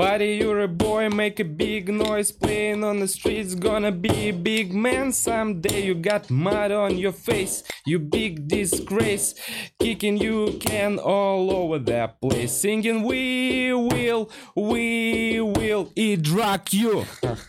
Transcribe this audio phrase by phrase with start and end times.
[0.00, 3.54] Buddy, you're a boy, make a big noise playing on the streets.
[3.54, 5.84] Gonna be a big man someday.
[5.86, 9.34] You got mud on your face, you big disgrace.
[9.80, 12.52] Kicking you can all over the place.
[12.52, 17.04] Singing, We will, we will eat drug you.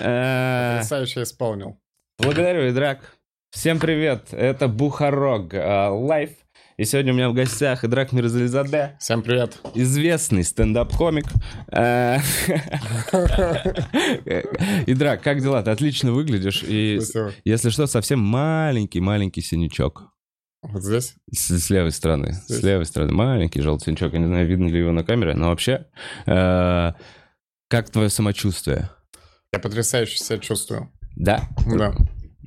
[0.00, 1.80] Э, Потрясающе исполнил.
[2.18, 3.00] Благодарю, Идрак.
[3.50, 6.30] Всем привет, это Бухарог э, Лайф.
[6.77, 9.59] И сегодня у меня в гостях Идрак Мирзализаде, Всем привет.
[9.75, 11.25] известный стендап-комик.
[11.71, 12.17] Э,
[14.87, 15.61] Идрак, как дела?
[15.61, 16.63] Ты отлично выглядишь.
[16.63, 17.31] И, Спасибо.
[17.45, 20.09] если что, совсем маленький-маленький синячок.
[20.63, 21.15] Вот здесь?
[21.31, 22.33] С, с левой стороны.
[22.47, 22.59] Здесь?
[22.59, 23.13] С левой стороны.
[23.13, 24.13] Маленький желтый синячок.
[24.13, 25.85] Я не знаю, видно ли его на камере, но вообще...
[26.25, 26.91] э,
[27.69, 28.89] как твое самочувствие?
[29.51, 30.91] Я потрясающе себя чувствую.
[31.15, 31.49] Да?
[31.67, 31.93] Да.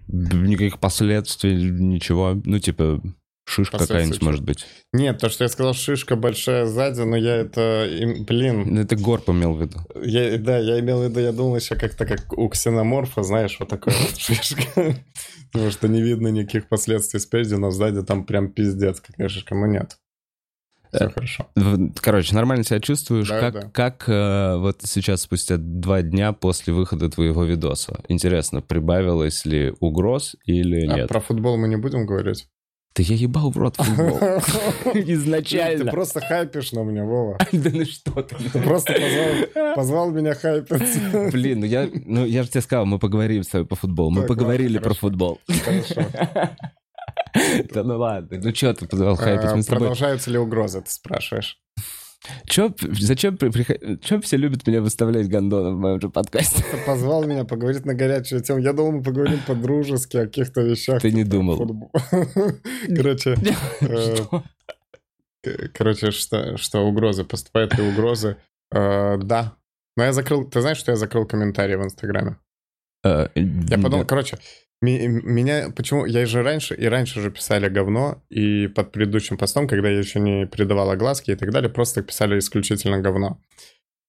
[0.08, 2.40] Никаких последствий, ничего.
[2.44, 3.00] Ну, типа,
[3.48, 4.66] шишка какая-нибудь, может быть.
[4.92, 7.88] Нет, то, что я сказал, шишка большая сзади, но я это...
[8.26, 9.78] Блин, Ну, Это горб имел в виду.
[10.02, 13.68] я, да, я имел в виду, я думал еще как-то как у ксеноморфа, знаешь, вот
[13.68, 14.96] такой вот шишка.
[15.52, 19.54] Потому что не видно никаких последствий спереди, но сзади там прям пиздец, какая шишка.
[19.54, 19.96] Ну нет.
[20.92, 21.46] Все Э, хорошо.
[22.00, 23.28] Короче, нормально себя чувствуешь?
[23.28, 23.70] Да, как да.
[23.70, 28.00] как э, вот сейчас, спустя два дня после выхода твоего видоса?
[28.08, 31.08] Интересно, прибавилось ли угроз или А нет?
[31.08, 32.48] про футбол мы не будем говорить?
[32.96, 34.18] Да я ебал в рот футбол.
[34.92, 35.90] Ты Изначально.
[35.90, 37.38] просто хайпишь на меня, Вова.
[37.52, 38.36] Да ну что ты.
[38.36, 41.32] Ты просто позвал, позвал меня хайпить.
[41.32, 44.10] Блин, ну я, ну я же тебе сказал, мы поговорим с тобой по футболу.
[44.10, 45.40] Мы поговорили про футбол.
[45.64, 46.06] Хорошо.
[47.74, 49.68] Да ну ладно, ну что ты позвал хайпить?
[49.68, 51.58] А, Продолжаются ли угрозы, ты спрашиваешь?
[52.46, 53.38] Чё, зачем,
[54.02, 56.64] чё все любят меня выставлять гондоном в моем же подкасте?
[56.70, 58.58] Ты позвал меня поговорить на горячую тему.
[58.58, 61.02] Я думал, мы поговорим по-дружески о каких-то вещах.
[61.02, 61.90] Ты не типа думал.
[62.96, 63.36] Короче,
[63.80, 64.16] э,
[65.42, 67.24] к- короче, что, что угрозы?
[67.24, 68.36] Поступают ли угрозы?
[68.72, 69.54] Э, Да.
[69.96, 70.44] Но я закрыл...
[70.44, 72.36] Ты знаешь, что я закрыл комментарии в Инстаграме?
[73.04, 74.04] Э, Я подумал, да.
[74.04, 74.36] короче,
[74.82, 79.88] меня почему я же раньше и раньше же писали говно и под предыдущим постом, когда
[79.88, 83.40] я еще не придавал огласки и так далее, просто писали исключительно говно.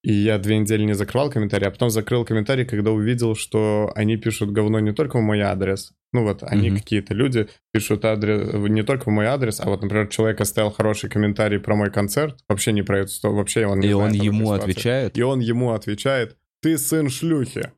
[0.03, 4.15] И я две недели не закрывал комментарии, а потом закрыл комментарий, когда увидел, что они
[4.15, 5.91] пишут говно не только в мой адрес.
[6.13, 6.79] Ну вот, они Мгм.
[6.79, 11.09] какие-то люди пишут адрес не только в мой адрес, а вот, например, человек оставил хороший
[11.09, 14.15] комментарий про мой концерт, вообще не про это, что вообще он не И он знает
[14.15, 14.71] этой ему ситуации.
[14.71, 15.17] отвечает?
[15.17, 17.71] И он ему отвечает, ты сын шлюхи.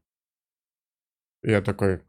[1.41, 2.01] Я такой,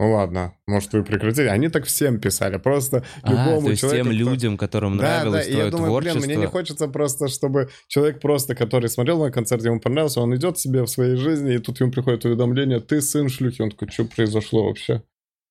[0.00, 1.48] ну ладно, может вы прекратите.
[1.48, 4.08] Они так всем писали, просто А, любому то есть человеку.
[4.10, 6.18] тем кто- людям, которым Да, да, нравилось я твое думаю, творчество...
[6.20, 10.34] блин, мне не хочется просто, чтобы человек просто, который смотрел мой концерт, ему понравился, он
[10.34, 13.62] идет себе в своей жизни, и тут ему приходит уведомление, ты сын шлюхи.
[13.62, 15.02] Он такой, что произошло вообще?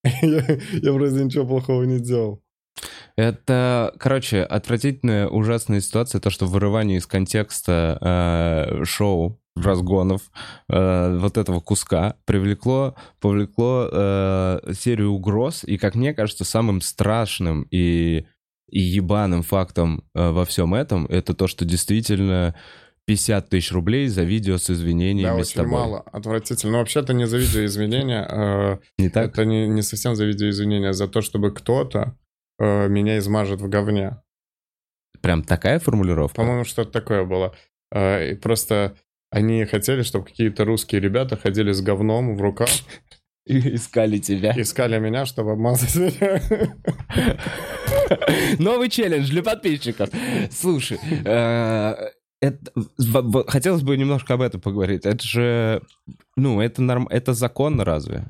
[0.21, 0.45] Я
[0.81, 2.41] я вроде ничего плохого не делал.
[3.15, 7.97] Это, короче, отвратительная, ужасная ситуация, то, что вырывание из контекста
[8.81, 10.21] э, шоу разгонов
[10.69, 17.67] э, вот этого куска привлекло, повлекло э, серию угроз, и, как мне кажется, самым страшным
[17.69, 18.25] и,
[18.69, 22.55] и ебаным фактом э, во всем этом это то, что действительно
[23.05, 25.71] 50 тысяч рублей за видео с извинениями Да, с очень тобой.
[25.71, 25.99] мало.
[26.11, 26.71] Отвратительно.
[26.73, 29.27] Но вообще-то не за видеоизвинения, э, Не так?
[29.27, 32.17] Это не, не совсем за видеоизвинения, а за то, чтобы кто-то
[32.59, 34.21] э, меня измажет в говне.
[35.21, 36.37] Прям такая формулировка?
[36.37, 37.53] По-моему, что-то такое было.
[37.93, 38.95] Э, и просто
[39.33, 42.69] они хотели, чтобы какие-то русские ребята ходили с говном в руках,
[43.45, 44.53] И Искали тебя.
[44.55, 46.41] искали меня, чтобы обмазать меня.
[48.59, 50.09] Новый челлендж для подписчиков.
[50.51, 51.95] Слушай, э,
[52.41, 52.71] это-
[53.47, 55.05] хотелось бы немножко об этом поговорить.
[55.05, 55.81] Это же,
[56.38, 58.25] ну, это, норм, это законно разве?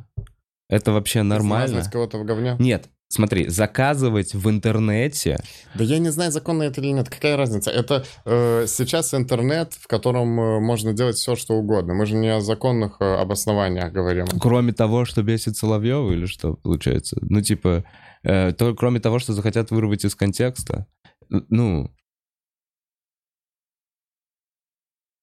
[0.69, 1.65] Это вообще нормально?
[1.73, 2.55] Измазать кого-то в говне.
[2.59, 5.37] Нет, смотри, заказывать в интернете...
[5.75, 7.09] Да я не знаю, законно это или нет.
[7.09, 7.71] Какая разница?
[7.71, 11.93] Это э, сейчас интернет, в котором э, можно делать все, что угодно.
[11.93, 14.25] Мы же не о законных э, обоснованиях говорим.
[14.41, 17.17] Кроме того, что бесит Соловьева или что получается?
[17.21, 17.85] Ну, типа,
[18.23, 20.87] э, то, кроме того, что захотят вырвать из контекста,
[21.29, 21.91] ну,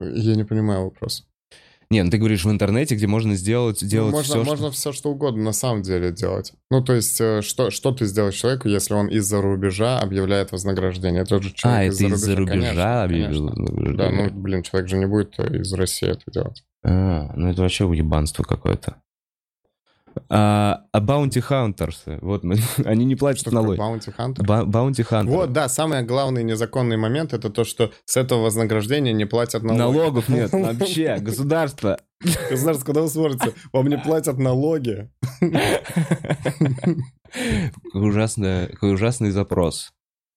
[0.00, 1.29] Я не понимаю вопрос.
[1.90, 4.92] Не, ну ты говоришь в интернете, где можно сделать, делать Ну, можно, все, можно все
[4.92, 6.52] что угодно на самом деле делать.
[6.70, 11.22] Ну, то есть, э, что, что ты сделаешь человеку, если он из-за рубежа объявляет вознаграждение?
[11.22, 13.50] Это же человек А, это из-за рубежа объявил.
[13.96, 16.62] Да, ну, блин, человек же не будет э, из России это делать.
[16.84, 18.96] А, ну это вообще уебанство какое-то.
[20.28, 23.78] А, а Bounty Hunters, вот мы, они не платят Что налоги.
[23.80, 24.42] Bounty Hunter?
[24.44, 25.26] Ба- Bounty Hunter.
[25.26, 29.78] Вот, да, самый главный незаконный момент это то, что с этого вознаграждения не платят налоги.
[29.80, 31.16] Налогов нет вообще.
[31.20, 31.98] Государство.
[32.50, 33.54] Государство, куда вы смотрите?
[33.72, 35.10] Вам не платят налоги.
[37.92, 39.90] Какой ужасный, какой ужасный запрос.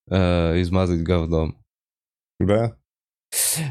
[0.10, 1.58] э, измазать говном.
[2.40, 2.76] Да?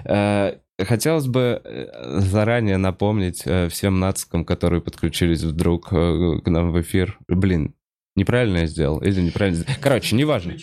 [0.05, 6.72] Э, хотелось бы э, заранее напомнить э, всем нацикам, которые подключились вдруг э, к нам
[6.72, 7.19] в эфир.
[7.28, 7.74] Блин,
[8.16, 9.78] неправильно я сделал или неправильно сделал?
[9.80, 10.54] Короче, неважно.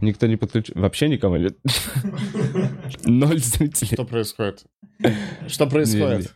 [0.00, 0.74] Никто не подключил.
[0.76, 1.58] Вообще никого нет.
[3.04, 3.94] Ноль зрителей.
[3.94, 4.64] Что происходит?
[5.46, 6.34] Что происходит?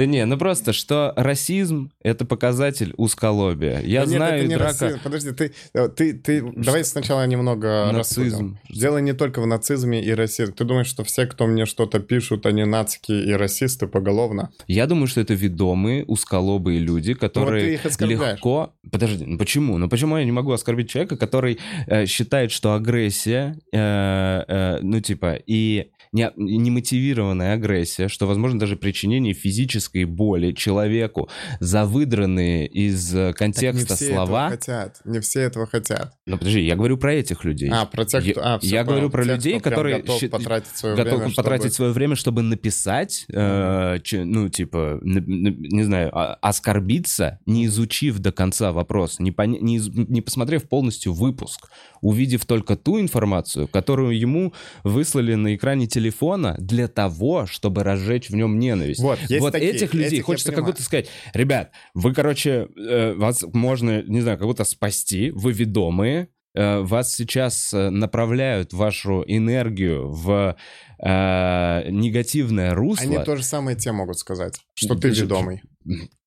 [0.00, 3.82] Да не, ну просто, что расизм— это показатель узколобия.
[3.82, 4.72] Я Да нет, знаю, это не драка...
[4.80, 5.00] расизм.
[5.04, 8.22] Подожди, ты, э, ты, ты, давай сначала немного Нацизм.
[8.22, 8.58] рассудим.
[8.70, 10.54] Дело не только в нацизме и расизме.
[10.54, 14.50] Ты думаешь, что все, кто мне что-то пишут, они нацики и расисты поголовно?
[14.68, 18.36] Я думаю, что это ведомые, узколобые люди, Ну, вот которые оскорбляешь.
[18.36, 18.72] легко...
[18.90, 19.76] Подожди, ну почему?
[19.76, 24.98] Ну почему я не могу оскорбить человека, который э, считает, что агрессия, э, э, ну
[25.02, 31.28] типа, и не, немотивированная агрессия, что возможно даже причинение физической боли человеку
[31.60, 34.46] за выдранные из э, Так не контекста все слова...
[34.48, 35.00] этого хотят.
[35.04, 36.14] Не все этого хотят.
[36.26, 37.70] Ну подожди, я говорю про этих людей.
[37.72, 38.40] А, про тех, Я- кто...
[38.44, 38.96] А, всё я понял.
[38.96, 42.42] говорю про Тех, людей, которые готов потратить свое готов время, потратить чтобы- свое время, чтобы
[42.42, 49.30] написать, э, че- ну, типа, не знаю, а- оскорбиться, не изучив до конца вопрос, не,
[49.30, 51.70] поня- не, из- не посмотрев полностью выпуск,
[52.00, 54.52] увидев только ту информацию, которую ему
[54.84, 59.00] выслали на экране телефона для того, чтобы разжечь в нем ненависть.
[59.00, 63.12] Вот, есть вот такие, этих людей этих хочется как будто сказать, ребят, вы, короче, э,
[63.14, 69.24] вас можно, не знаю, как будто спасти, вы ведомые, э, вас сейчас э, направляют вашу
[69.26, 70.56] энергию в
[70.98, 73.04] э, негативное русло.
[73.04, 75.62] Они то же самое тебе могут сказать, что ты ведомый.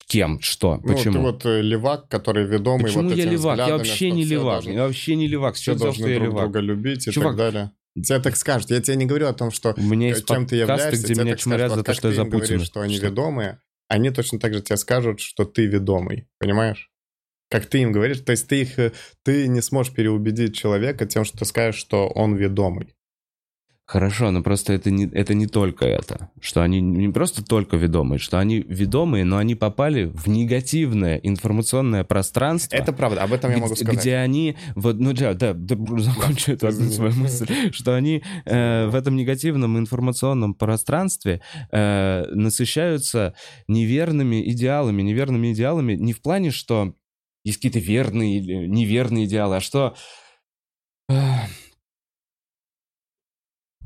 [0.05, 0.39] Кем?
[0.41, 0.79] Что?
[0.83, 1.13] Ну, Почему?
[1.13, 3.57] ты вот э, левак, который ведомый Почему вот я левак?
[3.57, 4.55] Я вообще не левак.
[4.63, 5.55] должны- Я вообще не левак.
[5.55, 6.43] С Все чего взял, должны что я друг левак?
[6.43, 7.71] друга любить и Чувак, так далее.
[7.95, 8.71] Тебе так скажут.
[8.71, 11.33] Я тебе не говорю о том, что У меня есть чем ты являешься, где меня
[11.33, 12.65] так чморят скажут, за то, что я за им говоришь, Путина.
[12.65, 13.05] что они Что?
[13.05, 16.27] ведомые, они точно так же тебе скажут, что ты ведомый.
[16.39, 16.89] Понимаешь?
[17.49, 21.23] Как ты им говоришь, то есть ты их, э, ты не сможешь переубедить человека тем,
[21.23, 22.95] что ты скажешь, что он ведомый.
[23.85, 26.29] Хорошо, но просто это не, это не только это.
[26.39, 32.05] Что они не просто только ведомые, что они ведомые, но они попали в негативное информационное
[32.05, 32.77] пространство.
[32.77, 33.99] Это правда, об этом я могу где, сказать.
[33.99, 38.87] где они, вот, ну да, да, да, закончу эту одну свою мысль, что они э,
[38.87, 41.41] в этом негативном информационном пространстве
[41.71, 43.35] э, насыщаются
[43.67, 46.95] неверными идеалами, неверными идеалами не в плане, что
[47.43, 49.95] есть какие-то верные или неверные идеалы, а что
[51.09, 51.15] э,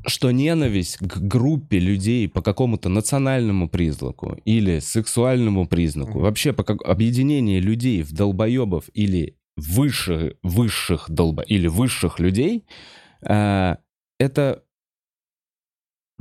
[0.08, 6.82] что ненависть к группе людей по какому-то национальному признаку или сексуальному признаку, вообще по как...
[6.82, 11.42] объединение людей в долбоебов или выше, высших долбо...
[11.42, 12.64] или высших людей,
[13.22, 13.76] э,
[14.18, 14.62] это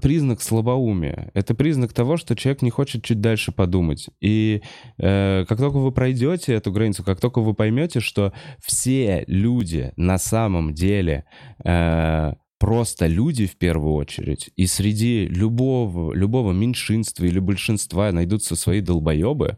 [0.02, 1.32] признак слабоумия.
[1.34, 4.10] Это признак того, что человек не хочет чуть дальше подумать.
[4.22, 4.62] И
[4.98, 8.34] э, как только вы пройдете эту границу, как только вы поймете, что
[8.64, 11.26] все люди на самом деле
[11.64, 18.82] э, просто люди в первую очередь, и среди любого, любого меньшинства или большинства найдутся свои
[18.82, 19.58] долбоебы,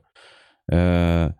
[0.71, 1.31] э,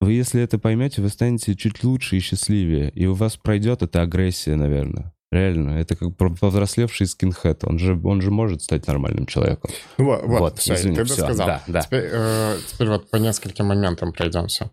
[0.00, 4.00] вы, если это поймете, вы станете чуть лучше и счастливее, и у вас пройдет эта
[4.00, 5.12] агрессия, наверное.
[5.30, 7.62] Реально, это как повзрослевший скинхед.
[7.62, 9.70] Он же, он же может стать нормальным человеком.
[9.96, 11.46] Ну Вот, вот, Вот, все, извини, ты всё, досказал.
[11.46, 11.82] да, да.
[11.82, 14.70] Теперь, э, теперь вот по нескольким моментам пройдемся.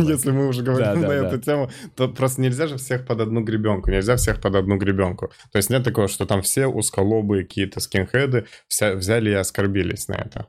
[0.00, 1.28] Если мы уже говорим Да, да, на да.
[1.28, 5.28] эту тему, то просто нельзя же всех под одну гребенку, нельзя всех под одну гребенку.
[5.52, 10.14] То есть нет такого, что там все узколобые какие-то скинхеды вся- взяли и оскорбились на
[10.14, 10.46] это.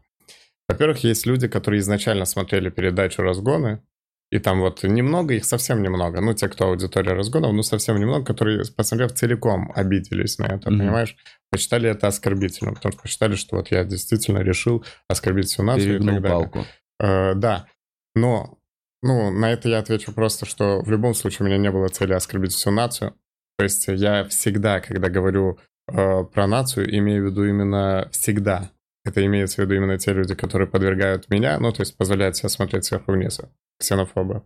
[0.69, 3.81] Во-первых, есть люди, которые изначально смотрели передачу «Разгоны»,
[4.29, 8.25] и там вот немного, их совсем немного, ну, те, кто аудитория разгонов, ну, совсем немного,
[8.25, 10.79] которые, посмотрев целиком, обиделись на это, Мгм.
[10.79, 11.15] понимаешь?
[11.49, 16.05] Посчитали это оскорбительным, потому что посчитали, что вот я действительно решил оскорбить всю нацию и
[16.05, 16.21] так далее.
[16.29, 16.65] палку.
[16.99, 17.67] Э, да,
[18.15, 18.56] но
[19.01, 22.13] ну, на это я отвечу просто, что в любом случае у меня не было цели
[22.13, 23.13] оскорбить всю нацию.
[23.57, 28.71] То есть я всегда, когда говорю э, про нацию, имею в виду именно всегда.
[29.05, 32.49] Это имеется в виду именно те люди, которые подвергают меня, ну, то есть позволяют себя
[32.49, 33.39] смотреть сверху вниз.
[33.79, 34.43] Ксенофобы.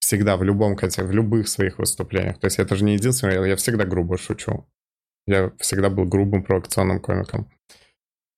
[0.00, 2.38] Всегда, в любом контексте, в любых своих выступлениях.
[2.38, 4.66] То есть это же не единственное, я, всегда грубо шучу.
[5.26, 7.50] Я всегда был грубым провокационным комиком.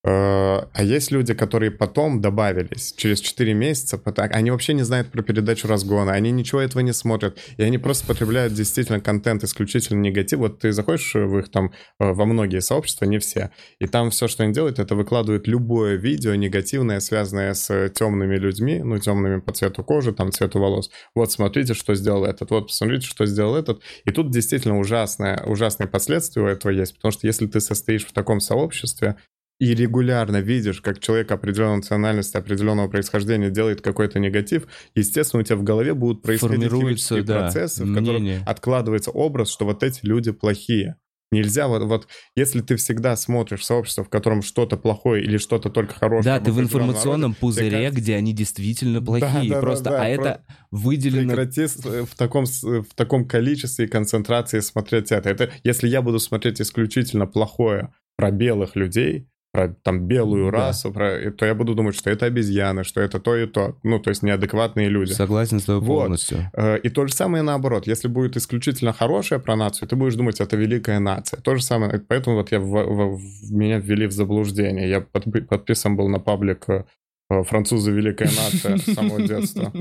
[0.07, 5.23] Э, А есть люди, которые потом добавились через 4 месяца, они вообще не знают про
[5.23, 10.39] передачу разгона, они ничего этого не смотрят, и они просто потребляют действительно контент исключительно негатив.
[10.39, 14.29] Вот ты заходишь в их там, э, во многие сообщества, не все, и там все,
[14.29, 19.53] что они делают, это выкладывают любое видео негативное, связанное с темными людьми, ну, темными по
[19.53, 20.91] цвету кожи, там, цвету волос.
[21.17, 23.83] Вот, смотрите, что сделал этот, вот, посмотрите, что сделал этот.
[24.05, 28.13] И тут действительно ужасное, ужасные последствия у этого есть, потому что если ты состоишь в
[28.13, 29.17] таком сообществе,
[29.59, 35.57] и регулярно видишь, как человек определенной национальности, определенного происхождения делает какой-то негатив, естественно, у тебя
[35.57, 40.33] в голове будут происходить химические да, процессы, в которых откладывается образ, что вот эти люди
[40.33, 40.97] плохие.
[41.33, 45.93] Нельзя вот, вот, если ты всегда смотришь сообщество, в котором что-то плохое или что-то только
[45.95, 46.37] хорошее.
[46.37, 47.99] Да, ты в информационном народе, пузыре, как...
[47.99, 50.09] где они действительно плохие, да, да, просто, да, да, а про...
[50.09, 51.35] это выделено...
[51.35, 55.29] Прекрати в таком, в таком количестве и концентрации смотреть это.
[55.29, 60.59] Это если я буду смотреть исключительно плохое про белых людей, про там белую да.
[60.59, 63.75] расу, про, то я буду думать, что это обезьяны, что это то и то.
[63.83, 65.13] Ну, то есть неадекватные люди.
[65.13, 66.01] Согласен с тобой вот.
[66.03, 66.51] полностью.
[66.53, 67.87] Э, и то же самое наоборот.
[67.87, 71.41] Если будет исключительно хорошая про нацию, ты будешь думать, это великая нация.
[71.41, 72.03] То же самое.
[72.07, 74.91] Поэтому вот я в, в, в меня ввели в заблуждение.
[74.91, 76.85] Я под, подписан был на паблик э,
[77.29, 79.73] Французы великая нация с самого детства.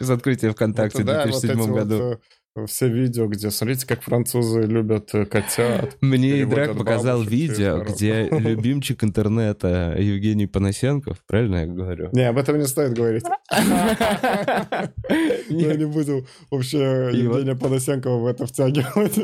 [0.00, 2.20] С открытия ВКонтакте в 2007 году
[2.66, 5.96] все видео, где смотрите, как французы любят э, котят.
[6.00, 12.10] Мне и Драк показал видео, где любимчик интернета Евгений Панасенков, правильно я говорю?
[12.12, 13.24] Не, об этом не стоит говорить.
[13.50, 14.90] Я
[15.48, 19.18] не буду вообще Евгения Панасенкова в это втягивать.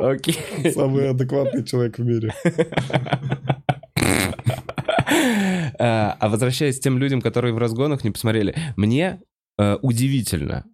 [0.00, 0.72] Окей.
[0.72, 2.34] Самый адекватный человек в мире.
[5.78, 9.20] А, а возвращаясь к тем людям, которые в разгонах не посмотрели, мне
[9.58, 10.64] э, удивительно,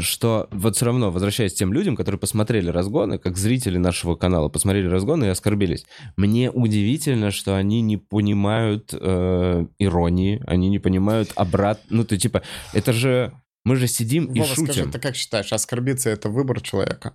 [0.00, 4.48] что вот все равно, возвращаясь к тем людям, которые посмотрели разгоны, как зрители нашего канала
[4.48, 5.84] посмотрели разгоны и оскорбились,
[6.16, 11.80] мне удивительно, что они не понимают э, иронии, они не понимают обрат...
[11.90, 13.32] Ну, ты типа, это же...
[13.64, 14.66] Мы же сидим Вова, и шутим.
[14.66, 17.14] скажи, ты как считаешь, оскорбиться— это выбор человека?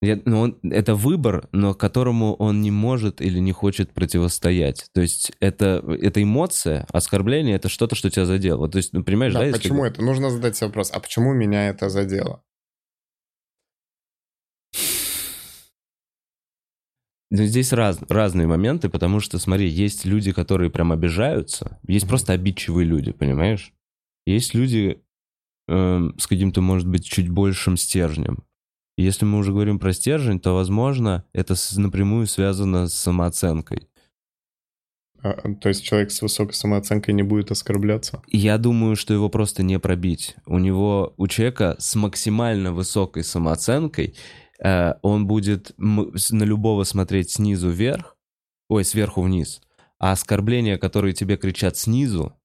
[0.00, 4.86] Я, ну, он, это выбор, но которому он не может или не хочет противостоять.
[4.92, 8.68] То есть это, это эмоция, оскорбление, это что-то, что тебя задело.
[8.68, 9.44] То есть, ну, понимаешь, да?
[9.44, 9.96] да почему если...
[9.96, 10.04] это?
[10.04, 12.44] Нужно задать себе вопрос, а почему меня это задело?
[17.30, 22.08] Ну, здесь раз, разные моменты, потому что, смотри, есть люди, которые прям обижаются, есть mm-hmm.
[22.08, 23.74] просто обидчивые люди, понимаешь?
[24.26, 25.02] Есть люди
[25.66, 28.44] э, с каким-то, может быть, чуть большим стержнем.
[28.98, 33.88] Если мы уже говорим про стержень, то, возможно, это напрямую связано с самооценкой.
[35.22, 38.22] А, то есть человек с высокой самооценкой не будет оскорбляться?
[38.26, 40.34] Я думаю, что его просто не пробить.
[40.46, 44.16] У него, у человека с максимально высокой самооценкой,
[44.58, 48.16] э, он будет на любого смотреть снизу вверх,
[48.68, 49.60] ой, сверху вниз.
[50.00, 52.37] А оскорбления, которые тебе кричат снизу,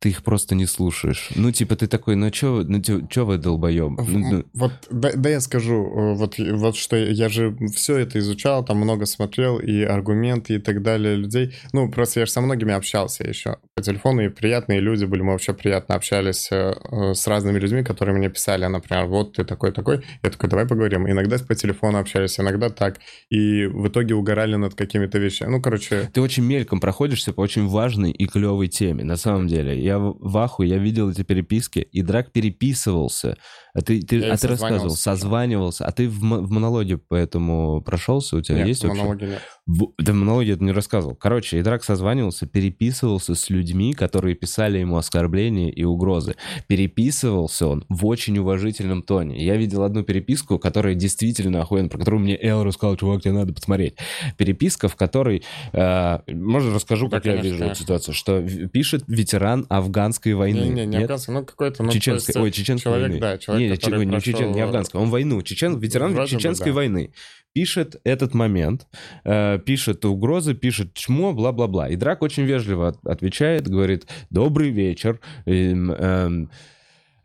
[0.00, 1.30] ты их просто не слушаешь.
[1.34, 4.00] Ну, типа, ты такой, ну, чё, ну, чё вы долбоёб?
[4.06, 4.44] Ну, ну...
[4.54, 8.78] Вот, да, да я скажу, э, вот, вот что я же все это изучал, там
[8.78, 11.54] много смотрел, и аргументы, и так далее людей.
[11.72, 15.32] Ну, просто я же со многими общался еще по телефону, и приятные люди были, мы
[15.32, 20.04] вообще приятно общались э, э, с разными людьми, которые мне писали, например, вот ты такой-такой,
[20.22, 21.10] я такой, давай поговорим.
[21.10, 23.00] Иногда по телефону общались, иногда так,
[23.30, 25.50] и в итоге угорали над какими-то вещами.
[25.50, 26.08] Ну, короче...
[26.12, 30.38] Ты очень мельком проходишься по очень важной и клевой теме, на самом деле я в
[30.38, 33.36] ахуе, я видел эти переписки, и Драк переписывался.
[33.74, 35.84] А ты, ты, а ты рассказывал, созванивался.
[35.86, 38.36] А ты в, в монологе поэтому прошелся?
[38.36, 39.42] У тебя нет, есть в монологе нет.
[39.66, 41.14] В, да в монологе это не рассказывал.
[41.14, 46.34] Короче, Идрак созванивался, переписывался с людьми, которые писали ему оскорбления и угрозы.
[46.66, 49.44] Переписывался он в очень уважительном тоне.
[49.44, 53.52] Я видел одну переписку, которая действительно охуенно, про которую мне Эл рассказал, чувак, тебе надо
[53.52, 53.94] посмотреть.
[54.36, 55.44] Переписка, в которой...
[55.72, 57.72] Э, можно расскажу, да, как конечно, я вижу конечно.
[57.72, 58.14] эту ситуацию.
[58.14, 58.42] Что
[58.72, 60.58] пишет ветеран афганской войны.
[60.58, 61.82] Не, не, не афганской, ну какой-то...
[61.82, 63.20] Ну, Чеченской, ой, чеченской человек, войны.
[63.20, 64.32] Да, человек, не, который не, прошел...
[64.32, 65.42] чечен, не афганского, он войну.
[65.42, 66.76] Чечен, ветеран Вроде чеченской бы, да.
[66.76, 67.12] войны
[67.54, 68.86] пишет этот момент,
[69.24, 71.88] э, пишет угрозы, пишет чмо, бла-бла-бла.
[71.88, 76.46] И Драк очень вежливо отвечает, говорит, добрый вечер, э, э, Э,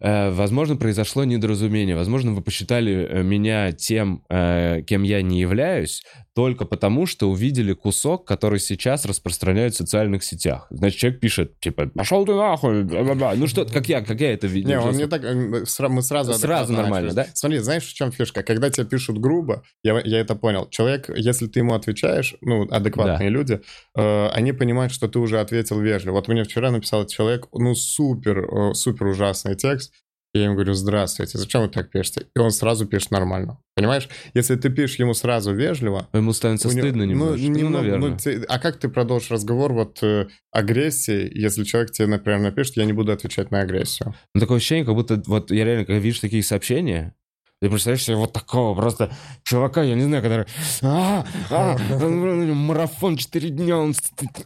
[0.03, 1.95] возможно, произошло недоразумение.
[1.95, 6.03] Возможно, вы посчитали э, меня тем, э, кем я не являюсь,
[6.35, 10.67] только потому, что увидели кусок, который сейчас распространяют в социальных сетях.
[10.71, 13.33] Значит, человек пишет, типа, пошел ты нахуй, бла-бла-бла.
[13.35, 14.69] Ну что, как я, как я это видел?
[14.69, 16.33] Не, он не так, мы сразу...
[16.33, 17.27] Сразу нормально, да?
[17.33, 18.43] Смотри, знаешь, в чем фишка?
[18.43, 20.67] Когда тебе пишут грубо, я, я это понял.
[20.69, 23.33] Человек, если ты ему отвечаешь, ну, адекватные да.
[23.33, 23.61] люди,
[23.95, 26.15] э, они понимают, что ты уже ответил вежливо.
[26.15, 29.92] Вот мне вчера написал человек, ну, супер, супер ужасный текст,
[30.33, 32.27] я ему говорю, здравствуйте, зачем вы так пишете?
[32.35, 33.59] И он сразу пишет нормально.
[33.75, 34.09] Понимаешь?
[34.33, 36.07] Если ты пишешь ему сразу вежливо...
[36.13, 37.41] Ему становится стыдно него, немножко.
[37.41, 38.09] Ну, не, ну, наверное.
[38.09, 42.77] Ну, те, а как ты продолжишь разговор вот э, агрессии, если человек тебе, например, напишет,
[42.77, 44.15] я не буду отвечать на агрессию?
[44.33, 47.15] Ну, такое ощущение, как будто вот я реально, когда вижу такие сообщения,
[47.63, 49.09] Ты представляешь себе вот такого просто
[49.45, 50.45] чувака, я не знаю, который
[50.81, 51.77] а, а,
[52.09, 53.93] марафон 4 дня, он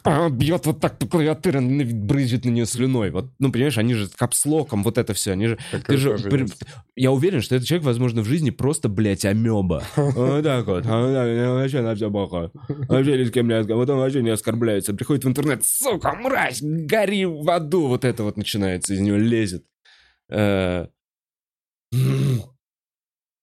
[0.04, 3.10] а, бьет вот так по клавиатуре, брызжет на нее слюной.
[3.10, 5.58] Вот, ну, понимаешь, они же капслоком, вот это все, они же...
[5.84, 6.46] ты же при,
[6.94, 9.82] я уверен, что этот человек, возможно, в жизни просто, блядь, амеба.
[9.96, 10.86] Вот так вот.
[10.86, 12.52] Вообще на все похож.
[12.68, 14.94] Вообще ни с кем не Вот он вообще не оскорбляется.
[14.94, 17.88] Приходит в интернет, сука, мразь, гори в аду.
[17.88, 19.64] Вот это вот начинается, из него лезет.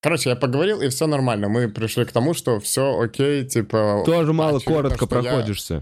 [0.05, 1.49] Короче, я поговорил, и все нормально.
[1.49, 4.03] Мы пришли к тому, что все окей, типа...
[4.05, 5.73] Тоже мало коротко проходишься.
[5.73, 5.81] Я...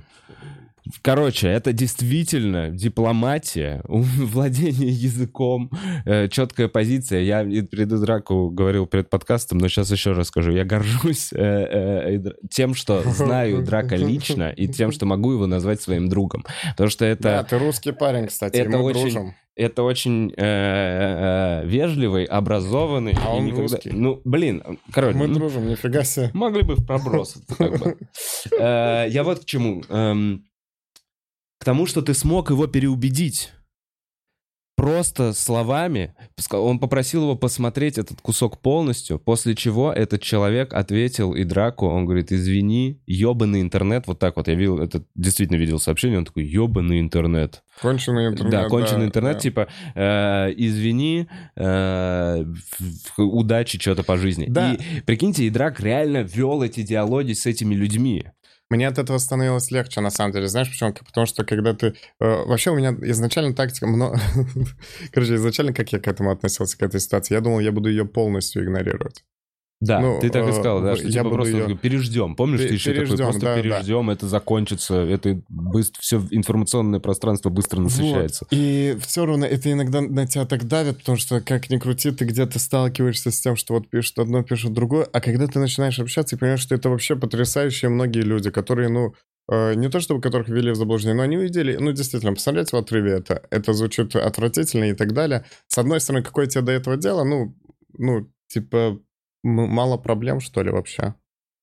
[1.02, 5.72] Короче, это действительно дипломатия, владение языком,
[6.06, 7.22] э, четкая позиция.
[7.22, 10.52] Я перед драку говорил перед подкастом, но сейчас еще раз скажу.
[10.52, 15.82] Я горжусь э, э, тем, что знаю Драка лично, и тем, что могу его назвать
[15.82, 16.46] своим другом.
[16.72, 17.24] Потому что это...
[17.24, 23.16] Да, ты русский парень, кстати, это мы очень, дружим это очень э, э, вежливый, образованный.
[23.24, 23.62] А он никогда...
[23.64, 23.92] русский.
[23.92, 25.18] Ну, блин, короче.
[25.18, 26.32] Мы ну, дружим, нифига себе.
[26.34, 27.38] Могли бы в проброс.
[28.60, 29.84] Я вот к чему.
[31.64, 33.54] К тому, что ты смог его переубедить
[34.76, 36.14] просто словами.
[36.52, 41.88] Он попросил его посмотреть этот кусок полностью, после чего этот человек ответил и драку.
[41.88, 44.08] Он говорит, извини, ебаный интернет.
[44.08, 46.18] Вот так вот я видел, это действительно видел сообщение.
[46.18, 47.64] Он такой, ебаный интернет.
[47.82, 48.52] Конченый интернет.
[48.52, 49.40] Да, конченый да, интернет, да.
[49.40, 52.46] типа, э, извини, э,
[53.16, 54.48] удачи что-то по жизни.
[54.50, 54.74] Да.
[54.74, 58.26] И прикиньте, и драк реально вел эти диалоги с этими людьми.
[58.70, 60.48] Мне от этого становилось легче, на самом деле.
[60.48, 60.94] Знаешь почему?
[60.94, 61.96] Потому что когда ты...
[62.20, 63.88] Э, вообще у меня изначально тактика...
[63.88, 64.20] Много...
[65.12, 67.36] Короче, изначально как я к этому относился, к этой ситуации?
[67.36, 69.24] Я думал, я буду ее полностью игнорировать.
[69.84, 71.78] Да, ну, ты так и сказал, да, что я типа просто ее...
[71.78, 72.38] переждем.
[72.38, 74.14] Помнишь, ты еще переждем, такой, просто да, переждем, да.
[74.14, 78.46] это закончится, это быстро, все информационное пространство быстро насыщается.
[78.50, 78.58] Вот.
[78.58, 82.24] И все равно это иногда на тебя так давит, потому что, как ни крути, ты
[82.24, 86.36] где-то сталкиваешься с тем, что вот пишут одно, пишут другое, а когда ты начинаешь общаться
[86.36, 89.14] и понимаешь, что это вообще потрясающие многие люди, которые, ну,
[89.52, 92.80] э, не то чтобы которых ввели в заблуждение, но они увидели, ну, действительно, посмотрите в
[92.80, 95.44] отрыве это, это звучит отвратительно и так далее.
[95.68, 97.54] С одной стороны, какое тебе до этого дело, ну,
[97.98, 99.00] ну, типа,
[99.44, 101.16] мало проблем, что ли, вообще.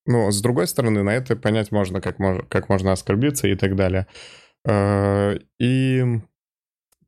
[0.07, 3.77] Ну, с другой стороны, на это понять можно, как, мож, как можно оскорбиться и так
[3.77, 4.07] далее.
[4.67, 6.05] Э, и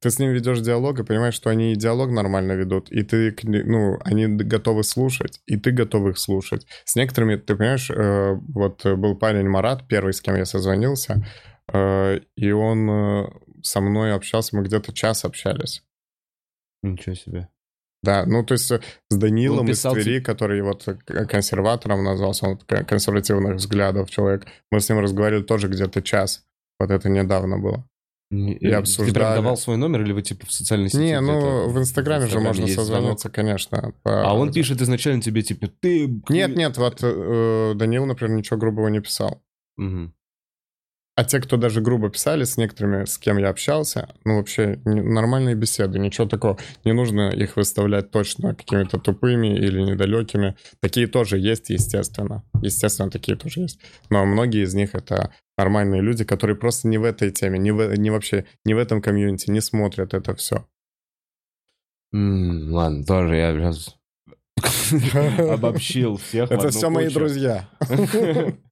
[0.01, 3.99] ты с ним ведешь диалог и понимаешь, что они диалог нормально ведут, и ты, ну,
[4.05, 6.67] они готовы слушать, и ты готов их слушать.
[6.85, 11.25] С некоторыми, ты понимаешь, э, вот был парень Марат, первый, с кем я созвонился,
[11.73, 13.31] э, и он
[13.63, 15.83] со мной общался, мы где-то час общались.
[16.83, 17.49] Ничего себе.
[18.03, 22.59] Да, ну то есть э, с Данилом из Твери, который вот э, консерватором назвался, он
[22.59, 26.45] консервативных взглядов человек, мы с ним разговаривали тоже где-то час.
[26.81, 27.87] Вот это недавно было.
[28.33, 29.13] И обсуждали.
[29.13, 31.03] Ты прям давал свой номер или вы типа в социальной сети?
[31.03, 33.35] Не, ну в Инстаграме же можно созвониться, звонок.
[33.35, 33.93] конечно.
[34.03, 34.31] По...
[34.31, 36.09] А он пишет изначально тебе типа ты...
[36.31, 39.43] Нет, нет, вот э, Данил, например, ничего грубого не писал.
[39.77, 40.13] Угу.
[41.15, 45.55] А те, кто даже грубо писали, с некоторыми, с кем я общался, ну, вообще нормальные
[45.55, 46.57] беседы, ничего такого.
[46.85, 50.57] Не нужно их выставлять точно какими-то тупыми или недалекими.
[50.81, 52.45] Такие тоже есть, естественно.
[52.63, 53.79] Естественно, такие тоже есть.
[54.09, 57.95] Но многие из них это нормальные люди, которые просто не в этой теме, не, в,
[57.95, 60.67] не вообще, не в этом комьюнити, не смотрят это все.
[62.15, 63.97] Mm, ладно, тоже я сейчас
[65.39, 66.51] обобщил всех.
[66.51, 67.69] Это все мои друзья.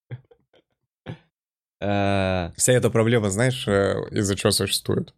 [1.80, 5.14] Э, Вся эта проблема, знаешь, э, из-за чего существует?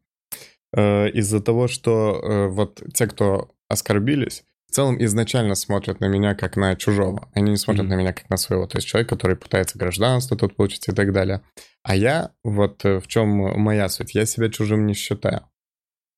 [0.75, 6.57] Э, из-за того, что вот те, кто оскорбились, в целом изначально смотрят на меня как
[6.57, 7.29] на чужого.
[7.35, 7.89] Они не смотрят mm-hmm.
[7.89, 8.67] на меня как на своего.
[8.67, 11.43] То есть человек, который пытается гражданство тут получить и так далее.
[11.83, 15.47] А я, вот в чем моя суть, я себя чужим не считаю.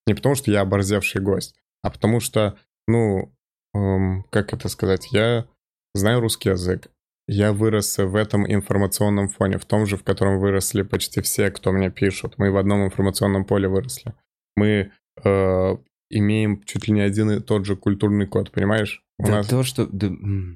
[0.06, 3.34] Не потому, что я оборзевший гость, а потому что, ну,
[3.74, 5.46] эм, как это сказать, я
[5.94, 6.88] знаю русский язык,
[7.26, 11.72] я вырос в этом информационном фоне, в том же, в котором выросли почти все, кто
[11.72, 12.34] мне пишут.
[12.36, 14.14] Мы в одном информационном поле выросли.
[14.56, 14.90] Мы
[15.22, 15.76] э,
[16.10, 19.02] имеем чуть ли не один и тот же культурный код, понимаешь?
[19.18, 19.86] У да нас то, что...
[19.86, 20.10] Да...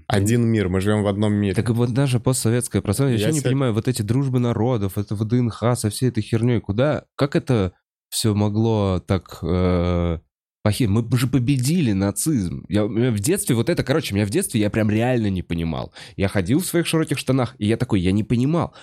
[0.08, 1.54] Один мир, мы живем в одном мире.
[1.54, 3.48] Так вот даже постсоветское пространство, я, я еще себя...
[3.48, 7.72] не понимаю, вот эти дружбы народов, это ВДНХ со всей этой херней, куда, как это
[8.10, 10.18] все могло так э,
[10.62, 10.88] плохие.
[10.88, 12.64] Мы же победили нацизм.
[12.68, 15.92] Я, в детстве вот это, короче, меня в детстве я прям реально не понимал.
[16.16, 18.74] Я ходил в своих широких штанах, и я такой, я не понимал,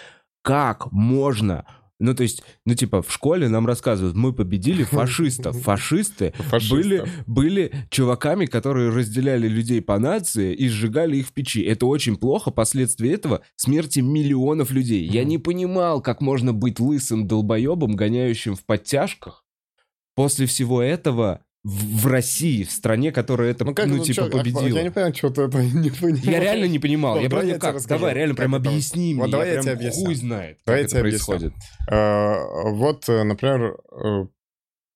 [0.41, 1.65] как можно
[1.97, 5.57] ну, то есть, ну, типа, в школе нам рассказывают, мы победили фашистов.
[5.61, 6.33] Фашисты
[6.69, 11.61] были, были чуваками, которые разделяли людей по нации и сжигали их в печи.
[11.61, 12.51] Это очень плохо.
[12.51, 15.07] Последствия этого— смерти миллионов людей.
[15.07, 19.45] Я не понимал, как можно быть лысым долбоебом, гоняющим в подтяжках.
[20.15, 24.29] После всего этого в, России, в стране, которая это, ну, как, ну, ну типа, чё,
[24.29, 24.67] победила.
[24.67, 26.23] Я не понимаю, что ты это не понимаешь.
[26.23, 27.15] Я реально не понимал.
[27.15, 29.23] Ну, я прям, как, расскажу, давай, реально, прям объясни мне.
[29.23, 30.05] Вот давай я, я тебе объясню.
[30.05, 31.53] хуй знает, давай как это происходит.
[31.89, 34.27] Uh, вот, э, например, uh,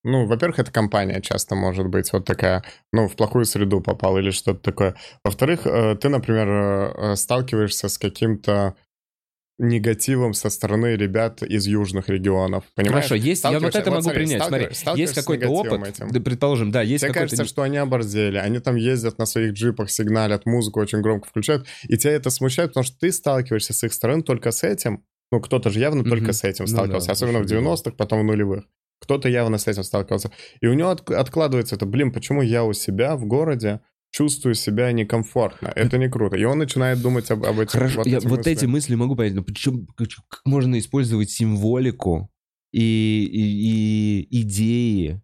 [0.04, 4.30] ну, во-первых, это компания часто может быть вот такая, ну, в плохую среду попал или
[4.30, 4.94] что-то такое.
[5.24, 8.76] Во-вторых, uh, ты, например, сталкиваешься с каким-то
[9.60, 12.64] негативом со стороны ребят из южных регионов.
[12.74, 13.04] Понимаешь?
[13.06, 14.42] Хорошо, есть, я вот это вот, могу смотри, принять.
[14.42, 16.22] Смотри, есть какой-то опыт, этим.
[16.22, 17.36] предположим, да, есть Тебе какой-то...
[17.36, 21.66] кажется, что они оборзели, они там ездят на своих джипах, сигналят, музыку очень громко включают,
[21.88, 25.40] и тебя это смущает, потому что ты сталкиваешься с их стороны только с этим, ну,
[25.40, 26.08] кто-то же явно mm-hmm.
[26.08, 28.64] только с этим сталкивался, ну, да, особенно в 90-х, потом в нулевых.
[29.00, 30.30] Кто-то явно с этим сталкивался.
[30.60, 34.92] И у него от, откладывается это, блин, почему я у себя в городе чувствую себя
[34.92, 35.72] некомфортно.
[35.74, 36.36] Это не круто.
[36.36, 39.16] И он начинает думать об, об этих Хорошо, вот, я, эти, вот эти мысли могу
[39.16, 42.30] понять, но почему, как можно использовать символику
[42.72, 45.22] и, и, и идеи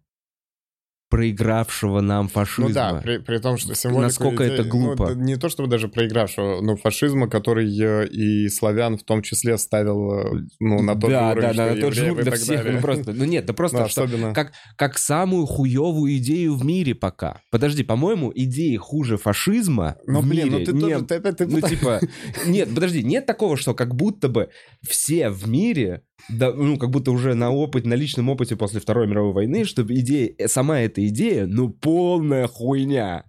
[1.09, 2.67] проигравшего нам фашизма.
[2.67, 4.07] Ну да, при, при том, что символика...
[4.07, 5.15] Насколько людей, это ну, глупо.
[5.15, 9.57] Ну, не то чтобы даже проигравшего, но фашизма, который э, и славян в том числе
[9.57, 12.65] ставил э, ну, на тот да, уровень, Да, да, на тот же уровень всех.
[12.65, 14.33] Ну, просто, ну нет, да просто ну, что, особенно...
[14.33, 17.41] как, как самую хуевую идею в мире пока.
[17.51, 20.59] Подожди, по-моему, идеи хуже фашизма ну, в блин, мире...
[20.59, 21.05] ну ты не, тоже...
[21.05, 22.01] Ты, ты, ты, ну типа...
[22.45, 24.49] Нет, подожди, нет такого, что как будто бы
[24.83, 29.07] все в мире да, ну, как будто уже на опыт, на личном опыте после Второй
[29.07, 33.25] мировой войны, чтобы идея, э, сама эта идея, ну, полная хуйня.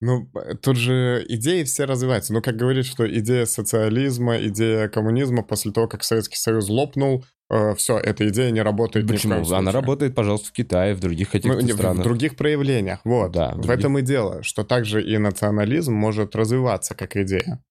[0.00, 0.30] Ну,
[0.62, 2.32] тут же идеи все развиваются.
[2.32, 7.74] Ну, как говорит, что идея социализма, идея коммунизма после того, как Советский Союз лопнул, э,
[7.74, 9.34] все, эта идея не работает Почему?
[9.34, 12.00] ни в Она работает, пожалуйста, в Китае, в других этих ну, странах.
[12.00, 13.32] В других проявлениях, вот.
[13.32, 13.78] Да, в, в других...
[13.78, 17.62] этом и дело, что также и национализм может развиваться как идея.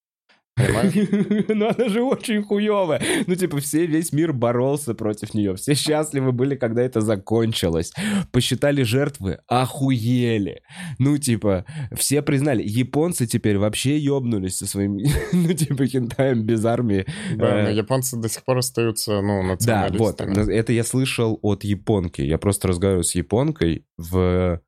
[1.49, 3.01] Ну она же очень хуевая.
[3.27, 5.55] Ну типа все, весь мир боролся против нее.
[5.55, 7.91] Все счастливы были, когда это закончилось.
[8.31, 10.61] Посчитали жертвы, охуели.
[10.99, 12.63] Ну типа все признали.
[12.65, 14.97] Японцы теперь вообще ёбнулись со своим,
[15.33, 17.05] ну типа хентаем без армии.
[17.35, 20.33] Да, но э, японцы до сих пор остаются, ну, националистами.
[20.33, 20.49] Да, вот.
[20.49, 22.21] Это я слышал от японки.
[22.21, 24.61] Я просто разговариваю с японкой в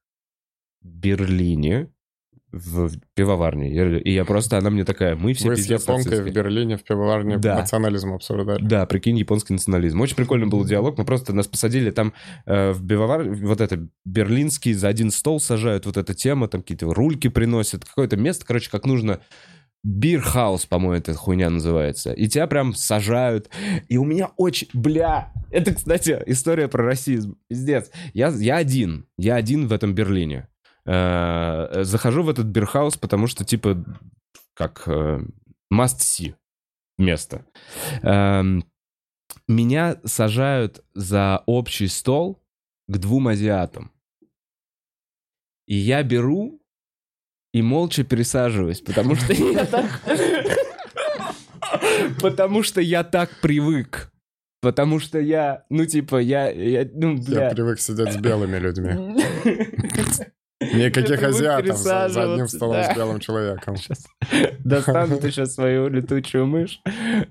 [0.81, 1.89] Берлине
[2.51, 3.99] в пивоварне.
[4.01, 7.37] И я просто, она мне такая, мы все Вы с японкой в Берлине в пивоварне
[7.37, 7.59] да.
[7.59, 8.63] национализм обсуждали.
[8.63, 10.01] Да, прикинь, японский национализм.
[10.01, 10.97] Очень прикольный был диалог.
[10.97, 12.13] Мы просто нас посадили там
[12.45, 16.93] э, в пивовар, вот это, берлинский, за один стол сажают, вот эта тема, там какие-то
[16.93, 19.21] рульки приносят, какое-то место, короче, как нужно
[19.83, 22.13] Bierhaus, по-моему, эта хуйня называется.
[22.13, 23.49] И тебя прям сажают.
[23.87, 24.67] И у меня очень...
[24.73, 25.33] Бля!
[25.49, 27.37] Это, кстати, история про расизм.
[27.47, 27.89] Пиздец.
[28.13, 29.07] Я, я один.
[29.17, 30.47] Я один в этом Берлине.
[30.85, 33.83] Э, захожу в этот Bierhaus, потому что, типа,
[34.53, 35.19] как э,
[35.71, 36.35] must see
[36.97, 37.45] место.
[38.01, 38.63] Эм,
[39.47, 42.43] меня сажают за общий стол
[42.87, 43.91] к двум азиатам.
[45.67, 46.61] И я беру
[47.53, 50.01] и молча пересаживаюсь, потому что я так...
[52.21, 54.11] Потому что я так привык.
[54.61, 56.49] Потому что я, ну, типа, я...
[56.51, 59.21] Я, ну, я привык сидеть с белыми людьми.
[60.61, 62.93] Никаких азиатов за, за одним столом да.
[62.93, 63.77] с белым человеком.
[63.77, 64.05] Сейчас.
[64.59, 66.81] Достану ты сейчас свою летучую мышь.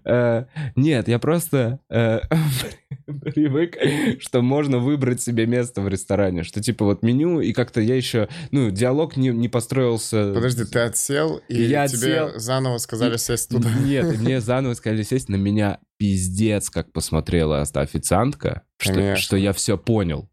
[0.04, 2.20] Э, нет, я просто э,
[3.06, 3.76] привык,
[4.20, 6.42] что можно выбрать себе место в ресторане.
[6.42, 8.28] Что типа вот меню, и как-то я еще...
[8.50, 10.32] Ну, диалог не, не построился.
[10.34, 13.70] Подожди, ты отсел, и я тебе отсел, заново сказали сесть туда?
[13.70, 15.28] Нет, мне заново сказали сесть.
[15.28, 20.28] На меня пиздец как посмотрела официантка, что, что я все понял.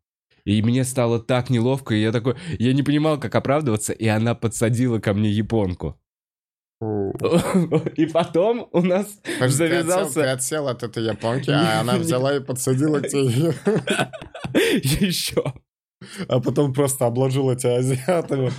[0.48, 4.34] И мне стало так неловко, и я такой, я не понимал, как оправдываться, и она
[4.34, 6.00] подсадила ко мне японку.
[7.98, 10.14] И потом у нас Подожди, завязался...
[10.14, 13.54] Ты отсел, ты отсел от этой японки, а она взяла и подсадила к тебе.
[15.06, 15.44] Еще.
[16.28, 18.52] А потом просто обложил эти азиатами.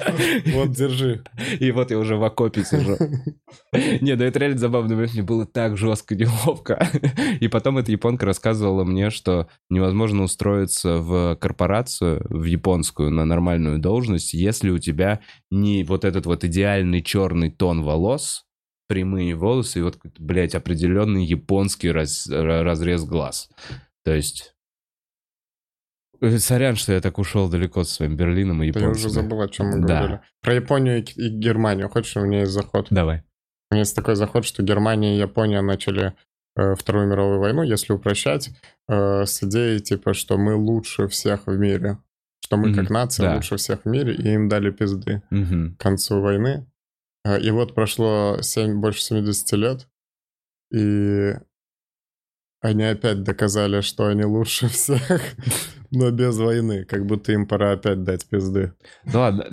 [0.54, 1.22] Вот, держи.
[1.60, 2.96] И вот я уже в окопе сижу.
[4.00, 4.96] Не, да это реально забавно.
[4.96, 6.88] Мне было так жестко неловко.
[7.40, 13.78] И потом эта японка рассказывала мне, что невозможно устроиться в корпорацию, в японскую, на нормальную
[13.78, 15.20] должность, если у тебя
[15.50, 18.46] не вот этот вот идеальный черный тон волос,
[18.88, 23.48] прямые волосы и вот, блядь, определенный японский раз, разрез глаз.
[24.04, 24.54] То есть
[26.38, 28.90] сорян, что я так ушел далеко с своим Берлином и японцами.
[28.90, 29.98] Я уже забыл, о чем мы да.
[29.98, 30.20] говорили.
[30.42, 31.88] Про Японию и Германию.
[31.88, 32.88] Хочешь, у меня есть заход?
[32.90, 33.24] Давай.
[33.70, 36.14] У меня есть такой заход, что Германия и Япония начали
[36.56, 38.50] э, Вторую мировую войну, если упрощать,
[38.88, 41.98] э, с идеей, типа, что мы лучше всех в мире.
[42.44, 42.74] Что мы, mm-hmm.
[42.74, 43.34] как нация, да.
[43.34, 45.76] лучше всех в мире, и им дали пизды mm-hmm.
[45.76, 46.66] к концу войны.
[47.24, 49.88] Э, и вот прошло 7, больше 70 лет,
[50.72, 51.34] и
[52.60, 55.22] они опять доказали, что они лучше всех.
[55.90, 58.72] Но без войны, как будто им пора опять дать пизды.
[59.04, 59.46] Да ладно.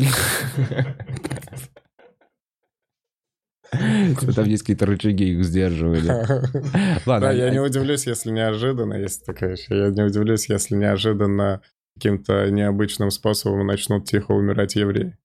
[4.36, 6.26] Там есть какие-то рычаги их сдерживания.
[7.06, 7.28] Ладно.
[7.28, 11.62] Да, я не удивлюсь, если неожиданно, есть такая еще, я не удивлюсь, если неожиданно
[11.95, 15.17] каким-то необычным способом начнут тихо умирать евреи.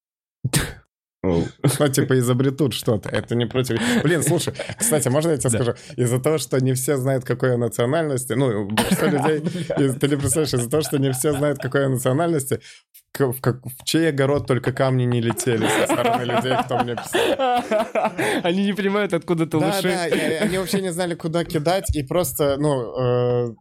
[1.23, 1.47] Ну,
[1.93, 3.11] типа изобретут что-то.
[3.11, 3.79] Это не против...
[4.03, 5.75] Блин, слушай, кстати, можно я тебе скажу?
[5.97, 10.55] Из-за того, что не все знают, какой я национальности, ну, большинство людей, ты не представляешь,
[10.55, 12.61] из-за того, что не все знают, какой я национальности,
[13.19, 18.11] в, как, в чей огород только камни не летели со стороны людей, кто мне писал.
[18.43, 20.05] Они не понимают, откуда ты Да, да,
[20.41, 23.55] они вообще не знали, куда кидать, и просто, ну, э,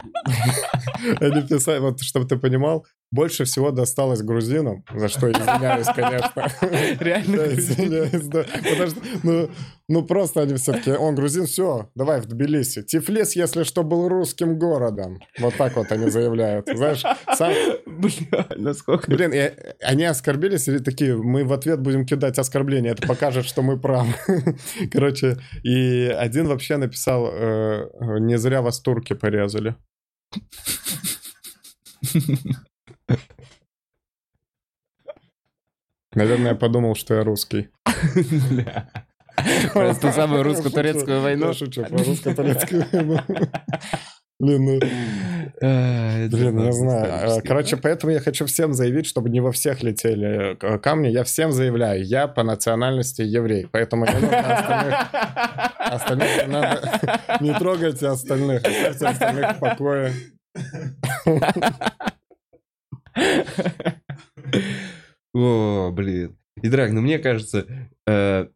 [1.20, 6.48] они писали, вот, чтобы ты понимал, больше всего досталось грузинам, за что извиняюсь, конечно.
[7.00, 8.44] Реально да, извиняюсь, да.
[8.44, 9.50] Потому что, ну,
[9.89, 12.84] ну, просто они все-таки, он грузин, все, давай в Тбилиси.
[12.84, 15.19] Тифлис, если что, был русским городом.
[15.39, 16.67] Вот так вот они заявляют.
[16.71, 17.02] Знаешь,
[17.36, 17.52] сам...
[17.88, 19.10] Бля, насколько...
[19.10, 23.63] Блин, и они оскорбились, и такие, мы в ответ будем кидать оскорбления, это покажет, что
[23.63, 24.13] мы правы.
[24.91, 29.75] Короче, и один вообще написал, э, не зря вас турки порезали.
[36.13, 37.69] Наверное, я подумал, что я русский.
[39.74, 41.54] Про ту самую русско-турецкую войну.
[41.54, 43.19] Шучу про русско-турецкую войну.
[44.39, 44.80] Блин, ну...
[46.30, 47.41] Блин, не знаю.
[47.45, 51.10] Короче, поэтому я хочу всем заявить, чтобы не во всех летели камни.
[51.10, 53.67] Я всем заявляю, я по национальности еврей.
[53.69, 54.95] Поэтому не нужно остальных...
[55.80, 56.82] Остальных надо...
[57.41, 58.63] Не трогайте остальных.
[58.63, 60.13] Оставьте остальных в покое.
[65.34, 66.38] О, блин.
[66.62, 67.65] И, Драг, ну мне кажется,
[68.08, 68.48] э,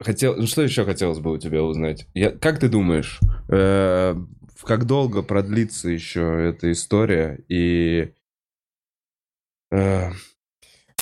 [0.00, 2.06] хотел, ну что еще хотелось бы у тебя узнать?
[2.14, 4.14] Я, как ты думаешь, э,
[4.62, 8.12] как долго продлится еще эта история и
[9.70, 10.10] э,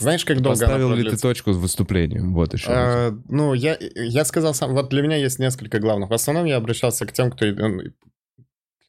[0.00, 2.34] знаешь, как долго Поставил ли ты точку с выступлением?
[2.34, 2.66] Вот еще.
[2.68, 6.10] А, ну, я, я сказал сам, вот для меня есть несколько главных.
[6.10, 7.46] В основном я обращался к тем, кто...
[7.46, 7.80] Ну,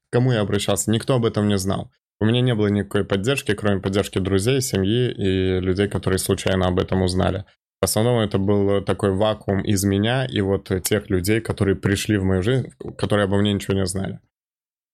[0.10, 0.90] кому я обращался?
[0.90, 1.92] Никто об этом не знал.
[2.20, 6.80] У меня не было никакой поддержки, кроме поддержки друзей, семьи и людей, которые случайно об
[6.80, 7.46] этом узнали.
[7.86, 12.24] В основном это был такой вакуум из меня и вот тех людей, которые пришли в
[12.24, 14.20] мою жизнь, которые обо мне ничего не знали.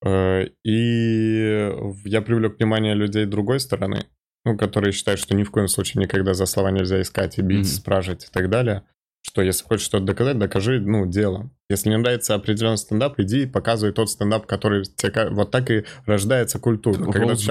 [0.05, 1.71] Э, и
[2.03, 4.07] я привлек внимание людей другой стороны,
[4.43, 7.59] ну, которые считают, что ни в коем случае никогда за слова нельзя искать и бить,
[7.59, 7.79] mm-hmm.
[7.79, 8.83] спрашивать и так далее
[9.21, 11.55] что если хочешь что-то доказать, докажи, ну, делом.
[11.69, 15.29] Если не нравится определенный стендап, иди и показывай тот стендап, который тебе...
[15.29, 17.11] Вот так и рождается культура.
[17.11, 17.41] Когда ты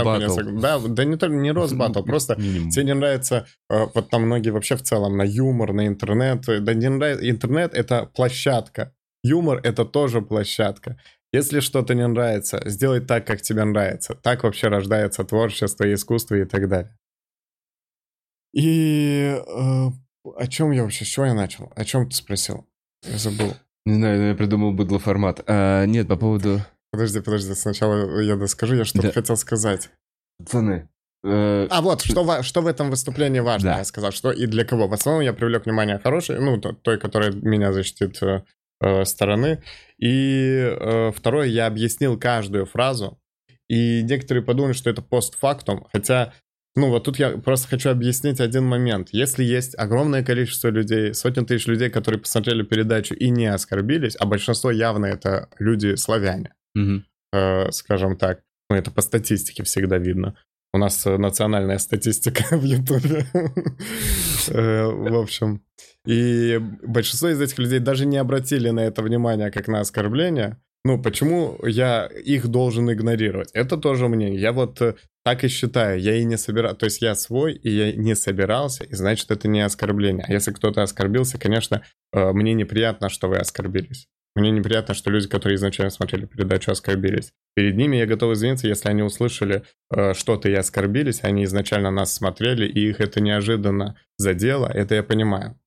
[0.60, 3.46] Да, да не только не рост батл, просто тебе не нравится...
[3.70, 6.44] Э, вот там многие вообще в целом на юмор, на интернет.
[6.46, 7.30] Да не нравится...
[7.30, 8.92] Интернет— это площадка.
[9.22, 10.98] Юмор— это тоже площадка.
[11.32, 14.16] Если что-то не нравится, сделай так, как тебе нравится.
[14.16, 16.96] Так вообще рождается творчество, искусство и так далее.
[18.52, 19.86] И э,
[20.24, 21.04] о чем я вообще?
[21.04, 21.72] С чего я начал?
[21.74, 22.66] О чем ты спросил?
[23.02, 23.54] Я забыл.
[23.86, 25.42] Не знаю, я придумал быдло формат.
[25.46, 26.60] А, нет, по поводу...
[26.92, 29.12] Подожди, подожди, сначала я доскажу, я что-то да.
[29.12, 29.90] хотел сказать.
[30.38, 30.88] Пацаны,
[31.24, 33.78] э, а вот, что, что в этом выступлении важно, да.
[33.78, 34.88] я сказал, что и для кого.
[34.88, 38.42] В основном я привлек внимание хорошей, ну, той, которая меня защитит э,
[38.80, 39.62] э, стороны.
[39.98, 43.20] И э, второе, я объяснил каждую фразу,
[43.68, 46.34] и некоторые подумали, что это постфактум, хотя
[46.76, 49.08] ну, вот тут я просто хочу объяснить один момент.
[49.12, 54.26] Если есть огромное количество людей, сотни тысяч людей, которые посмотрели передачу и не оскорбились, а
[54.26, 57.02] большинство явно это люди славяне, угу.
[57.32, 60.36] э, скажем так, ну, это по статистике всегда видно.
[60.72, 63.26] У нас национальная статистика в Ютубе.
[64.48, 65.64] Э, в общем.
[66.06, 70.56] И большинство из этих людей даже не обратили на это внимание как на оскорбление.
[70.84, 73.50] Ну, почему я их должен игнорировать?
[73.52, 74.40] Это тоже мнение.
[74.40, 76.00] Я вот э, так и считаю.
[76.00, 76.74] Я и не собирал...
[76.74, 80.24] То есть я свой, и я не собирался, и значит, это не оскорбление.
[80.26, 84.08] А если кто-то оскорбился, конечно, э, мне неприятно, что вы оскорбились.
[84.34, 87.32] Мне неприятно, что люди, которые изначально смотрели передачу, оскорбились.
[87.54, 89.64] Перед ними я готов извиниться, если они услышали
[89.94, 95.02] э, что-то и оскорбились, они изначально нас смотрели, и их это неожиданно задело, это я
[95.02, 95.58] понимаю.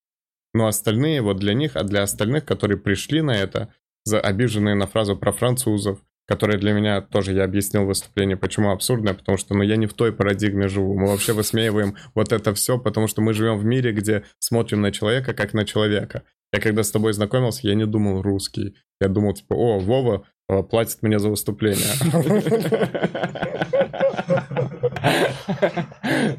[0.54, 3.74] Но остальные, вот для них, а для остальных, которые пришли на это,
[4.04, 9.14] за обиженные на фразу про французов, которая для меня тоже, я объяснил выступление, почему абсурдная,
[9.14, 10.98] потому что, ну, я не в той парадигме живу.
[10.98, 14.92] Мы вообще высмеиваем вот это все, потому что мы живем в мире, где смотрим на
[14.92, 16.24] человека как на человека.
[16.54, 18.76] Я когда с тобой знакомился, я не думал русский.
[19.02, 21.94] Я думал, типа, о, Вова э, платит мне за выступление.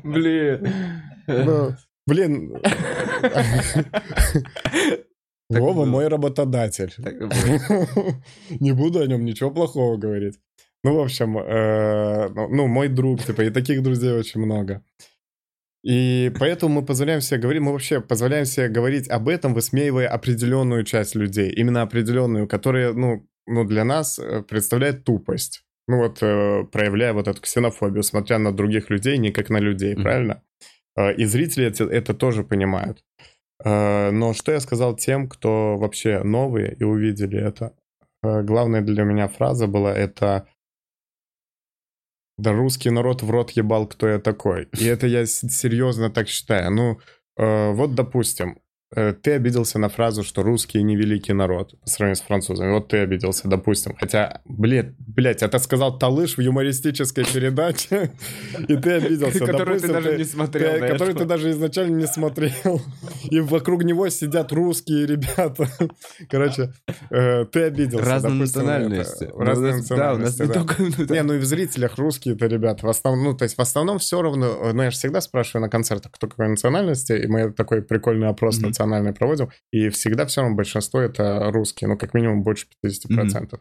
[0.05, 0.73] Блин.
[1.27, 1.75] Ну,
[2.07, 2.53] блин.
[5.51, 6.95] Так Вова мой работодатель.
[8.61, 10.39] Не буду о нем ничего плохого говорить.
[10.83, 14.83] Ну, в общем, э, ну, ну, мой друг, типа, и таких друзей очень много.
[15.83, 20.85] И поэтому мы позволяем себе говорить, мы вообще позволяем себе говорить об этом, высмеивая определенную
[20.85, 25.65] часть людей, именно определенную, которая, ну, ну для нас э, представляет тупость.
[25.87, 29.95] Ну вот, э, проявляя вот эту ксенофобию, смотря на других людей, не как на людей,
[29.95, 30.03] mm-hmm.
[30.03, 30.43] правильно?
[30.97, 33.05] Э, и зрители это, это тоже понимают.
[33.19, 37.75] Э, но что я сказал тем, кто вообще новые и увидели это?
[38.23, 40.49] Э, главная для меня фраза была это
[42.37, 44.69] да русский народ в рот ебал, кто я такой.
[44.79, 46.73] И это я серьезно так считаю.
[46.73, 46.99] Ну,
[47.37, 48.64] э, вот, допустим, Э,
[48.95, 52.73] ты обиделся на фразу, что русские не великий народ по сравнению с французами.
[52.73, 53.97] Вот ты обиделся, допустим.
[53.99, 58.13] Хотя, блядь, блядь, это сказал Талыш в юмористической передаче,
[58.69, 59.45] и ты обиделся.
[59.45, 60.81] Которую ты даже не смотрел.
[60.89, 62.81] Который ты даже изначально не смотрел.
[63.31, 65.69] И вокруг него сидят русские ребята.
[66.31, 66.73] Короче,
[67.11, 68.05] э, ты обиделся.
[68.05, 69.29] Разные национальности.
[69.37, 72.87] Разные национальности, Да, у нас не ну и в зрителях русские-то ребята.
[72.87, 75.69] В основном, ну, то есть в основном все равно, ну, я же всегда спрашиваю на
[75.69, 80.41] концертах, кто какой национальности, и мы такой прикольный опрос национальности национальные проводим, и всегда все
[80.41, 83.09] равно большинство это русские, ну, как минимум больше 50%.
[83.09, 83.61] Mm-hmm.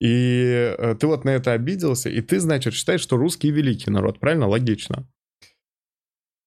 [0.00, 4.18] И э, ты вот на это обиделся, и ты, значит, считаешь, что русский великий народ,
[4.18, 4.48] правильно?
[4.48, 5.06] Логично.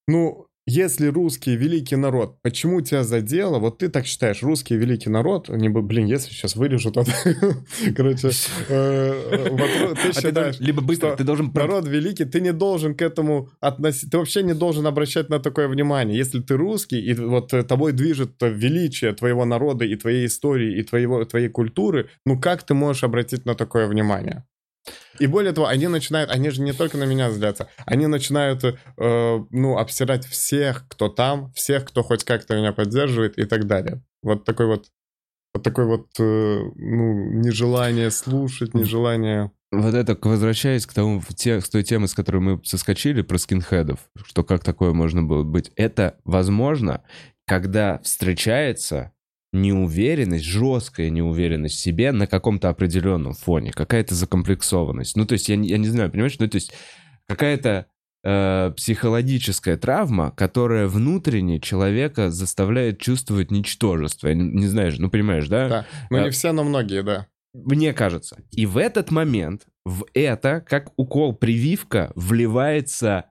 [0.08, 3.60] Ну, если русский великий народ, почему тебя задело?
[3.60, 7.04] Вот ты так считаешь, русский великий народ, не бы, блин, если сейчас вырежу, то...
[7.96, 8.30] Короче,
[8.70, 11.52] э, э, ты а считаешь, либо быстро, ты должен...
[11.54, 15.68] Народ великий, ты не должен к этому относиться, ты вообще не должен обращать на такое
[15.68, 16.18] внимание.
[16.18, 21.26] Если ты русский, и вот тобой движет величие твоего народа и твоей истории, и твоего,
[21.26, 24.46] твоей культуры, ну как ты можешь обратить на такое внимание?
[25.20, 28.74] И более того, они начинают, они же не только на меня злятся, они начинают, э,
[28.98, 34.04] ну, обсирать всех, кто там, всех, кто хоть как-то меня поддерживает и так далее.
[34.22, 34.88] Вот такой вот,
[35.54, 39.52] вот такой вот, э, ну, нежелание слушать, нежелание...
[39.72, 44.00] Вот это, возвращаясь к тому, те, с той темы, с которой мы соскочили, про скинхедов,
[44.26, 47.04] что как такое можно было быть, это возможно,
[47.46, 49.14] когда встречается
[49.54, 55.16] неуверенность, жесткая неуверенность в себе на каком-то определенном фоне, какая-то закомплексованность.
[55.16, 56.74] Ну, то есть, я, я не знаю, понимаешь, ну, то есть,
[57.28, 57.86] какая-то
[58.24, 64.28] э, психологическая травма, которая внутренне человека заставляет чувствовать ничтожество.
[64.28, 65.70] Я не, не знаешь, ну, понимаешь, да?
[65.70, 67.28] Да, ну, не э, все, но многие, да.
[67.54, 68.42] Мне кажется.
[68.52, 73.26] И в этот момент в это, как укол прививка, вливается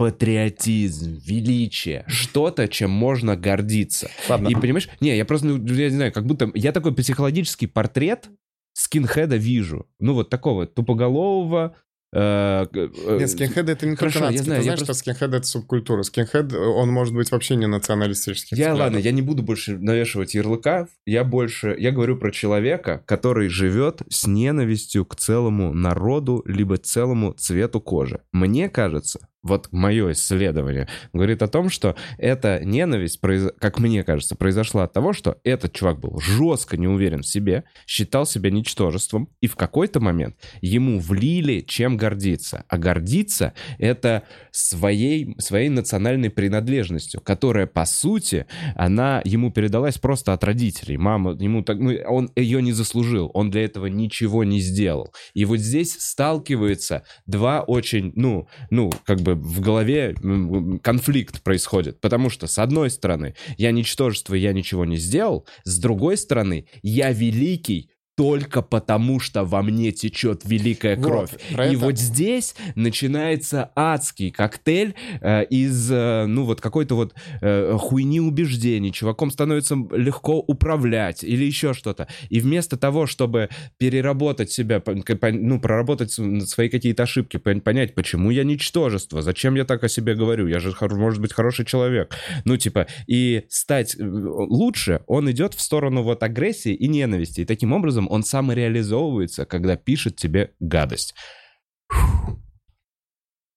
[0.00, 4.10] патриотизм, величие, что-то, чем можно гордиться.
[4.30, 4.48] Ладно.
[4.48, 8.30] И понимаешь, не, я просто, ну, я не знаю, как будто я такой психологический портрет
[8.72, 9.86] скинхеда вижу.
[9.98, 11.76] Ну, вот такого тупоголового,
[12.12, 14.38] Э, э, Нет, скинхед это не Хорошо, только нацики.
[14.38, 14.94] Я знаю, Ты знаешь, просто...
[14.94, 16.02] что скинхед это субкультура.
[16.02, 18.56] Скинхед, он может быть вообще не националистический.
[18.56, 20.88] Я, ладно, я не буду больше навешивать ярлыка.
[21.06, 27.32] Я больше, я говорю про человека, который живет с ненавистью к целому народу, либо целому
[27.32, 28.22] цвету кожи.
[28.32, 33.20] Мне кажется, вот мое исследование говорит о том, что эта ненависть,
[33.58, 37.64] как мне кажется, произошла от того, что этот чувак был жестко не уверен в себе,
[37.86, 42.64] считал себя ничтожеством, и в какой-то момент ему влили, чем гордиться.
[42.68, 50.44] А гордиться— это своей, своей национальной принадлежностью, которая, по сути, она ему передалась просто от
[50.44, 50.96] родителей.
[50.96, 51.78] Мама ему так...
[51.78, 55.14] Ну, он ее не заслужил, он для этого ничего не сделал.
[55.34, 60.14] И вот здесь сталкиваются два очень, ну, ну, как бы бы в голове
[60.82, 62.00] конфликт происходит.
[62.00, 65.46] Потому что, с одной стороны, я ничтожество, я ничего не сделал.
[65.64, 71.30] С другой стороны, я великий, только потому, что во мне течет великая кровь.
[71.30, 71.78] Вот, и это...
[71.78, 78.92] вот здесь начинается адский коктейль э, из, э, ну, вот какой-то вот э, хуйни убеждений.
[78.92, 82.08] Чуваком становится легко управлять или еще что-то.
[82.28, 89.22] И вместо того, чтобы переработать себя, ну, проработать свои какие-то ошибки, понять, почему я ничтожество,
[89.22, 92.14] зачем я так о себе говорю, я же, может быть, хороший человек.
[92.44, 97.40] Ну, типа, и стать э, лучше, он идет в сторону вот агрессии и ненависти.
[97.40, 101.14] И таким образом он самореализовывается, когда пишет тебе гадость.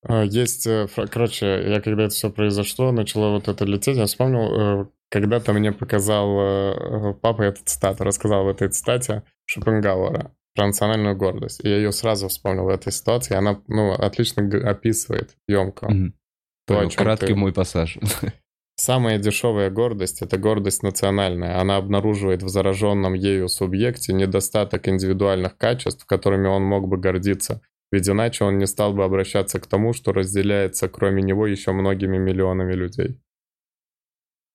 [0.06, 4.82] А, есть, э, короче, я когда это все произошло, начало вот это лететь, я вспомнил,
[4.82, 11.16] э, когда-то мне показал э, папа эту цитату, рассказал в этой цитате Шопенгауэра про национальную
[11.16, 11.64] гордость.
[11.64, 15.88] И я ее сразу вспомнил в этой ситуации, она, ну, отлично описывает емко.
[15.88, 16.12] Mm-hmm.
[16.68, 17.36] То, Краткий ты...
[17.36, 17.98] мой пассаж.
[18.76, 21.60] Самая дешевая гордость– это гордость национальная.
[21.60, 27.62] Она обнаруживает в зараженном ею субъекте недостаток индивидуальных качеств, которыми он мог бы гордиться,
[27.92, 32.18] ведь иначе он не стал бы обращаться к тому, что разделяется кроме него еще многими
[32.18, 33.20] миллионами людей.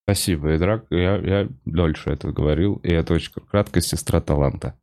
[0.04, 0.86] Спасибо, Идрак.
[0.90, 4.74] Я, я дольше это говорил, и это очень краткая сестра таланта.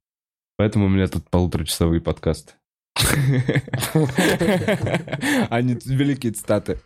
[0.56, 2.56] Поэтому у меня тут полуторачасовый подкаст.
[5.50, 6.80] Они великие цитаты.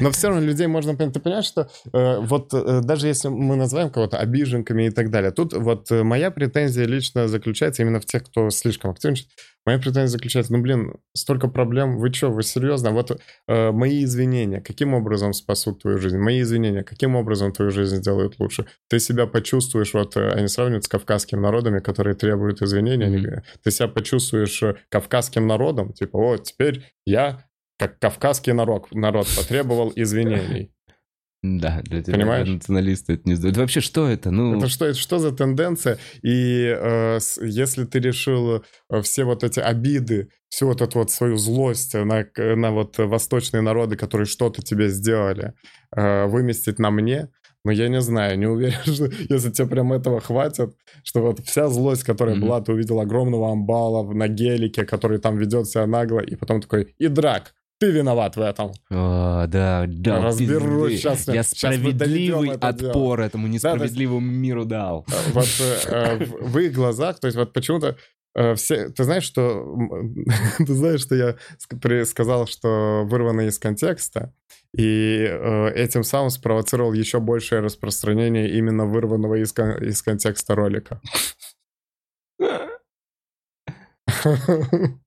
[0.00, 1.12] Но все равно людей можно понять.
[1.14, 5.32] Ты понимаешь, что э, вот э, даже если мы называем кого-то обиженками и так далее,
[5.32, 9.28] тут вот э, моя претензия лично заключается именно в тех, кто слишком активничает.
[9.66, 12.92] Моя претензия заключается, ну, блин, столько проблем, вы что, вы серьезно?
[12.92, 16.18] Вот э, мои извинения, каким образом спасут твою жизнь?
[16.18, 18.66] Мои извинения, каким образом твою жизнь сделают лучше?
[18.88, 23.42] Ты себя почувствуешь, вот э, они сравнивают с кавказскими народами, которые требуют извинения, mm-hmm.
[23.62, 27.44] ты себя почувствуешь э, кавказским народом, типа, вот, теперь я,
[27.78, 30.72] как кавказский народ, народ потребовал извинений.
[31.42, 32.48] Да, для тебя Понимаешь?
[32.48, 33.56] националисты это не сдают.
[33.56, 34.30] Вообще, что это?
[34.30, 34.56] Ну...
[34.56, 35.98] Это что, это что за тенденция?
[36.22, 41.10] И э, с, если ты решил э, все вот эти обиды, всю вот эту вот
[41.10, 45.52] свою злость на, на вот восточные народы, которые что-то тебе сделали,
[45.94, 47.28] э, выместить на мне,
[47.66, 51.68] но я не знаю, не уверен, что если тебе прям этого хватит, что вот вся
[51.68, 52.40] злость, которая mm-hmm.
[52.40, 56.94] была, ты увидел огромного амбала на гелике, который там ведет себя нагло, и потом такой,
[56.96, 58.70] и драк, ты виноват в этом.
[58.88, 60.22] О, да, да.
[60.22, 61.26] Разберусь сейчас.
[61.26, 65.04] Я справедливый отпор это этому несправедливому да, миру дал.
[65.08, 65.48] Э, вот
[65.88, 67.96] э, в их глазах, то есть вот почему-то
[68.36, 69.76] э, все, ты знаешь, что
[70.58, 74.32] ты знаешь, что я сказал, что вырвано из контекста,
[74.76, 81.00] и э, этим самым спровоцировал еще большее распространение именно вырванного из, из контекста ролика.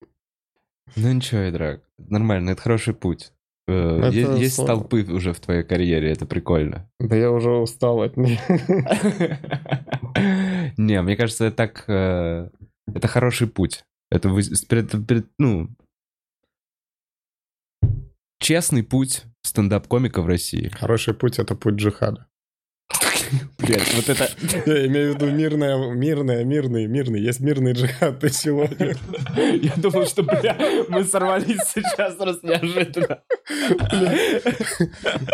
[0.96, 3.32] Ну ничего, Идрак, нормально, это хороший путь.
[3.68, 6.90] Э, это есть, есть столпы уже в твоей карьере, это прикольно.
[7.00, 8.40] Да я уже устал от них.
[10.78, 11.86] Не, мне кажется, это так...
[11.88, 12.50] Э,
[12.88, 13.84] это хороший путь.
[14.10, 14.30] Это,
[15.38, 15.70] ну,
[18.40, 20.70] честный путь стендап-комика в России.
[20.70, 22.26] Хороший путь— это путь джихада.
[23.60, 24.28] Блядь, вот это...
[24.66, 27.22] Я имею в виду мирное, мирное, мирный, мирный.
[27.22, 28.68] Есть мирный джихад, ты чего?
[29.36, 33.22] Я думал, что, бля, мы сорвались сейчас просто неожиданно.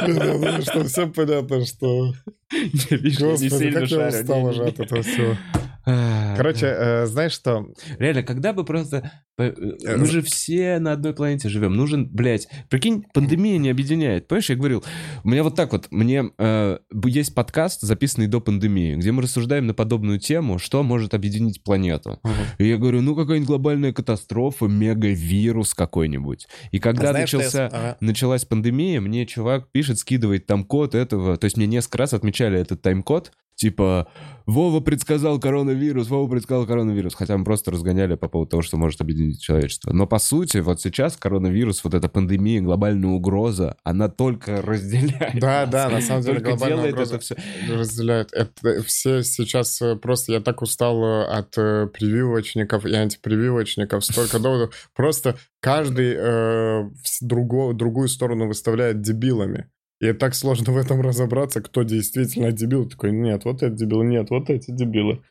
[0.07, 2.13] Я думаю, что все понятно, что...
[2.51, 5.37] Господи, как я устал уже от этого всего.
[5.85, 7.67] Короче, э, знаешь что?
[7.99, 9.11] Реально, когда бы просто...
[9.37, 9.53] Э,
[9.85, 11.73] э, мы же все на одной планете живем.
[11.73, 14.27] Нужен, блядь, прикинь, пандемия не объединяет.
[14.27, 14.83] Понимаешь, я говорил,
[15.23, 19.67] у меня вот так вот, мне э, есть подкаст, записанный до пандемии, где мы рассуждаем
[19.67, 22.19] на подобную тему, что может объединить планету.
[22.57, 26.47] И я говорю, ну какая-нибудь глобальная катастрофа, мегавирус какой-нибудь.
[26.71, 27.67] И когда а знаешь, начался, я...
[27.67, 27.97] ага.
[27.99, 32.59] началась пандемия, мне чувак пишет, скидывает там код этого, то есть мне несколько раз отмечали
[32.59, 34.07] этот тайм-код, Типа,
[34.45, 37.15] Вова предсказал коронавирус, Вова предсказал коронавирус.
[37.15, 39.91] Хотя мы просто разгоняли по поводу того, что может объединить человечество.
[39.93, 45.39] Но по сути, вот сейчас коронавирус, вот эта пандемия, глобальная угроза, она только разделяет.
[45.39, 45.69] Да, нас.
[45.71, 47.35] да, на самом деле глобальная делает угроза это все.
[47.69, 48.33] разделяет.
[48.33, 54.39] Это все сейчас э, просто, я так устал э, от э, прививочников и антипрививочников, столько
[54.39, 54.89] доводов.
[54.93, 56.89] Просто каждый э,
[57.21, 59.69] другого, другую сторону выставляет дебилами.
[60.09, 62.87] И так сложно в этом разобраться, кто действительно дебил.
[62.89, 65.21] Такой, нет, вот это дебил, нет, вот эти дебилы.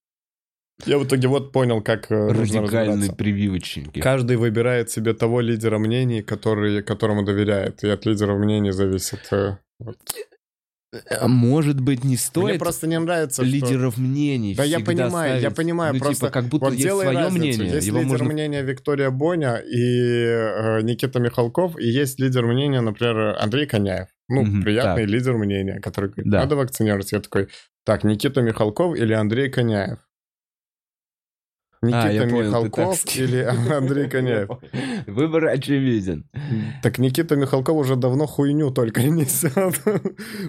[0.86, 4.00] Я в итоге вот понял, как э, Радикальные прививочники.
[4.00, 7.84] Каждый выбирает себе того лидера мнений, который, которому доверяет.
[7.84, 9.20] И от лидера мнений зависит...
[9.30, 9.96] Э, вот.
[11.10, 14.02] А может быть, не стоит Мне просто не нравится, лидеров что...
[14.02, 17.10] мнений Да я понимаю, ставить, я понимаю, ну, просто типа, как будто вот есть свое
[17.10, 17.38] разницу.
[17.38, 17.74] мнение.
[17.74, 18.28] Есть Его лидер можно...
[18.28, 24.08] мнения Виктория Боня и э, Никита Михалков, и есть лидер мнения, например, Андрей Коняев.
[24.28, 25.10] Ну, угу, приятный так.
[25.10, 26.40] лидер мнения, который говорит, да.
[26.40, 27.16] надо вакцинироваться.
[27.16, 27.48] Я такой,
[27.84, 29.98] так, Никита Михалков или Андрей Коняев?
[31.84, 34.50] Никита а, Михалков понял, или Андрей Коняев?
[35.06, 36.24] Выбор очевиден.
[36.82, 39.54] Так Никита Михалков уже давно хуйню только несет.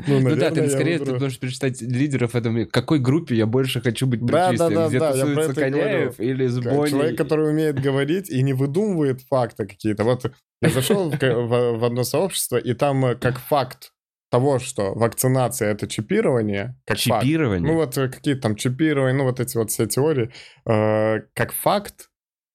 [0.07, 2.65] ну, ну да, ты скорее ты можешь перечитать лидеров этого.
[2.65, 4.57] Какой группе я больше хочу быть причислен?
[4.57, 6.89] Да, да, да, Где да, тусуется Коняев или с Бонни?
[6.89, 10.03] Человек, который умеет говорить и не выдумывает факты какие-то.
[10.03, 10.31] Вот
[10.61, 13.91] я зашел в одно сообщество, и там э, как факт
[14.35, 17.61] того, что вакцинация это чипирование, как чипирование.
[17.61, 17.71] Факт.
[17.71, 20.29] Ну вот э, какие там чипирования, ну вот эти вот все теории,
[20.65, 22.09] э, как факт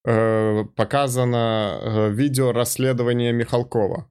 [0.06, 4.10] э, показано э, видео расследования Михалкова.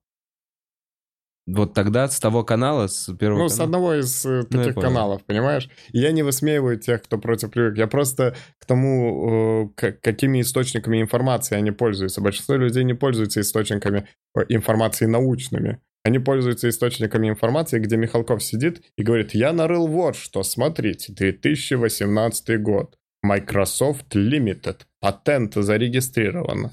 [1.47, 3.57] Вот тогда с того канала, с первого Ну, канала?
[3.57, 5.69] с одного из э, ну, таких ну, каналов, понимаешь?
[5.93, 7.77] И я не высмеиваю тех, кто против прививок.
[7.77, 12.21] Я просто к тому, э, какими источниками информации они пользуются.
[12.21, 14.07] Большинство людей не пользуются источниками
[14.49, 15.79] информации научными.
[16.03, 22.61] Они пользуются источниками информации, где Михалков сидит и говорит, я нарыл вот что, смотрите, 2018
[22.61, 22.95] год.
[23.21, 24.77] Microsoft Limited.
[25.01, 26.71] Патент зарегистрирован.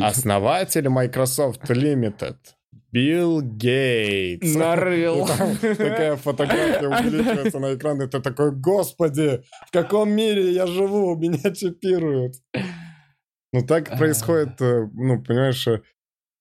[0.00, 2.36] Основатель Microsoft Limited.
[2.92, 4.54] Билл Гейтс.
[4.54, 5.26] Нарыл.
[5.26, 11.52] Такая фотография увеличивается на экран, и ты такой, господи, в каком мире я живу, меня
[11.52, 12.36] чипируют.
[13.52, 15.82] Ну так происходит, э, ну, понимаешь, э,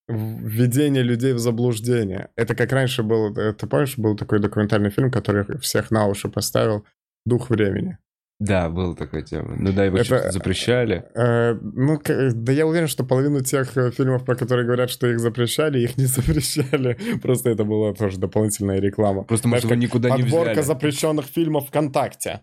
[0.07, 2.29] введение людей в заблуждение.
[2.35, 6.29] Это как раньше был, э, ты помнишь, был такой документальный фильм, который всех на уши
[6.29, 6.85] поставил
[7.25, 7.97] «Дух времени».
[8.39, 9.55] Да, была такая тема.
[9.57, 11.05] Ну да, его Это- что-то запрещали.
[11.15, 15.07] Э, ну, к- да я уверен, что половину тех э, фильмов, про которые говорят, что
[15.07, 16.97] их запрещали, их не запрещали.
[17.21, 19.23] Просто это была тоже дополнительная реклама.
[19.23, 20.65] Просто, может, его никуда не Подборка взяли.
[20.65, 22.41] запрещенных фильмов ВКонтакте.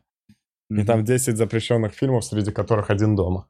[0.71, 0.87] И Мгм.
[0.87, 3.47] там 10 запрещенных фильмов, среди которых один дома.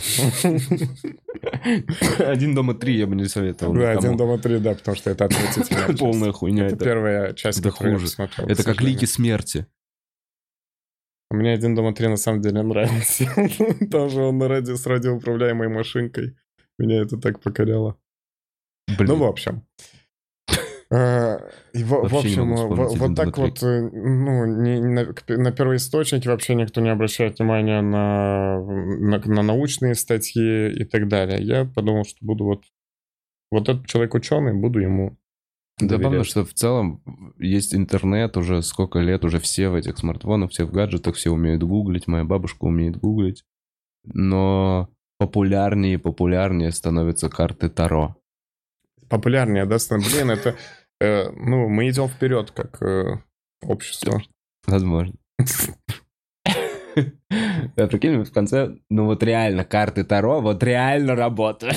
[2.18, 5.26] Один дома три я бы не советовал Да, один дома три, да, потому что это
[5.26, 5.96] отвратительная.
[5.98, 6.66] Полная хуйня.
[6.66, 9.66] Это первая часть, это которую я к это как лики смерти.
[11.30, 13.26] Мне один дома три на самом деле нравится.
[13.90, 16.36] Тоже он на ради, с радиоуправляемой машинкой.
[16.76, 17.96] Меня это так покоряло.
[18.98, 19.10] Блин.
[19.10, 19.64] Ну, в общем.
[20.92, 21.38] Э,
[21.72, 26.80] и В общем, э, вот так вот, э, ну, не- на на первоисточники вообще никто
[26.80, 31.40] не обращает внимания на, на, на научные статьи и так далее.
[31.42, 32.64] Я подумал, что буду вот...
[33.52, 35.16] Вот этот человек ученый, буду ему
[35.78, 36.26] доверять.
[36.26, 37.02] что в целом
[37.38, 41.62] есть интернет уже сколько лет, уже все в этих смартфонах, все в гаджетах, все умеют
[41.62, 43.44] гуглить, моя бабушка умеет гуглить.
[44.04, 44.88] Но
[45.18, 48.16] популярнее и популярнее становятся карты Таро.
[49.08, 50.56] популярнее, да, Блин, это...
[51.00, 53.18] э, ну, мы идем вперед как э,
[53.62, 54.22] общество.
[54.66, 55.14] Возможно.
[57.76, 61.76] Да, прикинь, в конце, ну вот реально, карты Таро вот реально работают.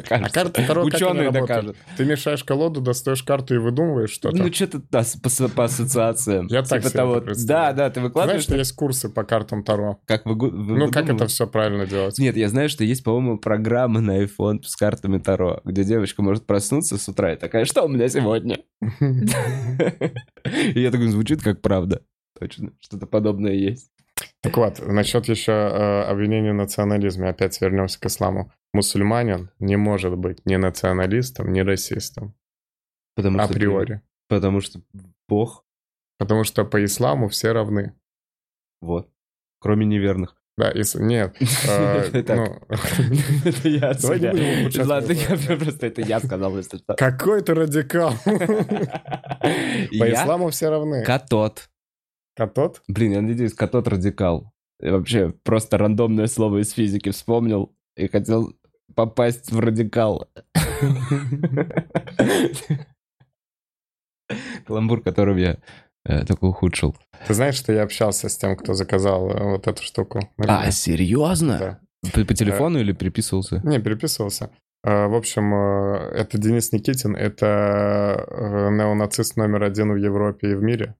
[0.10, 1.48] А карты Таро как Ученые работают?
[1.48, 1.76] докажут.
[1.96, 4.36] Ты мешаешь колоду, достаешь карту и выдумываешь что-то.
[4.36, 6.46] Ну, что-то да, по, по ассоциациям.
[6.48, 7.20] Я так Типа себе того.
[7.20, 9.98] Да, да, ты Знаешь, выкладываешь, что есть курсы по картам Таро?
[10.06, 12.18] как вы, вы Ну, как это все правильно делать?
[12.18, 16.46] Нет, я знаю, что есть, по-моему, программа на iPhone с картами Таро, где девочка может
[16.46, 18.58] проснуться с утра и такая, что у меня сегодня?
[20.74, 22.02] И я такой, звучит как правда.
[22.38, 23.91] Точно, что-то подобное есть.
[24.40, 28.52] Так вот, насчет еще э, обвинения в национализме, опять вернемся к исламу.
[28.72, 32.34] Мусульманин не может быть ни националистом, ни расистом.
[33.14, 34.02] Потому что Априори.
[34.28, 34.80] Потому что
[35.28, 35.64] Бог,
[36.18, 37.94] Потому что по исламу все равны.
[38.80, 39.10] вот,
[39.58, 40.36] кроме неверных.
[40.56, 41.34] Да, ис- нет.
[41.66, 42.44] э, Это ну,
[43.64, 46.94] я обучать Ладно, я просто это я сказал, если что.
[46.94, 48.14] Какой ты радикал.
[48.24, 51.02] По исламу все равны.
[51.04, 51.70] катот.
[52.34, 52.82] Катот?
[52.88, 54.52] Блин, я надеюсь, катот радикал.
[54.80, 58.54] Я вообще просто рандомное слово из физики вспомнил и хотел
[58.94, 60.28] попасть в радикал.
[64.66, 65.58] Каламбур, которым я
[66.04, 66.96] э, только ухудшил.
[67.26, 70.20] Ты знаешь, что я общался с тем, кто заказал э, вот эту штуку?
[70.38, 71.58] А, серьезно?
[71.58, 71.80] Да.
[72.12, 73.60] По, по телефону или переписывался?
[73.64, 74.50] Не, переписывался.
[74.84, 80.54] Э, В общем, э, это Денис Никитин, это э, неонацист номер один в Европе и
[80.54, 80.96] в мире.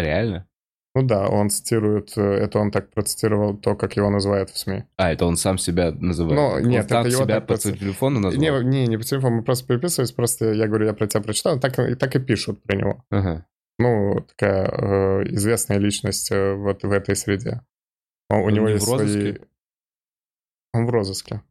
[0.00, 0.46] Реально?
[0.94, 4.84] Ну да, он цитирует, э, это он так процитировал то, как его называют в СМИ.
[4.96, 6.36] А, это он сам себя называет?
[6.36, 8.40] Ну, Он нет, сам это его себя так по просто- телефону назвал?
[8.62, 11.60] Не, не, не по телефону, мы просто переписывались, просто я говорю, я про тебя прочитал,
[11.60, 13.04] так, и так и пишут про него.
[13.10, 13.46] Ага.
[13.78, 17.60] Ну, такая э, известная личность э, вот в этой среде.
[18.30, 18.98] Он- у Он него не в есть свои...
[18.98, 19.40] розыске?
[20.72, 21.42] Он в розыске.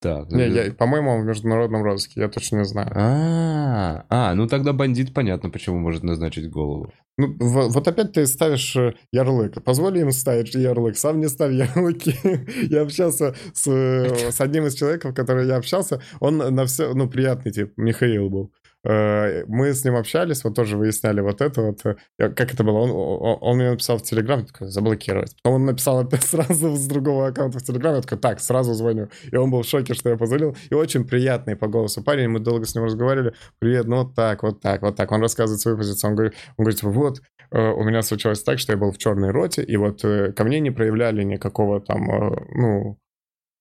[0.00, 0.30] Так.
[0.32, 2.90] Не, я, по-моему, он в международном розыске, я точно не знаю.
[2.94, 6.90] А, а, ну тогда бандит, понятно, почему может назначить голову.
[7.18, 9.62] Ну, во- вот опять ты ставишь э, ярлык.
[9.62, 12.14] Позволь им ставить ярлык, сам не ставь ярлыки.
[12.70, 17.08] я общался с, э, с одним из человеков, который я общался, он на все, ну,
[17.10, 18.52] приятный тип, Михаил был.
[18.84, 21.80] Э, Мы с ним общались, вот тоже выясняли вот это вот.
[21.84, 21.96] э,
[22.30, 22.78] Как это было?
[22.78, 25.36] Он, он, мне написал в Телеграм, такой, заблокировать.
[25.42, 29.08] Потом он написал опять сразу с другого аккаунта в Телеграме, я такой, так, сразу звоню.
[29.30, 30.56] И он был в шоке, что я позвонил.
[30.70, 33.34] И очень приятный по голосу парень, мы долго с ним разговаривали.
[33.58, 35.12] Привет, ну вот так, вот так, вот так.
[35.12, 36.10] Он рассказывает свою позицию.
[36.10, 37.20] Он говорит, он говорит, вот,
[37.50, 40.60] э, у меня случилось так, что я был в черной роте, и вот ко мне
[40.60, 42.06] не проявляли никакого там,
[42.54, 42.98] ну,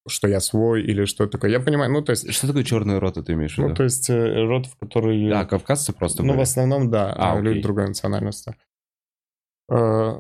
[0.10, 1.52] что я свой или что такое.
[1.52, 3.76] Я понимаю, ну, то есть, Что такое черная рота, ты имеешь в ну, виду?
[3.76, 5.32] то есть э, рот, в который...
[5.32, 6.44] А, кавказцы просто Ну, в были?
[6.44, 7.64] основном, да, А, а, люди окей.
[7.64, 8.56] другой национальности.
[9.72, 10.20] Э,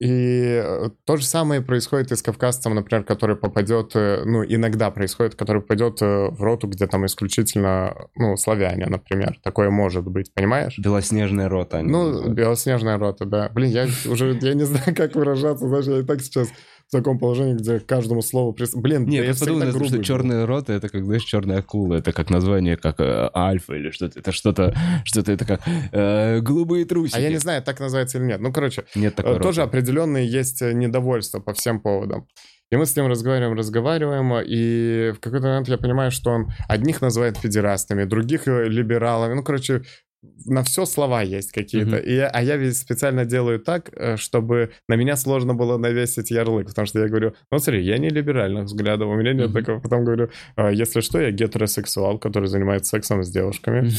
[0.00, 4.90] И э, то же самое происходит и с кавказцем, например, который попадет, э, ну, иногда
[4.90, 9.38] происходит, который попадет э, в роту, где там исключительно, ну, славяне, например.
[9.44, 10.76] Такое может быть, понимаешь?
[10.78, 11.80] Белоснежная рота.
[11.82, 12.34] Ну, называют.
[12.34, 13.48] белоснежная рота, да.
[13.54, 16.48] Блин, я уже, я не знаю, как выражаться, знаешь, я и так сейчас
[16.88, 18.52] в таком положении, где каждому слову...
[18.52, 18.74] Прис...
[18.74, 20.04] Блин, Не, да я подумал, что грубый был.
[20.04, 21.94] черная рота это как, знаешь, черная акула.
[21.96, 24.18] Это как название, как э, альфа или что-то.
[24.20, 24.74] Это что-то,
[25.04, 25.60] что-то это как
[25.92, 27.16] э, голубые трусики.
[27.16, 28.40] А я не знаю, так называется или нет.
[28.40, 29.70] Ну, короче, Нет такой Э, Тоже роты.
[29.76, 32.26] определенные есть э, недовольство по всем поводам.
[32.70, 37.00] И мы с ним разговариваем, разговариваем, и в какой-то момент я понимаю, что он одних
[37.02, 39.34] называет педерастами, других э, либералами.
[39.34, 39.82] Ну, короче,
[40.46, 41.96] на все слова есть какие-то.
[41.96, 46.30] И, я- а я ведь специально делаю так, э, чтобы на меня сложно было навесить
[46.30, 49.58] ярлык, потому что я говорю, ну смотри, я не либеральных взглядов, у меня нет Мгм.
[49.60, 49.80] такого.
[49.80, 53.90] Потом говорю, «А, если что, я гетеросексуал, который занимается сексом с девушками,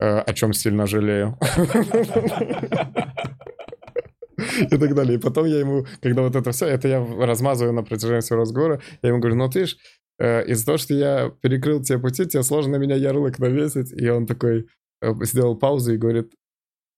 [0.00, 1.38] э, о чем сильно жалею.
[4.70, 5.16] И так далее.
[5.16, 8.80] И потом я ему, когда вот это все, это я размазываю на протяжении всего разговора,
[9.02, 9.76] я ему говорю, ну ты ж,
[10.18, 13.92] э, из-за того, что я перекрыл тебе пути, тебе сложно на меня ярлык навесить.
[13.98, 14.66] И он такой
[15.02, 16.32] сделал паузу и говорит,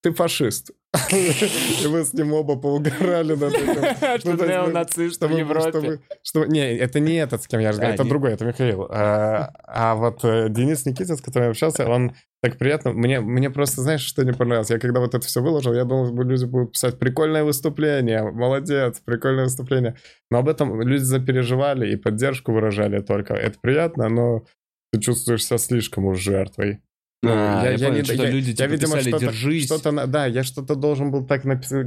[0.02, 0.70] ты фашист.
[1.10, 3.74] И мы с ним оба поугорали над этим.
[3.74, 6.00] Что то есть, ну, неонацист в Чтобы, Европе.
[6.46, 8.86] не, это не этот, с кем я разговариваю, А, это другой, это Михаил.
[8.90, 12.92] А, а вот э, Денис Никитин, с которым я общался, он так приятно.
[12.92, 14.70] Мне, мне просто, знаешь, что не понравилось?
[14.70, 19.00] Я когда вот это все выложил, я думал, что люди будут писать прикольное выступление, молодец,
[19.04, 19.96] прикольное выступление.
[20.30, 23.34] Но об этом люди запереживали и поддержку выражали только.
[23.34, 24.44] Это приятно, но
[24.92, 26.80] ты чувствуешь себя слишком уж жертвой.
[27.24, 29.64] А, я понял, не- что люди типа писали, что-то, «Держись».
[29.66, 31.86] что-то, да, я что-то должен был так написать,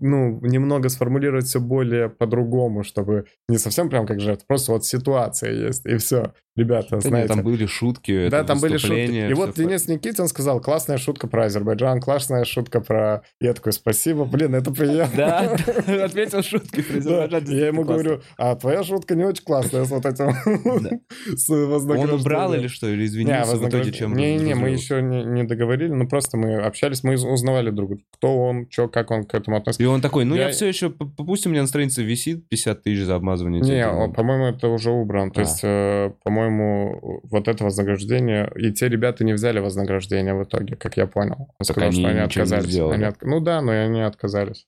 [0.00, 5.52] ну, немного сформулировать все более по-другому, чтобы не совсем прям как жертва, просто вот ситуация
[5.68, 6.32] есть, и все.
[6.54, 7.28] Ребята, Да нет, знаете.
[7.34, 9.30] там были шутки, да, там были шутки.
[9.30, 13.22] И вот Денис Никитин сказал, классная шутка про Азербайджан, классная шутка про...
[13.40, 15.16] Я такой, спасибо, блин, это приятно.
[15.16, 15.56] Да,
[16.04, 16.82] ответил шуткой.
[16.84, 20.26] про Азербайджан, я ему говорю, а твоя шутка не очень классная с вот этим,
[21.48, 22.20] Он вознаграждением».
[22.20, 22.88] убрал или что?
[22.88, 27.02] Или извинился в итоге, чем Не, не, мы еще не, договорили, ну просто мы общались,
[27.02, 29.82] мы узнавали друг друга, кто он, что, как он к этому относится.
[29.82, 33.04] И он такой, ну я, все еще, пусть у меня на странице висит 50 тысяч
[33.04, 35.30] за обмазывание Не, по-моему, это уже убран.
[35.30, 35.44] То А.
[35.44, 36.10] есть, э,
[36.46, 41.36] по-моему, вот это вознаграждение, и те ребята не взяли вознаграждение в итоге, как я понял.
[41.58, 42.76] Он Так сказал, они что они отказались.
[42.78, 44.66] Они отк- Ну да, но и они отказались.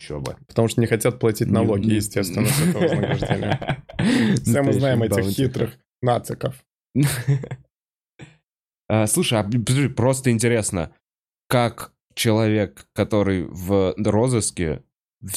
[0.00, 0.36] Еще бы.
[0.48, 3.84] Потому что не хотят платить налоги, не- естественно, с этого вознаграждения.
[4.42, 6.64] Все мы знаем этих хитрых нациков.
[8.88, 10.94] А, Слушай, а, просто интересно,
[11.48, 14.82] как человек, который в розыске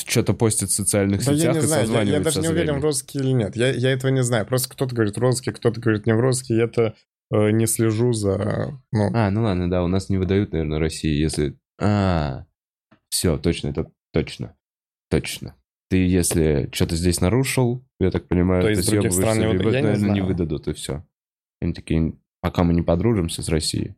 [0.05, 2.79] что-то постит в социальных Да я сетях не и знаю, я, я даже не уверен,
[2.79, 3.55] в розыске или нет.
[3.55, 4.45] Я, я этого не знаю.
[4.45, 6.55] Просто кто-то говорит в розыске, кто-то говорит не в розыске.
[6.55, 6.95] Я это
[7.31, 8.79] э, не слежу за...
[8.91, 11.57] Ну, А, ну ладно, да, у нас не выдают, наверное, России, если...
[11.79, 12.45] А,
[13.09, 14.55] все, точно, это точно,
[15.09, 15.55] точно.
[15.89, 19.57] Ты, если что-то здесь нарушил, я так понимаю, То из других стран не Я не
[19.57, 20.25] наверное, не знаю.
[20.25, 21.05] выдадут, и все.
[21.61, 23.95] Они такие, пока мы не подружимся с Россией.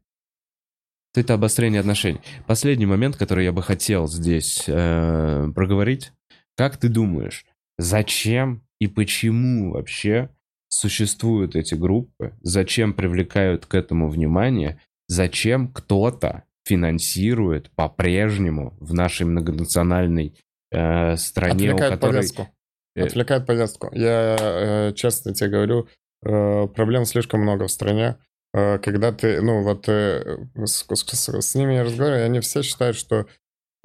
[1.18, 2.20] Это обострение отношений.
[2.45, 6.11] Последний момент, который я бы хотел здесь э, проговорить.
[6.55, 7.43] Как ты думаешь,
[7.80, 10.30] зачем и почему вообще
[10.70, 12.34] существуют эти группы?
[12.41, 14.80] Зачем привлекают к этому внимание?
[15.07, 20.36] Зачем кто-то финансирует по-прежнему в нашей многонациональной
[20.72, 22.13] э, стране, у отвлекает которой...
[22.13, 22.47] повестку.
[22.95, 23.89] э, Отвлекает повестку.
[23.93, 25.88] Я э, честно тебе говорю,
[26.24, 28.18] э, проблем слишком много в стране.
[28.58, 32.97] Э, когда ты, ну вот э, с, с- с ними я разговариваю, они все считают,
[32.97, 33.28] что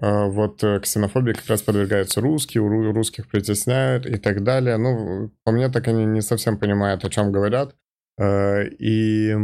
[0.01, 4.79] э, вот ксенофобии как раз подвергаются русские, у ру- русских притесняют и так далее.
[4.79, 7.77] Ну, по мне так они не совсем понимают, о чем говорят.
[8.21, 9.35] И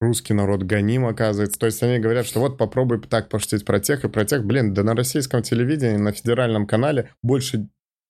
[0.00, 1.58] русский народ гоним, оказывается.
[1.58, 4.44] То есть они говорят, что вот попробуй так пошутить про тех и про тех.
[4.44, 7.68] Блин, да на российском телевидении, на федеральном канале больше,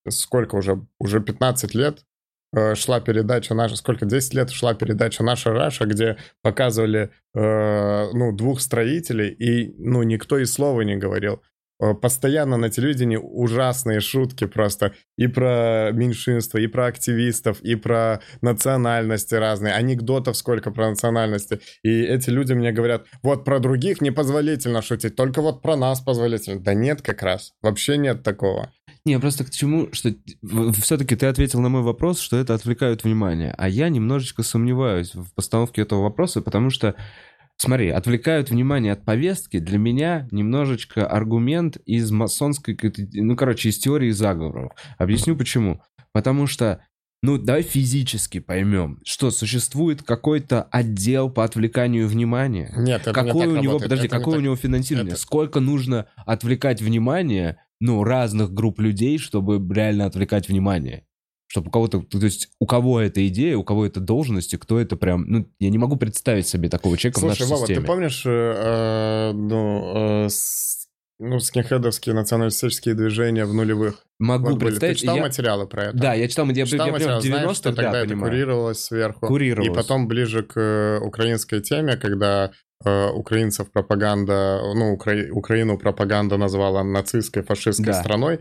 [0.09, 2.05] сколько уже, уже 15 лет
[2.75, 8.61] шла передача наша, сколько, 10 лет шла передача «Наша Раша», где показывали, э, ну, двух
[8.61, 11.43] строителей, и, ну, никто и слова не говорил.
[11.83, 18.21] Э, Постоянно на телевидении ужасные шутки просто и про меньшинство, и про активистов, и про
[18.41, 21.61] национальности разные, анекдотов сколько про национальности.
[21.83, 26.61] И эти люди мне говорят, вот про других непозволительно шутить, только вот про нас позволительно.
[26.61, 28.71] Да нет как раз, вообще нет такого.
[29.05, 30.15] Не, просто к чему, что
[30.81, 33.53] все-таки ты ответил на мой вопрос, что это отвлекает внимание.
[33.59, 36.95] А я немножечко сомневаюсь в постановке этого вопроса, потому что,
[37.57, 42.79] смотри, отвлекают внимание от повестки для меня немножечко аргумент из масонской,
[43.13, 44.71] ну, короче, из теории заговоров.
[44.99, 45.83] Объясню почему.
[46.13, 46.85] Потому что
[47.25, 52.73] ну, давай физически поймем, что существует какой-то отдел по отвлеканию внимания.
[52.77, 53.83] Нет, это не Какое так у него, работает.
[53.83, 54.45] подожди, Это не какое у так.
[54.45, 55.13] него финансирование?
[55.13, 61.05] Это- Сколько нужно отвлекать внимание, ну, разных групп людей, чтобы реально отвлекать внимание?
[61.49, 64.79] Чтобы у кого-то, то есть у кого эта идея, у кого это должность, и кто
[64.81, 67.81] это прям, ну, я не могу представить себе такого человека в Слушай, нашей Вова, системе.
[67.81, 70.87] ты помнишь, э, э, ну, э, с-
[71.19, 74.05] ну, скинхедовские националистические движения в нулевых?
[74.19, 74.71] Могу Вот были.
[74.71, 74.97] представить.
[74.97, 75.97] Ты читал я- материалы про это?
[75.99, 78.09] Да, я читал, я, Читал я, прям материалы, в знаешь, что 90-х, тогда да, это
[78.09, 78.33] понимаю.
[78.33, 79.27] курировалось сверху.
[79.27, 79.71] Курировалось.
[79.71, 82.53] И потом ближе к э, украинской теме, когда
[83.15, 88.01] украинцев пропаганда, ну, Укра- Украину пропаганда назвала нацистской, фашистской Да.
[88.01, 88.39] страной,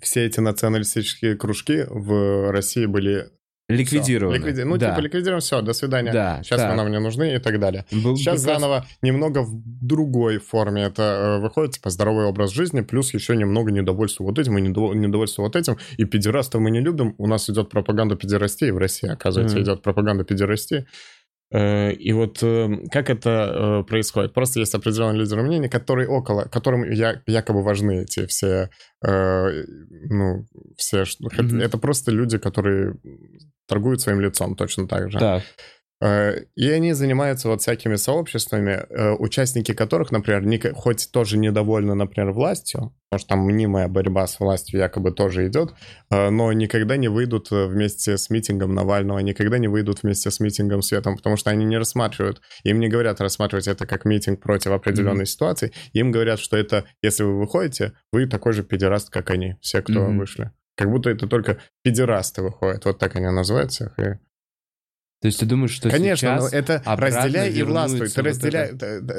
[0.00, 3.26] все эти националистические кружки в России были
[3.68, 4.34] Ликвидированы.
[4.36, 4.90] Ликвиди- Ну, да.
[4.90, 6.12] типа, ликвидируем, все, до свидания.
[6.12, 6.70] Да, Сейчас так.
[6.70, 7.84] вы нам не нужны и так далее.
[7.92, 9.52] Был Сейчас прекрасный- заново немного в
[9.86, 14.58] другой форме это э, выходит, типа, здоровый образ жизни, плюс еще немного недовольства вот этим
[14.58, 15.76] и недов- недовольства вот этим.
[15.98, 17.14] И педерастов мы не любим.
[17.18, 19.64] У нас идет пропаганда педерастии в России, оказывается, Мгм.
[19.66, 20.86] идет пропаганда педерастии.
[21.52, 24.32] Э, И вот э, как это э, происходит?
[24.34, 28.70] Просто есть определенные лидеры мнений, которые около, которым я, якобы важны эти все,
[29.04, 29.64] э,
[30.08, 30.46] ну,
[30.76, 31.16] все, ш-
[31.64, 32.94] это- просто люди, которые
[33.66, 35.18] торгуют своим лицом точно так же.
[35.18, 35.42] Так.
[36.02, 41.94] Э, И они занимаются вот всякими сообществами, э, участники которых, например, не- хоть тоже недовольны,
[41.94, 45.74] например, властью, потому что там мнимая борьба с властью якобы тоже идет,
[46.10, 50.80] э, но никогда не выйдут вместе с митингом Навального, никогда не выйдут вместе с митингом
[50.82, 55.26] Светом, потому что они не рассматривают, им не говорят рассматривать это как митинг против определенной
[55.26, 59.82] ситуации, им говорят, что это, если вы выходите, вы такой же педераст, как они, все,
[59.82, 60.18] кто Мгм.
[60.18, 60.50] вышли.
[60.76, 63.92] Как будто это только педерасты выходят, вот так они называются.
[63.98, 64.18] И
[65.20, 66.52] То есть ты думаешь, что Конечно, но сейчас...
[66.54, 68.08] это обратно разделяй и властвуй.
[68.08, 68.70] Ты разделяй,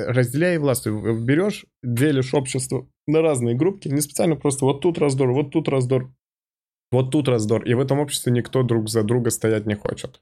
[0.08, 1.22] разделяй и властвуй.
[1.22, 6.12] Берешь, делишь общество на разные группки, не специально просто вот тут раздор, вот тут раздор,
[6.92, 7.64] вот тут раздор.
[7.66, 10.22] И в этом обществе никто друг за друга стоять не хочет.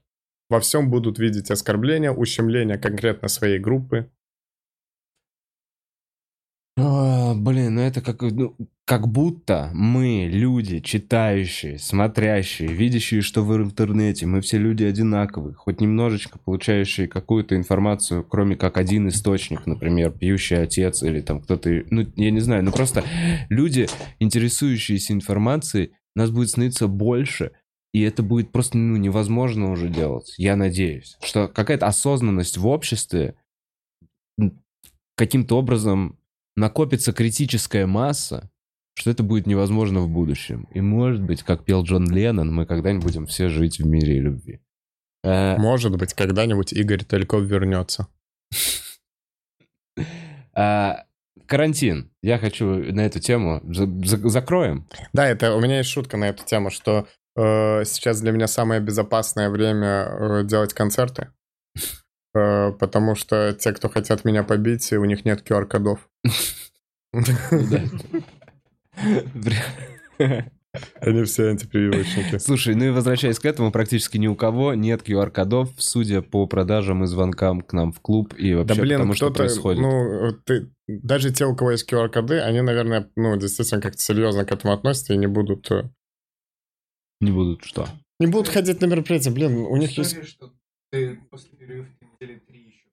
[0.50, 4.10] Во всем будут видеть оскорбления, ущемления конкретно своей группы.
[6.82, 13.54] А, блин, ну это как, ну, как будто мы, люди, читающие, смотрящие, видящие, что в
[13.56, 20.10] интернете, мы все люди одинаковые, хоть немножечко получающие какую-то информацию, кроме как один источник, например,
[20.10, 23.04] пьющий отец или там кто-то, ну, я не знаю, ну просто
[23.48, 23.86] люди,
[24.18, 27.52] интересующиеся информацией, нас будет становиться больше,
[27.92, 33.34] и это будет просто ну, невозможно уже делать, я надеюсь, что какая-то осознанность в обществе
[35.16, 36.16] каким-то образом
[36.56, 38.50] накопится критическая масса,
[38.94, 40.66] что это будет невозможно в будущем.
[40.74, 44.20] И может быть, как пел Джон Леннон, мы когда-нибудь будем все жить в мире и
[44.20, 44.60] любви.
[45.22, 48.08] Э, Может быть, когда-нибудь Игорь Тальков вернется.
[50.54, 51.04] а,
[51.46, 52.10] Карантин.
[52.22, 54.86] Я хочу на эту тему за- за- закроем.
[55.12, 58.80] Да, это у меня есть шутка на эту тему, что э, сейчас для меня самое
[58.80, 59.86] безопасное время
[60.40, 61.28] э, делать концерты.
[62.34, 66.08] Э, потому что те, кто хотят меня побить, у них нет QR-кодов.
[71.00, 72.38] Они все антипрививочники.
[72.38, 77.02] Слушай, ну и возвращаясь к этому, практически ни у кого нет QR-кодов, судя по продажам
[77.02, 79.82] и звонкам к нам в клуб и вообще Да блин, потому, что происходит.
[79.82, 84.52] ну, ты, даже те, у кого есть QR-коды, они, наверное, ну, действительно как-то серьезно к
[84.52, 85.68] этому относятся и не будут...
[85.72, 85.90] э,
[87.20, 87.88] Не будут что?
[88.20, 90.24] Не будут ходить на мероприятия, блин, у них есть...
[90.24, 90.52] Что
[90.92, 92.84] ты после прививки недели три еще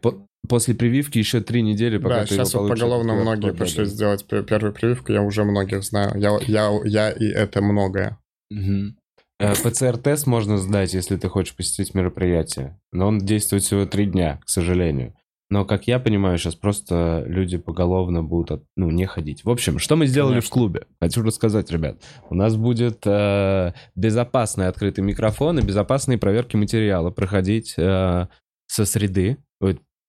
[0.00, 3.84] По- После прививки еще три недели, пока Да, ты его сейчас вот поголовно многие да.
[3.84, 6.18] сделать пе- первую прививку, я уже многих знаю.
[6.18, 8.18] Я, я, я и это многое.
[8.50, 8.96] Мгм.
[9.38, 12.78] Э, ПЦР-тест можно сдать, если ты хочешь посетить мероприятие.
[12.90, 15.14] Но он действует всего три дня, к сожалению.
[15.50, 19.44] Но, как я понимаю, сейчас просто люди поголовно будут от- ну, не ходить.
[19.44, 20.48] В общем, что мы сделали Конечно.
[20.48, 20.86] в клубе?
[21.00, 22.00] Хочу рассказать, ребят.
[22.30, 28.26] У нас будет э, безопасный открытый микрофон и безопасные проверки материала проходить э,
[28.68, 29.36] со среды.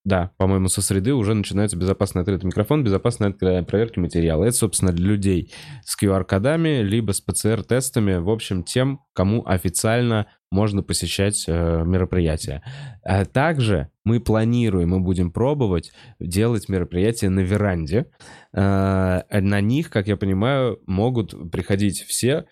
[0.03, 4.45] Да, по-моему, со среды уже начинается безопасный открытый микрофон, безопасные откры- проверки материала.
[4.45, 5.53] Это, собственно, для людей
[5.85, 12.63] с QR-кодами, либо с ПЦР-тестами, в общем, тем, кому официально можно посещать э, мероприятия.
[13.03, 18.07] А также мы планируем, мы будем пробовать делать мероприятия на веранде.
[18.53, 22.45] Э, на них, как я понимаю, могут приходить все,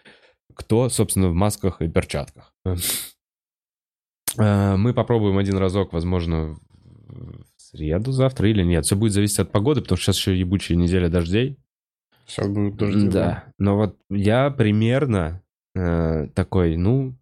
[0.53, 2.53] кто, собственно, в масках и перчатках.
[4.37, 6.55] Э, Мы попробуем один разок, возможно,
[7.09, 8.85] в среду завтра или нет.
[8.85, 11.57] Все будет зависеть от погоды, потому что сейчас еще ебучая неделя дождей.
[12.25, 13.07] Сейчас будут дожди.
[13.09, 15.41] Да, но вот я примерно
[15.75, 17.15] э, такой, ну,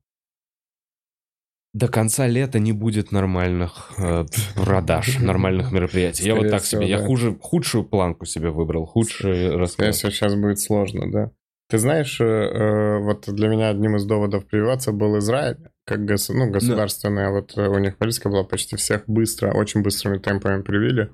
[1.73, 4.25] до конца лета не будет нормальных э,
[4.55, 6.25] продаж, нормальных мероприятий.
[6.25, 7.05] Я вот Скорее так всего, себе, я да.
[7.05, 9.95] хуже, худшую планку себе выбрал, худший Скорее расклад.
[9.95, 11.31] всего, сейчас будет сложно, да.
[11.69, 16.33] Ты знаешь, э, э, вот для меня одним из доводов прививаться был Израиль, как гос-
[16.33, 21.09] ну, государственная, вот э, у них политика была почти всех быстро, очень быстрыми темпами привили.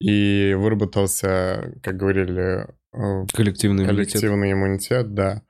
[0.00, 4.10] И выработался, как говорили, э, Коллективный иммунитет.
[4.12, 5.42] коллективный иммунитет, да.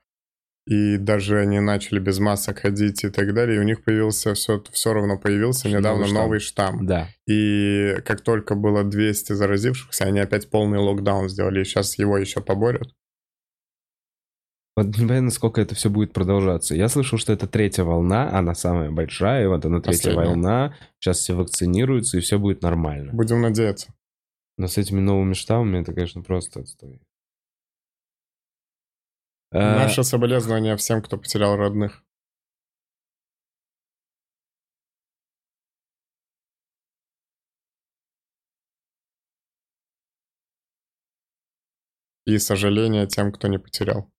[0.67, 4.61] И даже они начали без масок ходить и так далее, и у них появился, все,
[4.73, 6.17] все равно появился Новый недавно штамм.
[6.23, 6.85] новый штамм.
[6.85, 7.07] Да.
[7.25, 12.41] И как только было 200 заразившихся, они опять полный локдаун сделали, и сейчас его еще
[12.41, 12.93] поборют.
[14.77, 16.75] Вот непонятно, сколько это все будет продолжаться.
[16.75, 20.25] Я слышал, что это третья волна, она самая большая, и вот она третья Последняя.
[20.27, 20.77] волна.
[20.99, 23.11] Сейчас все вакцинируются, и все будет нормально.
[23.11, 23.91] Будем надеяться.
[24.55, 27.01] Но с этими новыми штаммами это, конечно, просто отстой.
[29.49, 32.03] А, Наше соболезнование всем, кто потерял родных.
[42.27, 44.11] И сожаление тем, кто не потерял.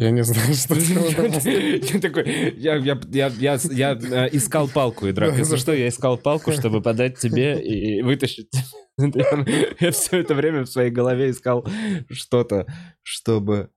[0.00, 5.12] Я не знаю, что Я такой, я, я, я, я, я э, искал палку, и
[5.12, 5.36] драк.
[5.36, 8.50] Если что, я искал палку, чтобы подать тебе и вытащить.
[8.98, 11.66] Я все это время в своей голове искал
[12.10, 12.66] что-то,
[13.02, 13.70] чтобы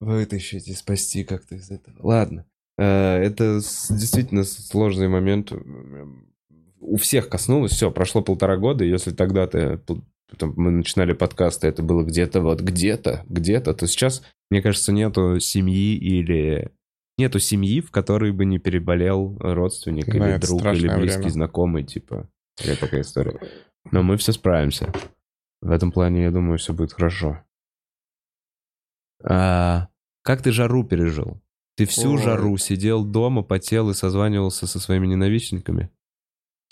[0.00, 1.96] вытащить и спасти как-то из этого.
[1.98, 2.46] Ладно.
[2.78, 5.52] Э, Это действительно сложный момент.
[6.78, 7.72] У всех коснулось.
[7.72, 8.84] Все, прошло полтора года.
[8.84, 9.80] Если тогда ты
[10.36, 15.38] там, мы начинали подкасты, это было где-то вот где-то, где-то, то сейчас, мне кажется, нету
[15.40, 16.70] семьи или
[17.18, 21.30] нету семьи, в которой бы не переболел родственник Да, или друг или близкий время.
[21.30, 22.28] знакомый, типа.
[22.64, 23.38] Или такая история.
[23.90, 24.92] Но мы все справимся.
[25.62, 27.42] В этом плане, я думаю, все будет хорошо.
[29.22, 29.88] А,
[30.22, 31.40] как ты жару пережил?
[31.76, 32.22] Ты всю Ой.
[32.22, 35.90] жару сидел дома, потел и созванивался со своими ненавистниками?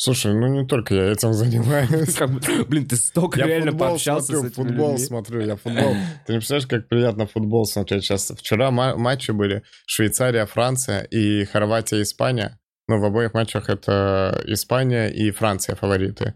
[0.01, 2.15] Слушай, ну не только я этим занимаюсь.
[2.15, 2.31] Как
[2.69, 5.07] Блин, ты столько Я реально футбол пообщался смотрю, с этими футбол людьми.
[5.07, 5.93] смотрю, я футбол.
[6.27, 8.31] Ты не представляешь, как приятно футбол смотреть сейчас.
[8.37, 12.61] Вчера ма- матчи были Швейцария, Франция и Хорватия, Испания.
[12.87, 16.35] Ну, в обоих матчах это Испания и Франция фавориты.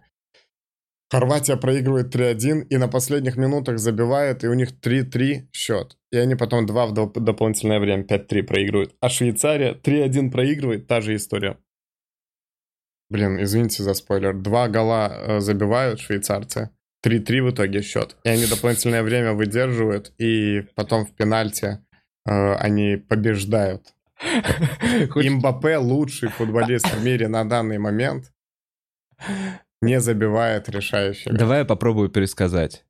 [1.11, 5.97] Хорватия проигрывает 3-1 и на последних минутах забивает, и у них 3-3 счет.
[6.11, 8.95] И они потом 2 в доп- дополнительное время 5-3 проигрывают.
[9.01, 11.59] А Швейцария 3-1 проигрывает, та же история.
[13.13, 14.33] Блин, извините за спойлер.
[14.33, 16.71] Два гола э, забивают швейцарцы.
[17.05, 18.17] 3-3 в итоге счет.
[18.25, 21.79] И они дополнительное время выдерживают, и потом в пенальти
[22.27, 23.93] э, они побеждают.
[24.23, 28.33] Имбапе лучший футболист в мире на данный момент
[29.83, 31.31] не забивает решающий.
[31.31, 32.87] Давай я попробую пересказать.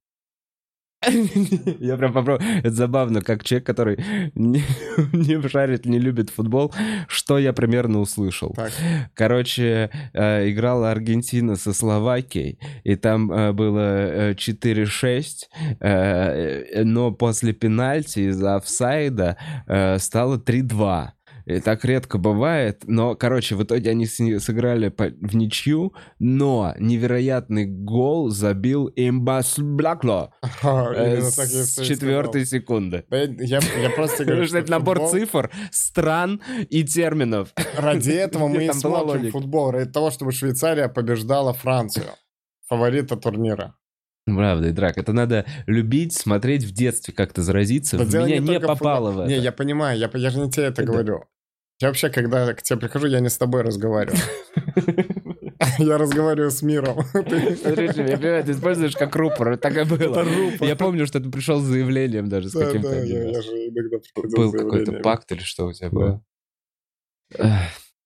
[1.81, 2.49] Я прям попробую.
[2.59, 4.63] Это забавно, как человек, который не,
[5.13, 6.73] не шарит, не любит футбол,
[7.09, 8.53] что я примерно услышал.
[8.55, 8.73] Так.
[9.15, 15.25] Короче, э, играла Аргентина со Словакией, и там э, было э, 4-6,
[15.81, 19.37] э, но после пенальти из-за офсайда
[19.99, 21.09] стало 3-2.
[21.45, 27.67] И так редко бывает, но, короче, в итоге они сыграли по- в ничью, но невероятный
[27.67, 30.33] гол забил Имбас Блякло
[30.63, 33.05] э, с четвертой секунды.
[33.11, 33.61] Я,
[33.97, 36.41] просто говорю, что это набор цифр, стран
[36.71, 37.53] и терминов.
[37.77, 39.71] Ради этого мы и смотрим футбол.
[39.73, 42.07] Ради того, чтобы Швейцария побеждала Францию.
[42.69, 43.75] Фаворита турнира.
[44.27, 44.99] Правда, и драк.
[44.99, 47.99] Это надо любить, смотреть в детстве, как-то заразиться.
[47.99, 49.27] Да в меня не, в попало футболе.
[49.27, 49.45] в Не, это.
[49.45, 50.93] я понимаю, я, я же не тебе это Да.
[50.93, 51.25] говорю.
[51.81, 54.19] Я вообще, когда к тебе прихожу, я не с тобой разговариваю.
[55.79, 56.99] Я разговариваю с миром.
[57.15, 57.23] Я
[58.17, 60.21] понимаю, ты используешь как рупор, так и было.
[60.21, 60.65] Это.
[60.65, 63.99] Я помню, что ты пришел с заявлением даже с каким-то я же иногда
[64.37, 66.25] Был какой-то пакт или что у тебя было?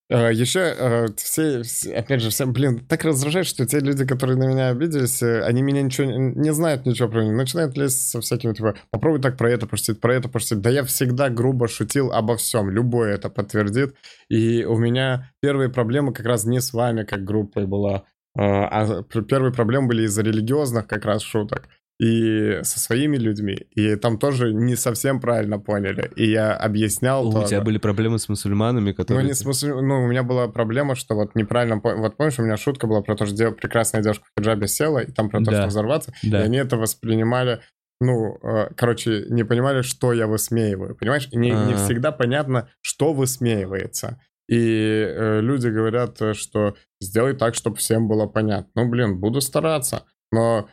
[0.08, 4.46] А, Еще э, все, опять же, всем, блин, так раздражает, что те люди, которые на
[4.46, 8.54] меня обиделись, э, они меня ничего не, знают ничего про меня, начинают лезть со всякими,
[8.54, 10.60] типа, попробуй так про это пошутить, про это пошутить.
[10.60, 13.96] Да я всегда грубо шутил обо всем, любой это подтвердит.
[14.28, 18.04] И у меня первые проблемы как раз не с вами, как группой была,
[18.36, 21.68] а пр- первые проблемы были из-за религиозных как раз шуток.
[21.98, 23.54] И со своими людьми.
[23.74, 26.10] И там тоже не совсем правильно поняли.
[26.16, 27.46] И я объяснял У тоже.
[27.48, 29.24] тебя были проблемы с мусульманами, Ну, которые...
[29.26, 31.78] не в смысле, ну, у меня была проблема, что вот неправильно...
[31.78, 34.68] по- Вот помнишь, у меня шутка была про то, что дев- прекрасная девушка в хиджабе
[34.68, 35.56] села, и там про то, Да.
[35.62, 36.42] что взорваться, Да.
[36.42, 37.60] и они это воспринимали,
[38.02, 41.28] ну, э, короче, не понимали, что я высмеиваю, понимаешь?
[41.30, 41.76] И не, не А.
[41.78, 44.20] всегда понятно, что высмеивается.
[44.48, 48.70] И э, люди говорят, э, что сделай так, чтобы всем было понятно.
[48.74, 50.04] Ну, блин, буду стараться.
[50.30, 50.68] Но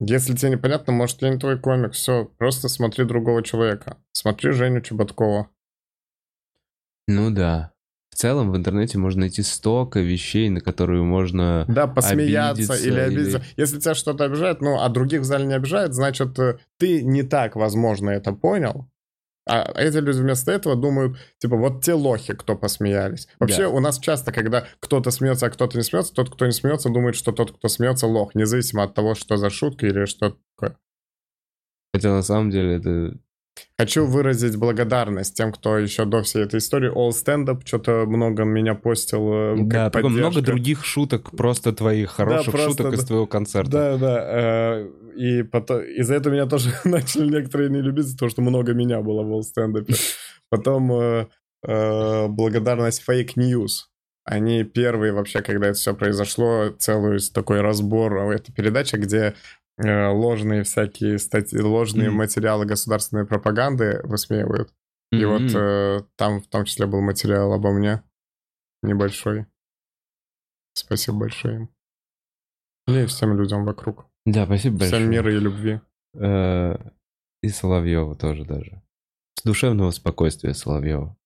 [0.00, 3.96] если тебе непонятно, может, я не твой комик, все, просто смотри другого человека.
[4.12, 5.48] Смотри Женю Чеботкова.
[7.08, 7.72] Ну да.
[8.10, 11.66] В целом в интернете можно найти столько вещей, на которые можно...
[11.68, 13.38] Да, посмеяться обидеться или обидеться.
[13.38, 17.02] или- Если тебя что-то обижает, ну, а других в зале не обижает, значит, э, ты
[17.02, 18.88] не так, возможно, это понял.
[19.48, 23.28] А эти люди вместо этого думают, типа, вот те лохи, кто посмеялись.
[23.38, 23.68] Вообще, Да.
[23.68, 27.14] у нас часто, когда кто-то смеется, а кто-то не смеется, тот, кто не смеется, думает,
[27.14, 30.76] что тот, кто смеется, лох, независимо от того, что за шутка или что такое.
[31.94, 33.18] Хотя на самом деле это...
[33.78, 38.44] Хочу выразить благодарность тем, кто еще до всей этой истории All Stand Up что-то много
[38.44, 39.32] меня постил.
[39.32, 40.52] э, Да, потом много поддержка.
[40.52, 43.06] других шуток, просто твоих хороших просто, шуток из да.
[43.06, 43.70] твоего концерта.
[43.70, 44.24] Да, да.
[44.26, 49.00] э, И потом из-за этого меня тоже начали некоторые не любить, то, что много меня
[49.02, 49.94] было в стендапе.
[50.48, 51.26] Потом э,
[51.66, 53.88] э, благодарность Fake News.
[54.28, 58.18] Они первые вообще, когда это все произошло, целую такой разбор.
[58.18, 59.34] а Это передача, где
[59.78, 62.18] э, ложные всякие статьи, ложные Мгм.
[62.18, 64.72] материалы государственной пропаганды высмеивают.
[65.12, 65.28] И Мгм.
[65.28, 68.02] вот э, там в том числе был материал обо мне
[68.82, 69.46] небольшой.
[70.74, 71.70] Спасибо большое им.
[72.88, 74.06] И всем людям вокруг.
[74.24, 75.00] Да, спасибо большое.
[75.02, 75.80] Всем мира и любви.
[76.14, 76.76] Э,
[77.42, 78.82] И Соловьева тоже даже.
[79.38, 81.16] С душевного спокойствия Соловьева.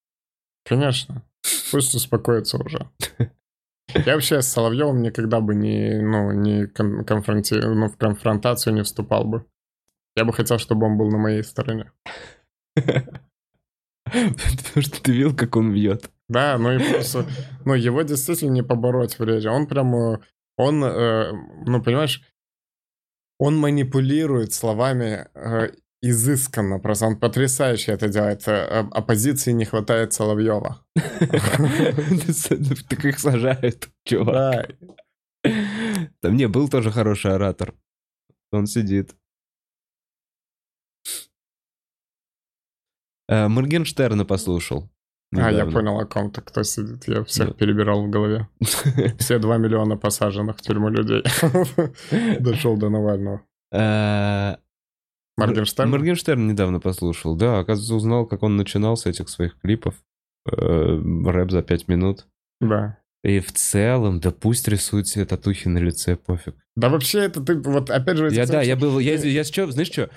[0.64, 1.22] Конечно.
[1.70, 2.90] Пусть успокоится уже.
[3.94, 7.54] Я вообще с Соловьевым никогда бы не, ну, не кон- конфронти...
[7.54, 9.46] ну, в конфронтацию не вступал бы.
[10.16, 11.90] Я бы хотел, чтобы он был на моей стороне.
[12.74, 16.10] Потому что ты видел, как он бьет.
[16.28, 17.26] Да, ну и просто,
[17.64, 19.46] ну, его действительно не побороть в речи.
[19.46, 20.18] Он прям, э,
[20.56, 21.32] он, э,
[21.66, 22.22] ну, понимаешь,
[23.38, 25.70] он манипулирует словами э,
[26.02, 28.48] изысканно, просто он потрясающе это делает.
[28.48, 30.84] Э, Оппозиции не хватает Соловьева.
[32.88, 34.70] Так их сажают, чувак.
[35.44, 35.50] Да,
[36.22, 37.74] Там не, был тоже хороший оратор.
[38.52, 39.14] Он сидит.
[43.28, 44.90] Э, Моргенштерна послушал.
[45.32, 47.06] А, я понял, о ком-то, кто сидит.
[47.06, 47.54] Я всех Да.
[47.54, 48.48] перебирал в голове.
[49.18, 51.22] Все два миллиона посаженных в тюрьму людей.
[52.40, 53.40] Дошел до Навального.
[55.46, 55.90] Моргенштерн?
[55.90, 57.34] Моргенштерн недавно послушал.
[57.36, 59.94] Да, оказывается, узнал, как он начинал с этих своих клипов.
[60.50, 62.26] Э, Рэп за пять минут.
[62.60, 62.98] Да.
[63.22, 66.54] И в целом, да пусть рисует себе татухи на лице, пофиг.
[66.76, 68.30] Да вообще это ты, вот опять же...
[68.32, 70.08] Я, да, я был, я, я сейчас, знаешь что,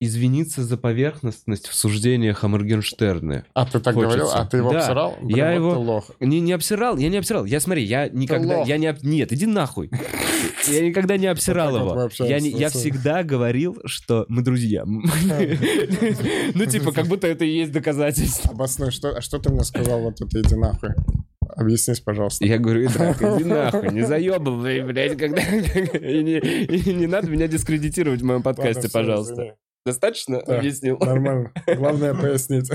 [0.00, 3.44] извиниться за поверхностность в суждениях о Моргенштерне.
[3.52, 4.16] А ты так хочется.
[4.18, 4.30] говорил?
[4.32, 4.78] А ты его Да.
[4.78, 5.16] обсирал?
[5.20, 6.10] Блин, Я вот его- ты лох.
[6.20, 7.44] Не, не обсирал, я не обсирал.
[7.44, 9.90] Я смотри, я никогда, я не, об- нет, иди нахуй.
[10.70, 12.08] Я никогда не обсирал его.
[12.20, 14.84] Я, не- я всегда говорил, что мы друзья.
[16.54, 18.50] Ну, типа, как будто это и есть доказательство.
[18.52, 20.90] Обоснуй, что, а что ты мне сказал, вот это иди нахуй?
[21.56, 22.44] Объяснись, пожалуйста.
[22.44, 25.40] Я говорю, Идрак, иди нахуй, не заебывай, блядь, когда...
[25.42, 29.32] И не, и не надо меня дискредитировать в моем подкасте, Ладно, пожалуйста.
[29.34, 29.52] извини.
[29.86, 30.58] Достаточно Да.
[30.58, 30.98] объяснил?
[30.98, 31.52] Нормально.
[31.76, 32.70] Главное пояснить.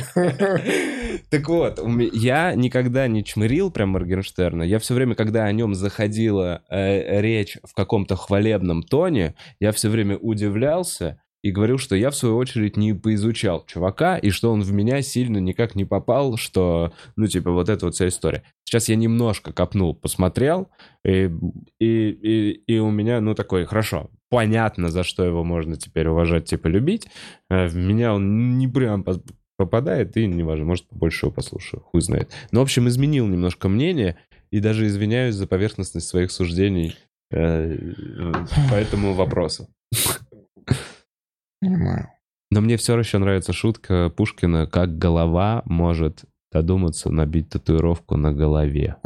[1.30, 1.80] Так вот,
[2.14, 4.64] я никогда не чмырил прям Моргенштерна.
[4.64, 9.89] Я все время, когда о нем заходила э, речь в каком-то хвалебном тоне, я все
[9.89, 14.61] время удивлялся и говорил, что я в свою очередь не поизучал чувака, и что он
[14.61, 18.43] в меня сильно никак не попал, что, ну, типа, вот эта вот вся история.
[18.64, 20.70] Сейчас я немножко копнул, посмотрел,
[21.05, 21.30] и,
[21.80, 26.45] и, и, и у меня, ну, такой, хорошо, понятно, за что его можно теперь уважать,
[26.45, 27.07] типа, любить.
[27.49, 29.03] Э, В меня он не прям
[29.58, 32.32] попадает, и неважно, может, побольше его послушаю, хуй знает.
[32.51, 34.18] Но, в общем, изменил немножко мнение,
[34.51, 36.95] и даже извиняюсь за поверхностность своих суждений
[37.32, 37.76] э,
[38.70, 39.68] по этому вопросу.
[41.60, 42.10] Понимаю.
[42.51, 48.95] Но мне все еще нравится шутка Пушкина, как голова может додуматься набить татуировку на голове.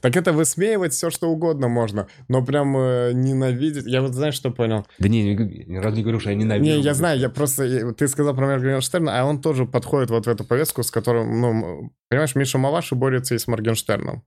[0.00, 3.84] Так это высмеивать все, что угодно можно, но прям э, ненавидеть.
[3.86, 4.86] Я вот знаешь, что понял?
[4.98, 6.64] Да не, ни разу не говорю, что я ненавижу.
[6.64, 7.64] Не, я знаю, я просто...
[7.64, 11.40] я- Ты сказал про Моргенштерна, а он тоже подходит вот в эту повестку, с которым,
[11.40, 14.22] ну, понимаешь, Миша Маваши борется и с Моргенштерном.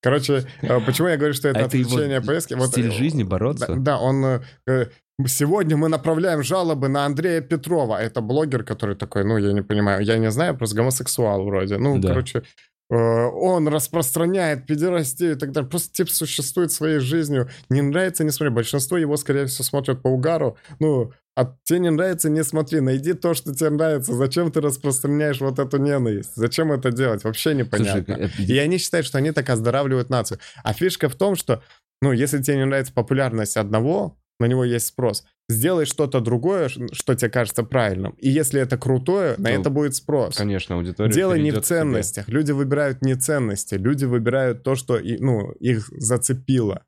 [0.00, 2.54] Короче, э, почему я говорю, что это А это его отвлечение повестки?
[2.54, 3.74] Вот, Стиль э, жизни Да, бороться?
[3.76, 4.24] да, он...
[4.24, 4.86] э, э,
[5.26, 8.00] Сегодня мы направляем жалобы на Андрея Петрова.
[8.00, 11.76] Это блогер, который такой, ну, я не понимаю, я не знаю, просто гомосексуал вроде.
[11.78, 12.08] Ну, Да.
[12.08, 12.44] короче,
[12.90, 15.68] э, он распространяет педерастию и так далее.
[15.68, 17.48] Просто тип существует своей жизнью.
[17.68, 18.54] Не нравится, не смотри.
[18.54, 20.56] Большинство его, скорее всего, смотрят по угару.
[20.78, 22.78] Ну, а тебе не нравится, не смотри.
[22.80, 24.12] Найди то, что тебе нравится.
[24.14, 26.30] Зачем ты распространяешь вот эту ненависть?
[26.36, 27.24] Зачем это делать?
[27.24, 28.14] Вообще непонятно.
[28.14, 30.38] Слушай, э, И они считают, что они так оздоравливают нацию.
[30.62, 31.60] А фишка в том, что,
[32.02, 35.24] ну, если тебе не нравится популярность одного, на него есть спрос.
[35.50, 38.14] Сделай что-то другое, что тебе кажется правильным.
[38.18, 40.36] И если это крутое, на То, это будет спрос.
[40.36, 42.28] Конечно, аудитория Дело не в ценностях.
[42.28, 43.76] Люди выбирают не ценности.
[43.76, 46.84] Люди выбирают то, что ну, их зацепило.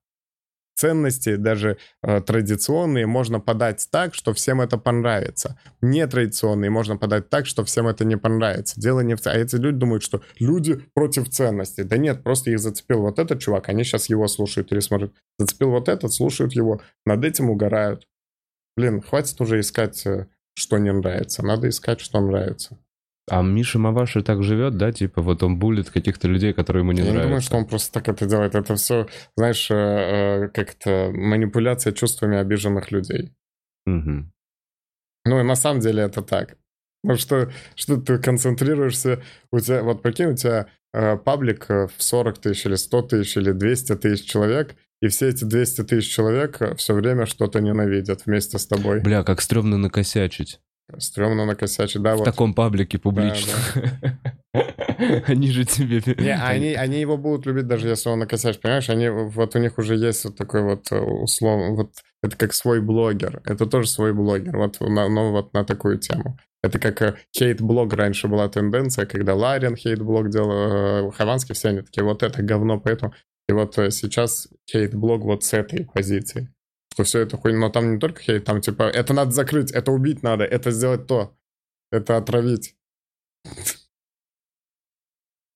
[0.81, 5.59] Ценности, даже э, традиционные, можно подать так, что всем это понравится.
[5.83, 8.81] Нетрадиционные можно подать так, что всем это не понравится.
[8.81, 11.83] Дело не в А эти люди думают, что люди против ценностей.
[11.83, 15.13] Да нет, просто их зацепил вот этот чувак, они сейчас его слушают или смотрят.
[15.39, 18.09] Зацепил вот этот, слушают его, над этим угорают.
[18.75, 21.45] Блин, хватит уже искать, э, что не нравится.
[21.45, 22.79] Надо искать, что нравится.
[23.31, 24.91] А Миша Маваши так живет, да?
[24.91, 27.29] Типа вот он булит каких-то людей, которые ему не Я не нравятся.
[27.29, 28.57] думаю, что он просто так это делает.
[28.57, 29.07] Это все,
[29.37, 33.33] знаешь, э, э, как-то манипуляция чувствами обиженных людей.
[33.87, 34.33] Мгм.
[35.27, 36.57] Ну, и на самом деле это так.
[37.05, 39.23] Ну, что, что ты концентрируешься,
[39.53, 43.53] у тебя, вот прикинь, у тебя э, паблик в 40 тысяч или 100 тысяч или
[43.53, 48.67] 200 тысяч человек, и все эти 200 тысяч человек все время что-то ненавидят вместе с
[48.67, 49.01] тобой.
[49.01, 50.61] Бля, как стрёмно накосячить.
[50.99, 52.25] Стремно накосячить, да, В вот.
[52.25, 53.53] таком паблике публично.
[55.27, 56.03] Они же тебе...
[56.19, 58.91] Не, они, они его будут любить, даже если он накосячит, понимаешь?
[58.91, 62.81] Они, вот у них уже есть вот такой вот э, условно, вот это как свой
[62.81, 66.39] блогер, это тоже свой блогер, вот, на, ну, вот на такую тему.
[66.63, 71.83] Это как э, хейт-блог раньше была тенденция, когда Ларин хейт-блог делал, э, Хованский, все они
[71.83, 73.15] такие, вот это говно, поэтому...
[73.49, 76.53] И вот сейчас хейт-блог вот с этой позиции.
[76.93, 79.93] Что все это хуйня, но там не только хейт, там типа, это надо закрыть, это
[79.93, 81.37] убить надо, это сделать то,
[81.91, 82.75] это отравить.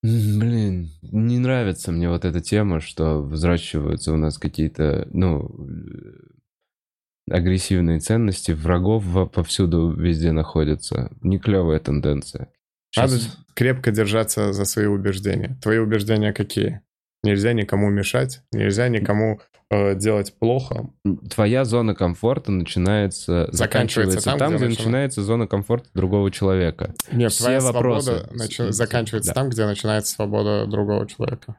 [0.03, 8.01] Блин, не нравится мне вот эта тема, что взращиваются у нас какие-то, ну, э, агрессивные
[8.01, 11.11] ценности, врагов повсюду везде находятся.
[11.22, 12.53] Не клевая тенденция.
[12.95, 15.59] Надо Щас- крепко держаться за свои убеждения.
[15.62, 16.82] Твои убеждения какие?
[17.22, 19.41] Нельзя никому мешать, нельзя никому
[19.75, 20.91] э, делать плохо.
[21.31, 26.31] Твоя зона комфорта начинается, Заканчивается заканчивается там, там, где где, начина- начинается зона комфорта другого
[26.31, 26.95] человека.
[27.12, 28.07] Нет, Все твоя вопросы.
[28.18, 29.41] свобода начи- заканчивается да.
[29.41, 31.57] там, где начинается свобода другого человека.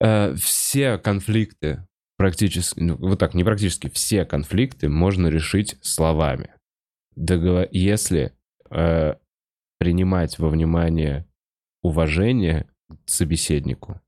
[0.00, 1.86] Э, все конфликты
[2.16, 6.54] практически, ну, вот так, не практически, все конфликты можно решить словами.
[7.16, 8.32] Договор- Если
[8.70, 9.14] э,
[9.78, 11.26] принимать во внимание
[11.82, 14.00] уважение к собеседнику,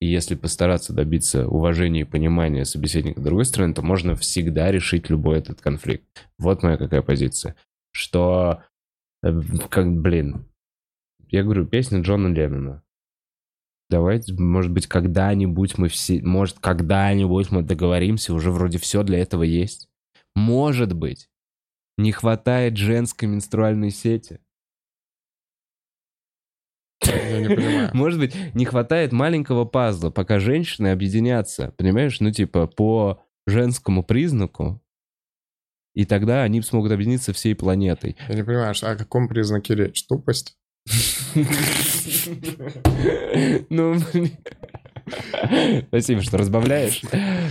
[0.00, 5.38] и если постараться добиться уважения и понимания собеседника другой стороны, то можно всегда решить любой
[5.38, 6.04] этот конфликт.
[6.38, 7.56] Вот моя какая позиция.
[7.90, 8.62] Что,
[9.22, 10.46] э, как, блин,
[11.30, 12.82] я говорю, песня Джона Леннона.
[13.90, 19.42] Давайте, может быть, когда-нибудь мы все, может, когда-нибудь мы договоримся, уже вроде все для этого
[19.42, 19.88] есть.
[20.36, 21.28] Может быть,
[21.96, 24.40] не хватает женской менструальной сети.
[27.04, 27.90] Я не понимаю.
[27.94, 34.82] Может быть, не хватает маленького пазла, пока женщины объединятся, понимаешь, ну типа по женскому признаку,
[35.94, 38.16] и тогда они смогут объединиться всей планетой.
[38.28, 40.04] Я не понимаю, что- о каком признаке речь?
[40.06, 40.56] Тупость?
[43.70, 43.96] Ну.
[45.88, 47.02] Спасибо, что разбавляешь,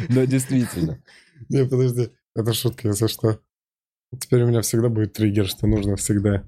[0.09, 1.01] но действительно.
[1.49, 3.39] Не, подожди, это шутка, если что.
[4.19, 6.43] Теперь у меня всегда будет триггер, что нужно всегда.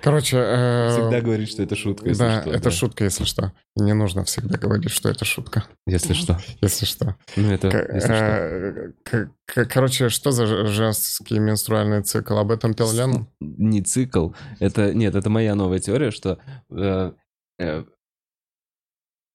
[0.00, 2.50] Короче, э, Всегда говорит, что это шутка, если да, что.
[2.50, 2.70] это да.
[2.70, 3.52] шутка, если что.
[3.76, 6.38] Не нужно всегда говорить, что это шутка, Если что.
[6.60, 7.16] если что.
[7.36, 9.26] Ну, это, К- если что.
[9.54, 12.36] э, Короче, что за женский менструальный цикл?
[12.38, 13.28] Об этом пел Леннон?
[13.40, 14.30] Не цикл.
[14.60, 16.38] Это, нет, это моя новая теория, что,
[16.70, 17.12] э,
[17.58, 17.84] э,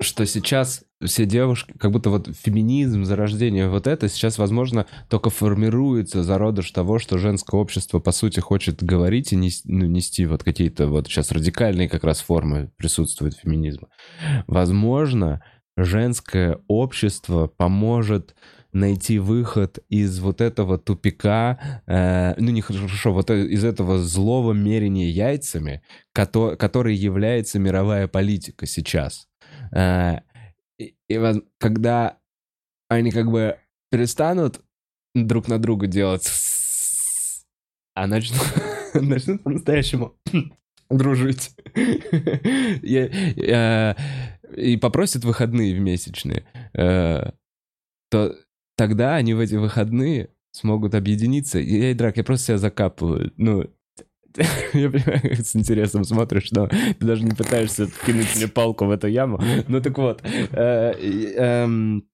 [0.04, 6.24] что сейчас все девушки, как будто вот феминизм, зарождение вот это сейчас, возможно, только формируется
[6.24, 10.88] зародыш того, что женское общество, по сути, хочет говорить и нес- ну, нести вот какие-то
[10.88, 13.88] вот сейчас радикальные как раз формы присутствуют феминизма.
[14.48, 15.42] Возможно,
[15.76, 18.36] женское общество поможет
[18.72, 24.54] найти выход из вот этого тупика, э, ну не хорошо, вот э- из этого злого
[24.54, 25.84] мерения яйцами,
[26.14, 29.28] кото- который является мировая политика сейчас.
[29.74, 30.20] Э,
[30.80, 31.20] и, и
[31.58, 32.18] когда
[32.90, 33.58] они как бы
[33.92, 34.62] перестанут
[35.16, 36.30] друг на друга делать,
[37.96, 38.42] а начнут,
[38.94, 40.16] начнут по-настоящему
[40.90, 41.56] дружить.
[42.82, 43.98] Я- я-
[44.56, 47.32] И попросят выходные в месячные, э,
[48.10, 48.36] то
[48.78, 51.60] тогда они в эти выходные смогут объединиться.
[51.60, 53.34] И, Эй, Драк, я просто себя закапываю.
[53.38, 53.66] Ну,
[54.74, 59.08] я понимаю, с интересом смотришь, но ты даже не пытаешься кинуть мне палку в эту
[59.08, 59.42] яму.
[59.68, 60.94] Ну так вот, э,
[61.38, 62.08] эм,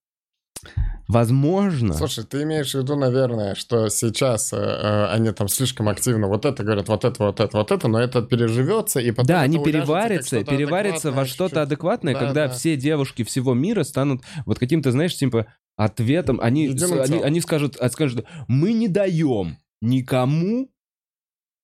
[1.08, 1.94] возможно...
[1.94, 6.44] Слушай, ты имеешь в виду, наверное, что сейчас э, э, они там слишком активно вот
[6.44, 9.62] это говорят, вот это, вот это, вот это, но это переживется, и потом Да, они
[9.62, 12.52] переварятся, переварятся во что-то адекватное, Да, когда да.
[12.52, 15.46] все девушки всего мира станут вот каким-то, знаешь, типа
[15.76, 16.38] ответом.
[16.42, 20.70] Они, они, они скажут, скажут, мы не даем никому,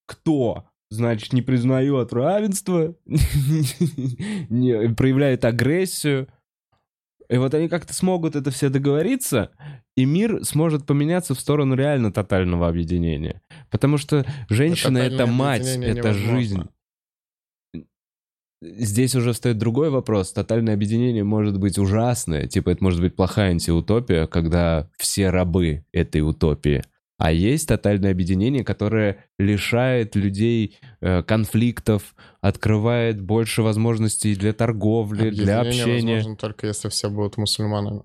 [0.07, 6.29] кто, значит, не признает равенство, не проявляет агрессию.
[7.29, 9.51] И вот они как-то смогут это все договориться,
[9.97, 13.43] и мир сможет поменяться в сторону реально тотального объединения.
[13.71, 16.37] Потому что женщина— это мать, это невозможно.
[16.37, 16.63] жизнь.
[18.63, 20.33] Здесь уже встает другой вопрос.
[20.33, 22.47] Тотальное объединение может быть ужасное.
[22.47, 26.83] Типа, это может быть плохая антиутопия, когда все рабы этой утопии.
[27.19, 35.61] А есть тотальное объединение, которое лишает людей э, конфликтов, открывает больше возможностей для торговли, для
[35.61, 36.15] Объединение общения.
[36.17, 38.03] возможно только если все будут мусульманами.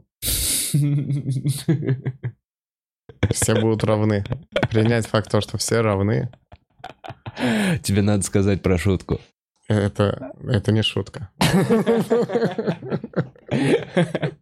[3.31, 4.23] Все будут равны.
[4.69, 6.29] Принять факт того, что все равны,
[7.83, 9.19] Тебе надо сказать про шутку.
[9.67, 11.29] это, это не шутка.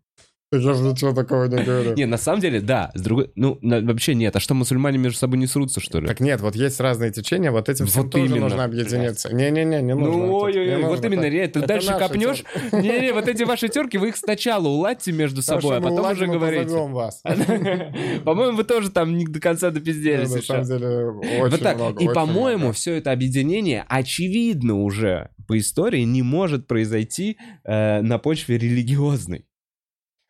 [0.52, 1.94] Я же ничего такого не говорю.
[1.94, 2.90] Не, на самом деле, да.
[2.96, 3.32] С другой...
[3.36, 4.36] Ну, на- вообще нет.
[4.36, 6.08] А что, мусульмане между собой не срутся, что ли?
[6.08, 8.42] Так нет, вот есть разные течения, вот этим всем Вот тоже именно.
[8.42, 9.32] нужно объединиться.
[9.32, 10.18] Не-не-не, не нужно.
[10.18, 11.32] Ну, ой-ой-ой, вот нужно именно, так.
[11.32, 12.44] Ты Это дальше копнешь.
[12.72, 16.76] Не-не, вот эти ваши терки, вы их сначала уладьте между собой, а потом уже говорите.
[16.76, 17.22] вас.
[18.26, 21.76] По-моему, вы тоже там не до конца допизделись На самом деле, Вот очень так.
[21.78, 22.04] много.
[22.04, 28.58] И, по-моему, все это объединение, очевидно уже по истории, не может произойти э, на почве
[28.58, 29.46] религиозной.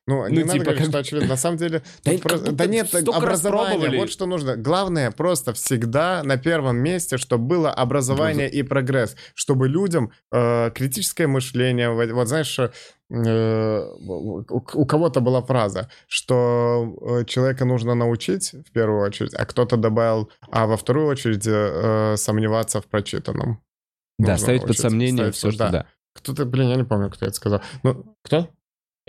[0.09, 1.29] Ну, не Ну, надо типа, говорить, как- что очевидно.
[1.29, 4.55] На самом деле, Да просто- нет, образование, вот что нужно.
[4.55, 11.27] Главное просто всегда на первом месте, чтобы было образование и прогресс, чтобы людям э, критическое
[11.27, 12.69] мышление, вот, знаешь, э,
[13.99, 20.31] у, кого-то была фраза, что э, человека нужно научить в первую очередь, а кто-то добавил,
[20.51, 23.61] а во вторую очередь э, сомневаться в прочитанном.
[24.17, 25.69] Да, Нужно ставить под сомнение ставить все, что да.
[25.71, 25.85] да.
[26.15, 27.61] Кто-то, блин, я не помню, кто это сказал.
[27.83, 28.49] Ну, кто?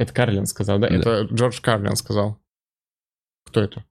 [0.01, 0.89] Это Карлин сказал, да?
[0.89, 0.95] Да.
[0.95, 2.39] Это Джордж Карлин сказал.
[3.45, 3.85] Кто это?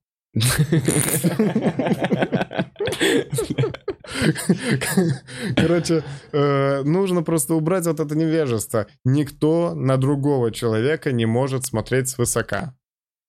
[5.56, 8.88] Короче, э, нужно просто убрать вот это невежество.
[9.06, 12.76] Никто на другого человека не может смотреть свысока.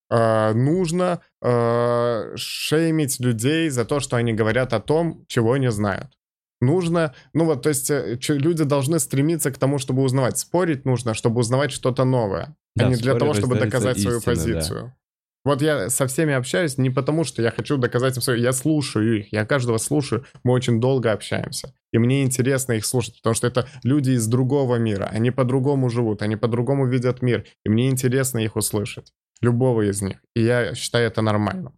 [0.08, 6.16] Э, Нужно э, шеймить людей за то, что они говорят о том, чего не знают.
[6.62, 7.90] Нужно, ну вот, то есть
[8.30, 10.38] люди должны стремиться к тому, чтобы узнавать.
[10.38, 14.40] Спорить нужно, чтобы узнавать что-то новое, а не для того, чтобы доказать свою истина, да.
[14.40, 14.94] позицию.
[15.42, 18.40] Вот я со всеми общаюсь не потому, что я хочу доказать им свою...
[18.40, 20.26] Я слушаю их, я каждого слушаю.
[20.44, 21.72] Мы очень долго общаемся.
[21.92, 25.08] И мне интересно их слушать, потому что это люди из другого мира.
[25.10, 27.46] Они по-другому живут, они по-другому видят мир.
[27.64, 29.12] И мне интересно их услышать.
[29.40, 30.18] Любого из них.
[30.34, 31.72] И я считаю это нормально.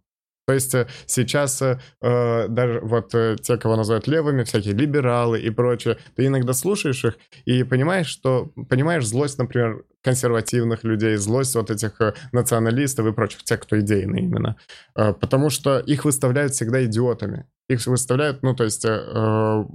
[0.45, 5.39] То есть э, сейчас э, э, даже вот э, те, кого называют левыми, всякие либералы
[5.39, 11.55] и прочее, ты иногда слушаешь их и понимаешь, что понимаешь злость, например, консервативных людей, злость
[11.55, 11.93] вот этих
[12.33, 14.57] националистов и прочих, тех, кто идейные именно,
[14.95, 17.45] Э, потому что их выставляют всегда идиотами.
[17.69, 19.65] Их выставляют, ну то есть э,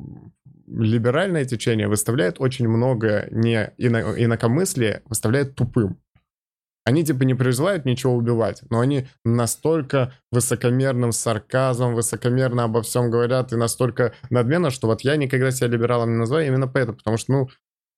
[0.66, 5.99] либеральное течение выставляет очень много не ино- инакомыслия, выставляет тупым.
[6.89, 13.52] Они типа не призывают ничего убивать, но они настолько высокомерным сарказмом, высокомерно обо всем говорят
[13.52, 17.32] и настолько надменно, что вот я никогда себя либералом не называю именно поэтому, потому что,
[17.32, 17.48] ну,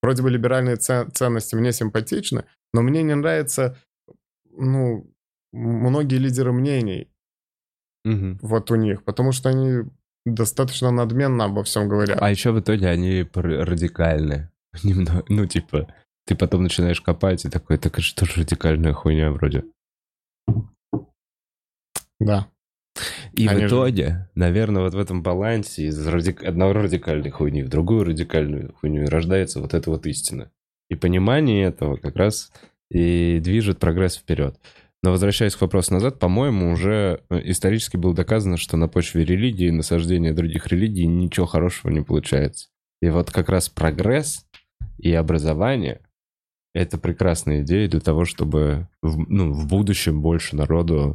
[0.03, 2.43] вроде бы либеральные це- ценности мне симпатичны,
[2.75, 3.77] но мне не нравятся,
[4.59, 5.07] ну,
[5.53, 7.07] многие лидеры мнений
[8.05, 8.39] Мгм.
[8.43, 9.85] вот у них, потому что они
[10.27, 12.19] достаточно надменно обо всем говорят.
[12.21, 14.49] А еще в итоге они радикальны.
[14.83, 15.87] Немного, ну, типа,
[16.27, 19.65] ты потом начинаешь копать и такой, так это что же радикальная хуйня вроде.
[22.19, 22.49] Да.
[23.33, 27.63] И Они в же- итоге, наверное, вот в этом балансе из радик- одного радикальной хуйни
[27.63, 30.51] в другую радикальную хуйню рождается вот эта вот истина.
[30.91, 32.53] И понимание этого как раз
[32.91, 34.59] и движет прогресс вперед.
[35.03, 39.69] Но возвращаясь к вопросу назад, по-моему, уже э, исторически было доказано, что на почве религии
[39.69, 42.69] и насаждения других религий ничего хорошего не получается.
[43.01, 44.45] И вот как раз прогресс
[44.99, 46.01] и образование—
[46.75, 51.15] это прекрасная идея для того, чтобы в, ну, в будущем больше народу...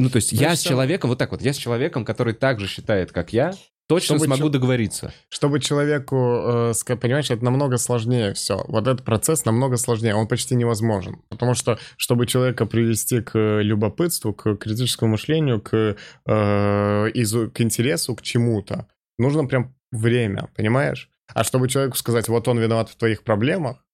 [0.00, 2.60] Ну, то есть Ну, я с человеком, вот так вот, я с человеком, который так
[2.60, 3.52] же считает, как я,
[3.88, 5.12] точно Чтобы смогу чё- договориться.
[5.28, 8.62] Чтобы человеку, э, понимаешь, это намного сложнее все.
[8.68, 11.22] Вот этот процесс намного сложнее, он почти невозможен.
[11.30, 15.96] Потому что, чтобы человека привести к э, любопытству, к критическому мышлению, к,
[16.26, 18.86] э, изу- к интересу, к чему-то,
[19.18, 21.10] нужно прям время, понимаешь?
[21.34, 23.84] А чтобы человеку сказать, вот он виноват в твоих проблемах,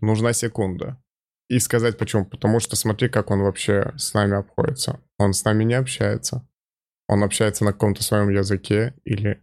[0.00, 1.02] нужна секунда.
[1.48, 2.26] И сказать почему.
[2.26, 5.00] Потому что смотри, как он вообще с нами обходится.
[5.18, 6.46] Он с нами не общается.
[7.08, 9.42] Он общается на каком-то своем языке или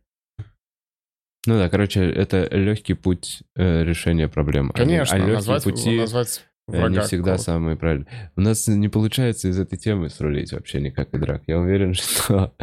[1.47, 4.71] Ну да, короче, это легкий путь э, решения проблемы.
[4.75, 7.43] А не- Конечно, а легкие назвать, пути назвать врага не всегда какого-то.
[7.43, 8.07] самые правильные.
[8.35, 11.43] У нас не получается из этой темы срулить вообще никак и драк.
[11.47, 12.53] Я уверен, что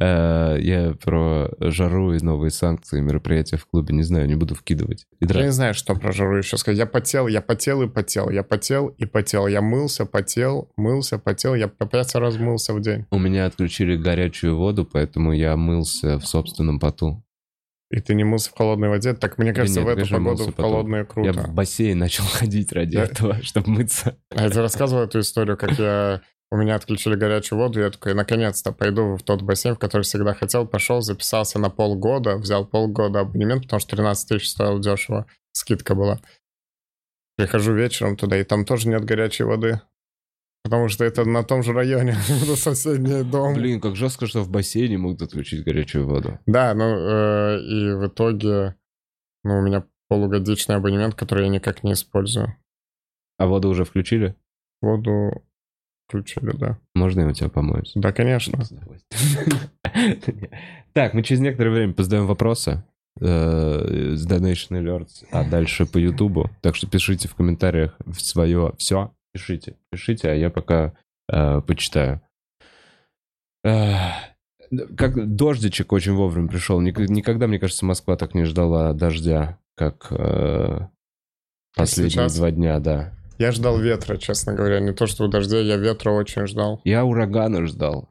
[0.00, 5.06] э, я про жару и новые санкции, мероприятия в клубе не знаю, не буду вкидывать.
[5.20, 5.44] И Я драк.
[5.44, 6.78] не знаю, что про жару еще сказать.
[6.78, 9.46] Я потел, я потел и потел, я потел и потел.
[9.46, 11.54] Я мылся, потел, мылся, потел.
[11.54, 13.06] Я по пять раз мылся в день.
[13.10, 17.21] У меня отключили горячую воду, поэтому я мылся в собственном поту.
[17.92, 19.12] И ты не мылся в холодной воде?
[19.12, 20.64] Так, мне Да кажется, нет, в эту погоду в потом.
[20.64, 21.40] холодное Я круто.
[21.42, 23.04] в бассейн начал ходить ради Да.
[23.04, 24.16] этого, чтобы мыться.
[24.34, 26.22] А я тебе рассказывал эту историю, как я...
[26.50, 30.34] У меня отключили горячую воду, я такой, наконец-то пойду в тот бассейн, в который всегда
[30.34, 30.66] хотел.
[30.66, 36.20] Пошел, записался на полгода, взял полгода абонемент, потому что 13 тысяч стоил дешево, скидка была.
[37.36, 39.80] Прихожу вечером туда, и там тоже нет горячей воды.
[40.64, 43.54] Потому что это на том же районе, это соседний дом.
[43.54, 46.38] Блин, как жестко, что в бассейне могут отключить горячую воду.
[46.46, 48.76] Да, ну э, и в итоге
[49.44, 52.56] ну, у меня полугодичный абонемент, который я никак не использую.
[53.38, 54.36] А воду уже включили?
[54.80, 55.42] Воду
[56.06, 56.78] включили, да.
[56.94, 57.92] Можно я у тебя помоюсь?
[57.94, 58.62] Да, конечно.
[60.94, 62.84] Так, мы через некоторое время позадаем вопросы
[63.18, 66.50] э, с Donation Alerts, а дальше по Ютубу.
[66.60, 69.14] Так что пишите в комментариях свое все.
[69.32, 70.92] Пишите, пишите, а я пока
[71.32, 72.20] э, почитаю.
[74.96, 76.80] Как дождичек очень вовремя пришел.
[76.80, 80.88] Ник- Никогда, мне кажется, Москва так не ждала дождя, как э,
[81.76, 82.36] последние сейчас?
[82.36, 83.12] два дня, да.
[83.38, 84.80] Я ждал ветра, честно говоря.
[84.80, 86.80] Не то, что дождя, я ветра очень ждал.
[86.84, 88.08] Я урагана ждал.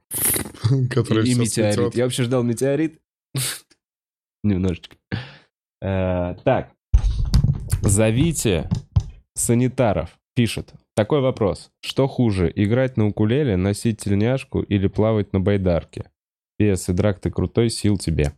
[0.89, 1.73] Который И, метеорит.
[1.75, 1.95] сметёт.
[1.95, 2.99] Я вообще ждал метеорит.
[4.43, 4.97] Немножечко.
[5.81, 6.71] Э, Так.
[7.81, 8.69] Зовите
[9.35, 10.17] санитаров.
[10.35, 10.73] Пишет.
[10.95, 11.71] Такой вопрос.
[11.81, 16.11] Что хуже, играть на укулеле, носить тельняшку или плавать на байдарке?
[16.57, 18.33] Пес и драк, ты крутой, сил тебе.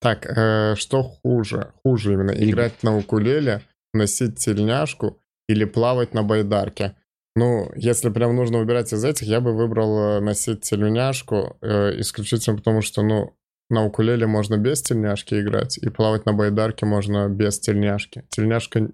[0.00, 1.72] Так, э, что хуже?
[1.82, 3.62] Хуже именно Иг- играть на укулеле,
[3.92, 6.94] носить тельняшку или плавать на байдарке.
[7.34, 12.56] Ну, если прям нужно выбирать из этих, я бы выбрал э, носить тельняшку э, исключительно
[12.56, 13.36] потому, что, ну,
[13.70, 18.24] на укулеле можно без тельняшки играть, и плавать на байдарке можно без тельняшки.
[18.30, 18.90] Тельняшка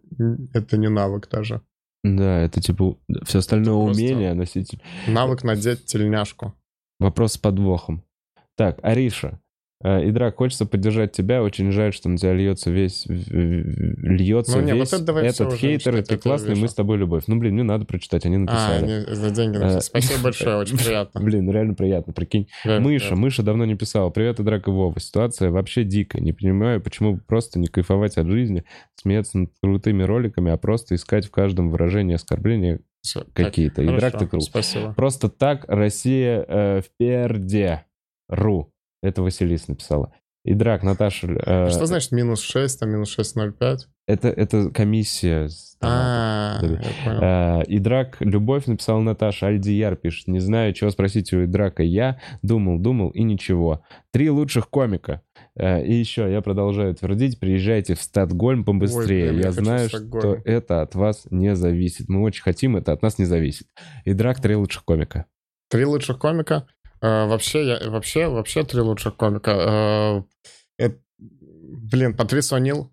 [0.52, 1.62] это не навык даже.
[2.04, 4.76] Да, это типа все остальное Просто- умение носить.
[5.08, 6.54] Навык надеть тельняшку.
[7.00, 8.04] Вопрос с подвохом.
[8.56, 9.40] Так, Ариша.
[9.84, 11.42] Э, Идрак, хочется поддержать тебя.
[11.42, 13.06] Очень жаль, что на тебя льется весь...
[13.06, 15.92] в- в- Льется Ну, не, вот весь это давай всё этот уже, хейтер.
[15.92, 17.24] ты это классный, мы с тобой любовь.
[17.28, 18.82] Ну, блин, мне надо прочитать, они А, написали.
[19.06, 19.80] они за деньги написали.
[19.80, 21.20] Спасибо большое, очень приятно.
[21.20, 22.48] Блин, реально приятно, прикинь.
[22.64, 23.14] Мыша.
[23.14, 24.10] Мыша давно не писала.
[24.10, 24.98] Привет, Идрак и Вова.
[24.98, 26.20] Ситуация вообще дикая.
[26.20, 28.64] Не понимаю, почему просто не кайфовать от жизни,
[28.96, 32.80] смеяться над крутыми роликами, а просто искать в каждом выражении оскорбления
[33.34, 33.82] какие-то.
[33.82, 34.44] И драк ты крут.
[34.44, 34.94] Спасибо.
[34.94, 37.80] Просто так Россия э, впереди.
[38.28, 38.70] Ру.
[39.04, 40.12] Это Василис написала.
[40.44, 41.26] И драк, Наташа...
[41.26, 43.78] э, Что значит минус 6, а минус 6,05?
[44.06, 45.48] Это, это комиссия.
[45.80, 46.60] А.
[46.62, 50.28] Э, Идрак, любовь написала Наташа, Альдияр пишет.
[50.28, 51.82] Не знаю, чего спросить у Идрака.
[51.82, 53.82] Я думал, думал и ничего.
[54.12, 55.22] Три лучших комика.
[55.56, 59.24] Э, И еще, я продолжаю твердить, приезжайте в Статгольм побыстрее.
[59.24, 62.08] Ой, блин, я я знаю, что это от вас не зависит.
[62.10, 63.66] Мы очень хотим, это от нас не зависит.
[64.04, 65.24] Идрак, три лучших комика.
[65.70, 66.66] Три лучших комика.
[67.04, 69.50] Э, вообще, я, вообще, вообще три лучших комика.
[69.50, 70.22] Э,
[70.78, 72.90] это- блин, Патрис О'Нил.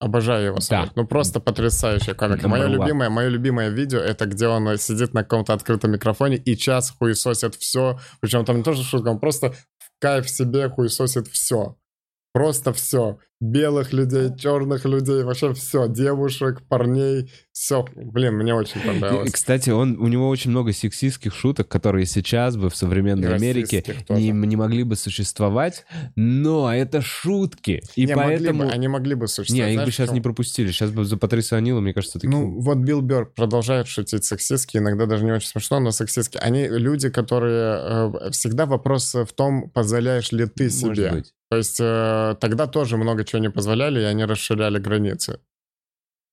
[0.00, 0.96] Обожаю его смотреть.
[0.96, 2.42] Ну, просто потрясающий комик.
[2.42, 6.56] Мое любимое, мое любимое видео, это где он э, сидит на каком-то открытом микрофоне и
[6.56, 7.98] час хуесосит все.
[8.20, 11.76] Причем там не то, что шутка, он просто в кайф себе хуесосит все.
[12.34, 13.18] Просто все.
[13.42, 15.88] Белых людей, черных людей, вообще все.
[15.88, 17.84] Девушек, парней, все.
[17.96, 19.32] Блин, мне очень И, понравилось.
[19.32, 23.84] Кстати, он, у него очень много сексистских шуток, которые сейчас бы в современной И Америке
[24.08, 27.82] не, не могли бы существовать, но это шутки.
[27.96, 28.64] И Не, могли поэтому...
[28.64, 29.72] бы, они могли бы Не, существовать.
[29.74, 30.14] их бы сейчас почему?
[30.14, 30.70] не пропустили.
[30.70, 32.30] Сейчас бы за Патриса Анила, мне кажется, такие...
[32.30, 36.38] Ну, вот Билл Бёрр продолжает шутить сексистски, иногда даже не очень смешно, но сексистски.
[36.38, 38.12] Они люди, которые...
[38.22, 41.10] э, всегда вопрос в том, позволяешь ли ты может себе.
[41.10, 41.32] быть.
[41.50, 45.40] То есть э, тогда тоже много чего не позволяли, и они расширяли границы.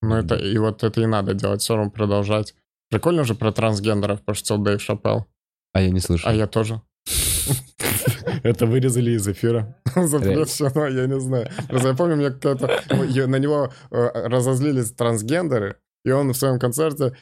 [0.02, 2.56] Ну, это, и вот это и надо делать, все равно продолжать.
[2.90, 5.26] Прикольно же про трансгендеров пошутил Дэйв Шапел.
[5.74, 6.30] А я не слышал.
[6.30, 6.82] А я тоже.
[8.44, 9.76] Это вырезали из эфира.
[9.96, 11.50] Запрещено, я не знаю.
[11.68, 12.32] Просто я помню, мне
[13.10, 17.16] я- На него э, разозлились трансгендеры, и он в своем концерте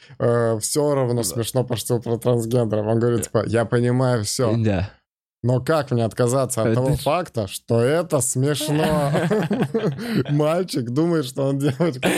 [0.60, 2.86] все равно смешно пошутил про трансгендеров.
[2.86, 4.90] Он говорит, типа, я понимаю все, Да.
[5.42, 9.12] Но как мне отказаться от того факта, что это смешно?
[10.30, 12.08] Мальчик думает, что он девочка.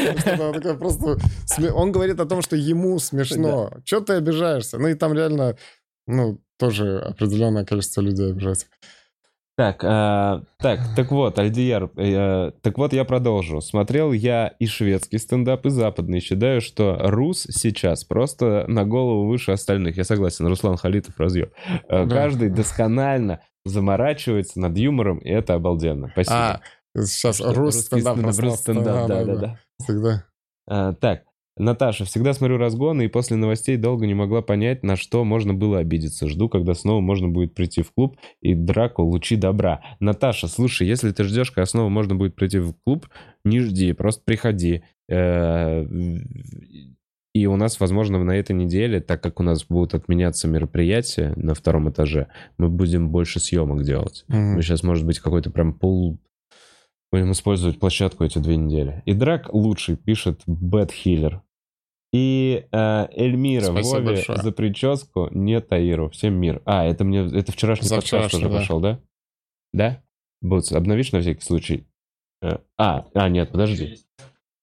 [1.74, 3.72] Он говорит о том, что ему смешно.
[3.84, 4.78] Че ты обижаешься?
[4.78, 5.56] Ну и там реально,
[6.06, 8.66] ну, тоже определенное количество людей обижается.
[9.61, 13.61] Так, а, так, так вот, Альдияр, э, так вот я продолжу.
[13.61, 16.20] Смотрел я и шведский стендап, и западный.
[16.20, 19.99] Считаю, что Рус сейчас просто на голову выше остальных.
[19.99, 21.51] Я согласен, Руслан Халитов разъем.
[21.91, 22.16] Э, Да.
[22.16, 26.09] Каждый досконально заморачивается над юмором, и это обалденно.
[26.09, 26.37] Спасибо.
[26.37, 26.61] А,
[27.05, 28.16] сейчас рус стендап.
[28.16, 29.59] стендап, стендап, да, да, да.
[29.82, 30.24] Всегда.
[30.66, 31.24] А, так,
[31.61, 35.78] Наташа, всегда смотрю разгоны и после новостей долго не могла понять, на что можно было
[35.78, 36.28] обидеться.
[36.28, 39.81] Жду, когда снова можно будет прийти в клуб и драку лучи добра.
[40.01, 43.07] Наташа, слушай, если ты ждешь, когда снова можно будет прийти в клуб,
[43.45, 44.82] не жди, просто приходи.
[45.11, 45.87] Э,
[47.32, 51.55] И у нас, возможно, на этой неделе, так как у нас будут отменяться мероприятия на
[51.55, 52.27] втором этаже,
[52.59, 54.24] мы будем больше съемок делать.
[54.28, 54.55] Мгм.
[54.55, 56.19] Мы сейчас, может быть, какой-то прям пол...
[57.12, 59.03] Будем использовать площадку эти две недели.
[59.05, 61.43] Идрак лучший, пишет Бэт Хиллер.
[62.12, 64.43] И э, Эльмира Спасибо Вове большое.
[64.43, 66.11] за прическу, не Таиру.
[66.11, 66.61] Всем мир.
[66.65, 67.20] А, это мне...
[67.20, 68.57] Это вчерашний За подкаст уже да.
[68.57, 68.99] пошел, да?
[69.73, 70.03] Да?
[70.43, 71.87] Бутс, обновишь на всякий случай?
[72.43, 73.99] Э, А, а, нет, подожди.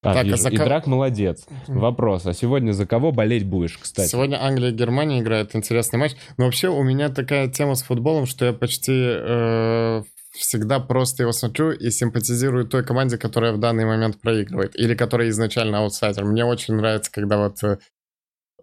[0.04, 0.38] А, Так, а вижу.
[0.38, 1.48] за Идрак молодец.
[1.68, 4.10] Вопрос, а сегодня за кого болеть будешь, кстати?
[4.10, 6.14] Сегодня Англия и Германия играют интересный матч.
[6.38, 10.04] Но вообще у меня такая тема с футболом, что я почти э,
[10.38, 14.76] всегда просто его смотрю и симпатизирую той команде, которая в данный момент проигрывает.
[14.80, 16.26] Или которая изначально аутсайдер.
[16.26, 17.78] Мне очень нравится, когда вот э,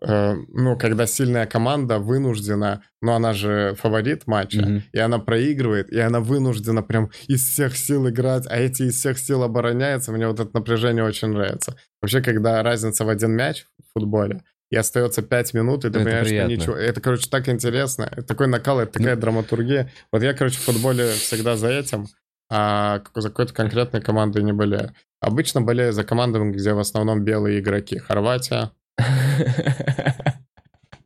[0.01, 4.83] э, ну, когда сильная команда вынуждена, ну, она же фаворит матча, Мгм.
[4.93, 9.19] и она проигрывает, и она вынуждена прям из всех сил играть, а эти из всех
[9.19, 11.77] сил обороняются, мне вот это напряжение очень нравится.
[12.03, 16.05] Вообще, когда разница в один мяч в футболе, и остается 5 минут, и ты Это
[16.05, 16.53] понимаешь, что приятно.
[16.53, 16.75] ничего...
[16.77, 18.09] Это, короче, так интересно.
[18.11, 19.91] Это такой накал, это такая драматургия.
[20.13, 22.07] Вот я, короче, в футболе всегда за этим,
[22.51, 24.93] а за какой-то конкретной командой не болею.
[25.21, 27.99] Обычно болею за командами, где в основном белые игроки.
[27.99, 28.71] Хорватия,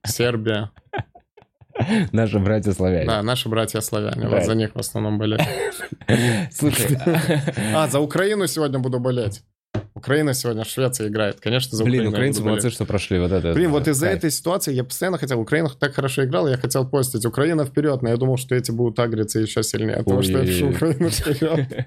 [0.04, 0.70] Сербия.
[2.12, 3.06] Наши братья-славяне.
[3.06, 4.22] Да, наши братья-славяне.
[4.28, 4.44] Вот Да.
[4.44, 5.40] за них в основном болею.
[6.50, 6.98] Слушай,
[7.74, 9.42] А, за Украину сегодня буду болеть.
[9.94, 11.40] Украина сегодня, Швеция играет.
[11.40, 13.52] Конечно, за блин, Украину украинцы молодцы, что прошли вот это.
[13.52, 14.18] Блин, вот из-за Кайф.
[14.18, 18.08] этой ситуации я постоянно хотел, Украина так хорошо играла, я хотел постить Украина вперед, но
[18.08, 20.70] я думал, что эти будут агриться еще сильнее, потому что я пишу.
[20.70, 21.86] Украина вперед.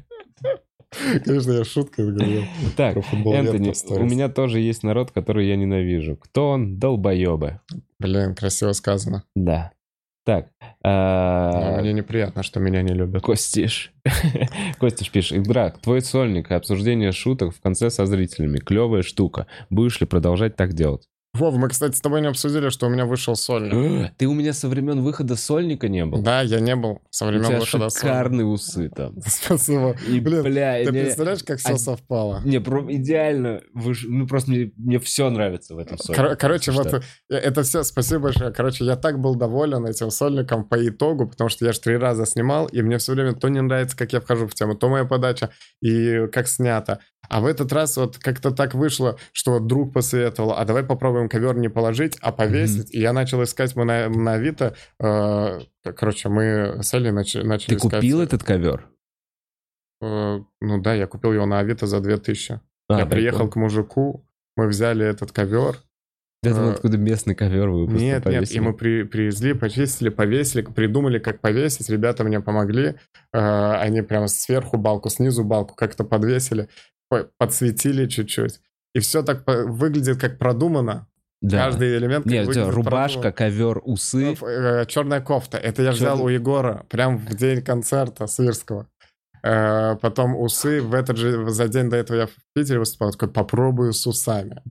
[1.25, 2.43] Конечно, я шуткой говорю.
[2.75, 6.17] Так, Энтони, у меня тоже есть народ, который я ненавижу.
[6.17, 6.79] Кто он?
[6.79, 7.61] Долбоебы.
[7.99, 9.23] Блин, красиво сказано.
[9.35, 9.71] Да.
[10.23, 10.49] Так.
[10.83, 13.23] А, мне неприятно, что меня не любят.
[13.23, 13.91] Костиш.
[14.79, 15.39] Костиш пишет.
[15.39, 18.59] Игдрак, твой сольник и обсуждение шуток в конце со зрителями.
[18.59, 19.47] Клевая штука.
[19.69, 21.07] Будешь ли продолжать так делать?
[21.33, 24.11] Вов, мы, кстати, с тобой не обсудили, что у меня вышел сольник.
[24.17, 26.21] Ты у меня со времен выхода сольника не был?
[26.21, 27.99] Да, я не был со У времен тебя выхода сольника.
[27.99, 29.13] шикарные усы там.
[29.25, 29.95] Спасибо.
[30.09, 32.41] И, Блин, бля, Ты не- представляешь, как все а- совпало?
[32.43, 33.61] Не, про- идеально.
[33.73, 36.21] Вы ну, просто мне, мне все нравится в этом сольнике.
[36.27, 36.83] Кор- короче, Что?
[36.83, 36.93] вот
[37.29, 38.51] э, это все, спасибо большое.
[38.51, 42.25] Короче, я так был доволен этим сольником по итогу, потому что я же три раза
[42.25, 45.05] снимал, и мне все время то не нравится, как я вхожу в тему, то моя
[45.05, 45.49] подача,
[45.81, 46.99] и как снято.
[47.29, 51.55] А в этот раз вот как-то так вышло, что друг посоветовал, а давай попробуем ковер
[51.57, 52.93] не положить, а повесить.
[52.93, 54.75] И я начал искать мы на, на Авито.
[54.99, 57.93] э, короче, мы с Элей нач- начали Ты искать...
[57.95, 58.87] купил этот ковер?
[60.01, 62.59] э, ну да, я купил его на Авито за 2000.
[62.89, 64.25] А, я приехал к мужику,
[64.57, 65.77] мы взяли этот ковер,
[66.43, 68.57] думал, э, откуда местный ковер вы просто Нет, нет, повесили.
[68.57, 71.89] и мы при- привезли, почистили, повесили, придумали, как повесить.
[71.89, 72.95] Ребята мне помогли.
[73.33, 76.67] Э, Они прямо сверху балку, снизу балку как-то подвесили,
[77.09, 78.59] по- подсветили чуть-чуть.
[78.93, 81.07] И все так выглядит как продумано.
[81.41, 81.57] Да.
[81.65, 84.35] Каждый элемент Нет, рубашка, ковер, усы.
[84.87, 85.57] черная кофта.
[85.57, 88.87] Это я взял Чёрная- у Егора прям в день концерта Свирского.
[89.43, 90.81] Э, Потом усы.
[90.81, 93.11] В этот же, за день до этого я в Питере выступал.
[93.11, 94.61] Такой, попробую с усами.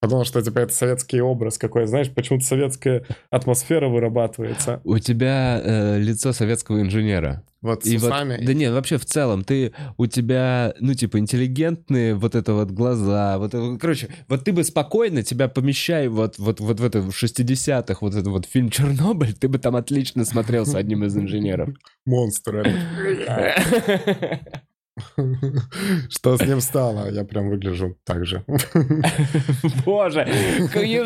[0.00, 1.86] Подумал, что типа это советский образ какой.
[1.86, 4.80] Знаешь, почему-то советская атмосфера вырабатывается.
[4.84, 7.42] У тебя э, лицо советского инженера.
[7.62, 8.44] Вот с И вот, усами.
[8.44, 13.38] да нет, вообще в целом, ты, у тебя, ну, типа, интеллигентные вот это вот глаза,
[13.38, 17.00] вот это, вот, короче, вот ты бы спокойно тебя помещай вот, вот, вот в это,
[17.00, 21.70] в 60-х, вот этот вот фильм «Чернобыль», ты бы там отлично смотрелся одним из инженеров.
[22.04, 22.68] Монстр.
[24.96, 25.62] это.
[26.10, 27.10] Что с ним стало?
[27.10, 28.44] Я прям выгляжу так же.
[29.84, 30.26] Боже,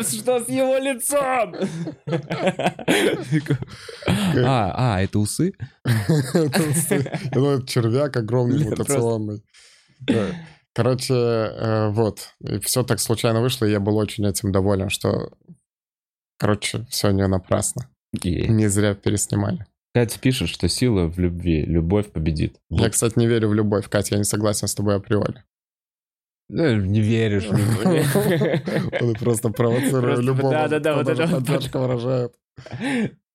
[0.03, 1.55] что с его лицом?
[4.45, 5.53] А, а, это усы?
[7.35, 9.43] Ну, это червяк огромный, мутационный.
[10.73, 12.33] Короче, э, вот.
[12.39, 15.31] И все так случайно вышло, и я был очень этим доволен, что...
[16.37, 17.89] Короче, все не напрасно.
[18.13, 18.49] Есть.
[18.49, 19.65] Не зря переснимали.
[19.93, 22.59] Катя пишет, что сила в любви, любовь победит.
[22.69, 23.89] Я, кстати, не верю в любовь.
[23.89, 25.43] Катя, я не согласен с тобой априори.
[26.49, 29.01] Ну, не веришь в любовь.
[29.01, 30.51] Он просто провоцирует Просто, любого.
[30.51, 32.35] да-да-да, вот это поддержку выражает.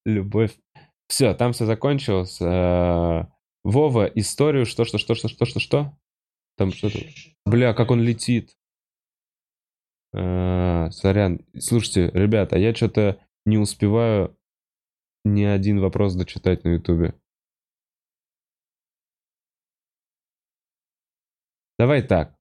[0.04, 0.52] Любовь.
[1.08, 2.38] Все, там все закончилось.
[2.40, 3.26] Э,
[3.64, 5.98] Вова, историю, что, что, что, что, что, что, что?
[6.56, 6.98] Там что-то...
[7.44, 8.56] Бля, как он летит.
[10.12, 11.40] Э, Сорян.
[11.58, 14.35] Слушайте, ребята, я что-то не успеваю
[15.26, 17.14] ни один вопрос дочитать на Ютубе.
[21.78, 22.34] Давай так.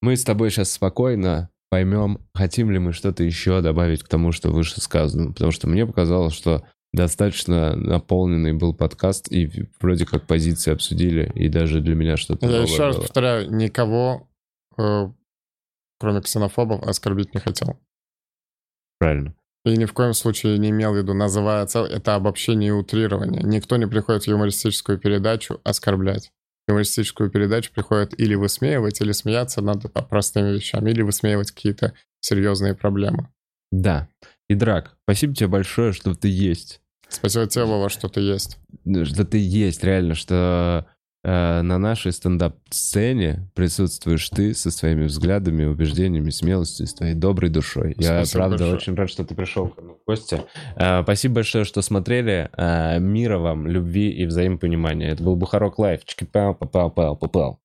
[0.00, 4.50] Мы с тобой сейчас спокойно поймем, хотим ли мы что-то еще добавить к тому, что
[4.50, 5.32] выше сказано.
[5.32, 11.48] Потому что мне показалось, что достаточно наполненный был подкаст, и вроде как позиции обсудили, и
[11.48, 13.02] даже для меня что-то Я еще раз было.
[13.04, 14.28] повторяю, никого,
[14.76, 15.06] э,
[15.98, 17.78] кроме ксенофобов, оскорбить не хотел.
[18.98, 19.34] Правильно.
[19.64, 23.42] И ни в коем случае не имел в виду, называя цел, это обобщение и утрирование.
[23.44, 26.32] Никто не приходит в юмористическую передачу оскорблять.
[26.66, 32.74] В юмористическую передачу приходит или высмеивать, или смеяться над простыми вещами, или высмеивать какие-то серьезные
[32.74, 33.28] проблемы.
[33.70, 34.08] Да.
[34.48, 36.80] И Драк, спасибо тебе большое, что ты есть.
[37.08, 38.58] Спасибо тебе, Вова, что ты есть.
[38.84, 40.91] Что ты есть, реально, что э,
[41.24, 47.94] на нашей стендап-сцене присутствуешь ты со своими взглядами, убеждениями, смелостью, с твоей доброй душой.
[47.98, 48.74] Я, Спасибо правда, большое.
[48.76, 50.42] очень рад, что ты пришел ко мне в гости.
[50.76, 52.50] Э, спасибо большое, что смотрели.
[52.56, 55.10] Э, мира вам, любви и взаимопонимания.
[55.10, 56.04] Это был Бухарог Live.
[56.04, 57.61] Чики-пау, попал, попал, попал.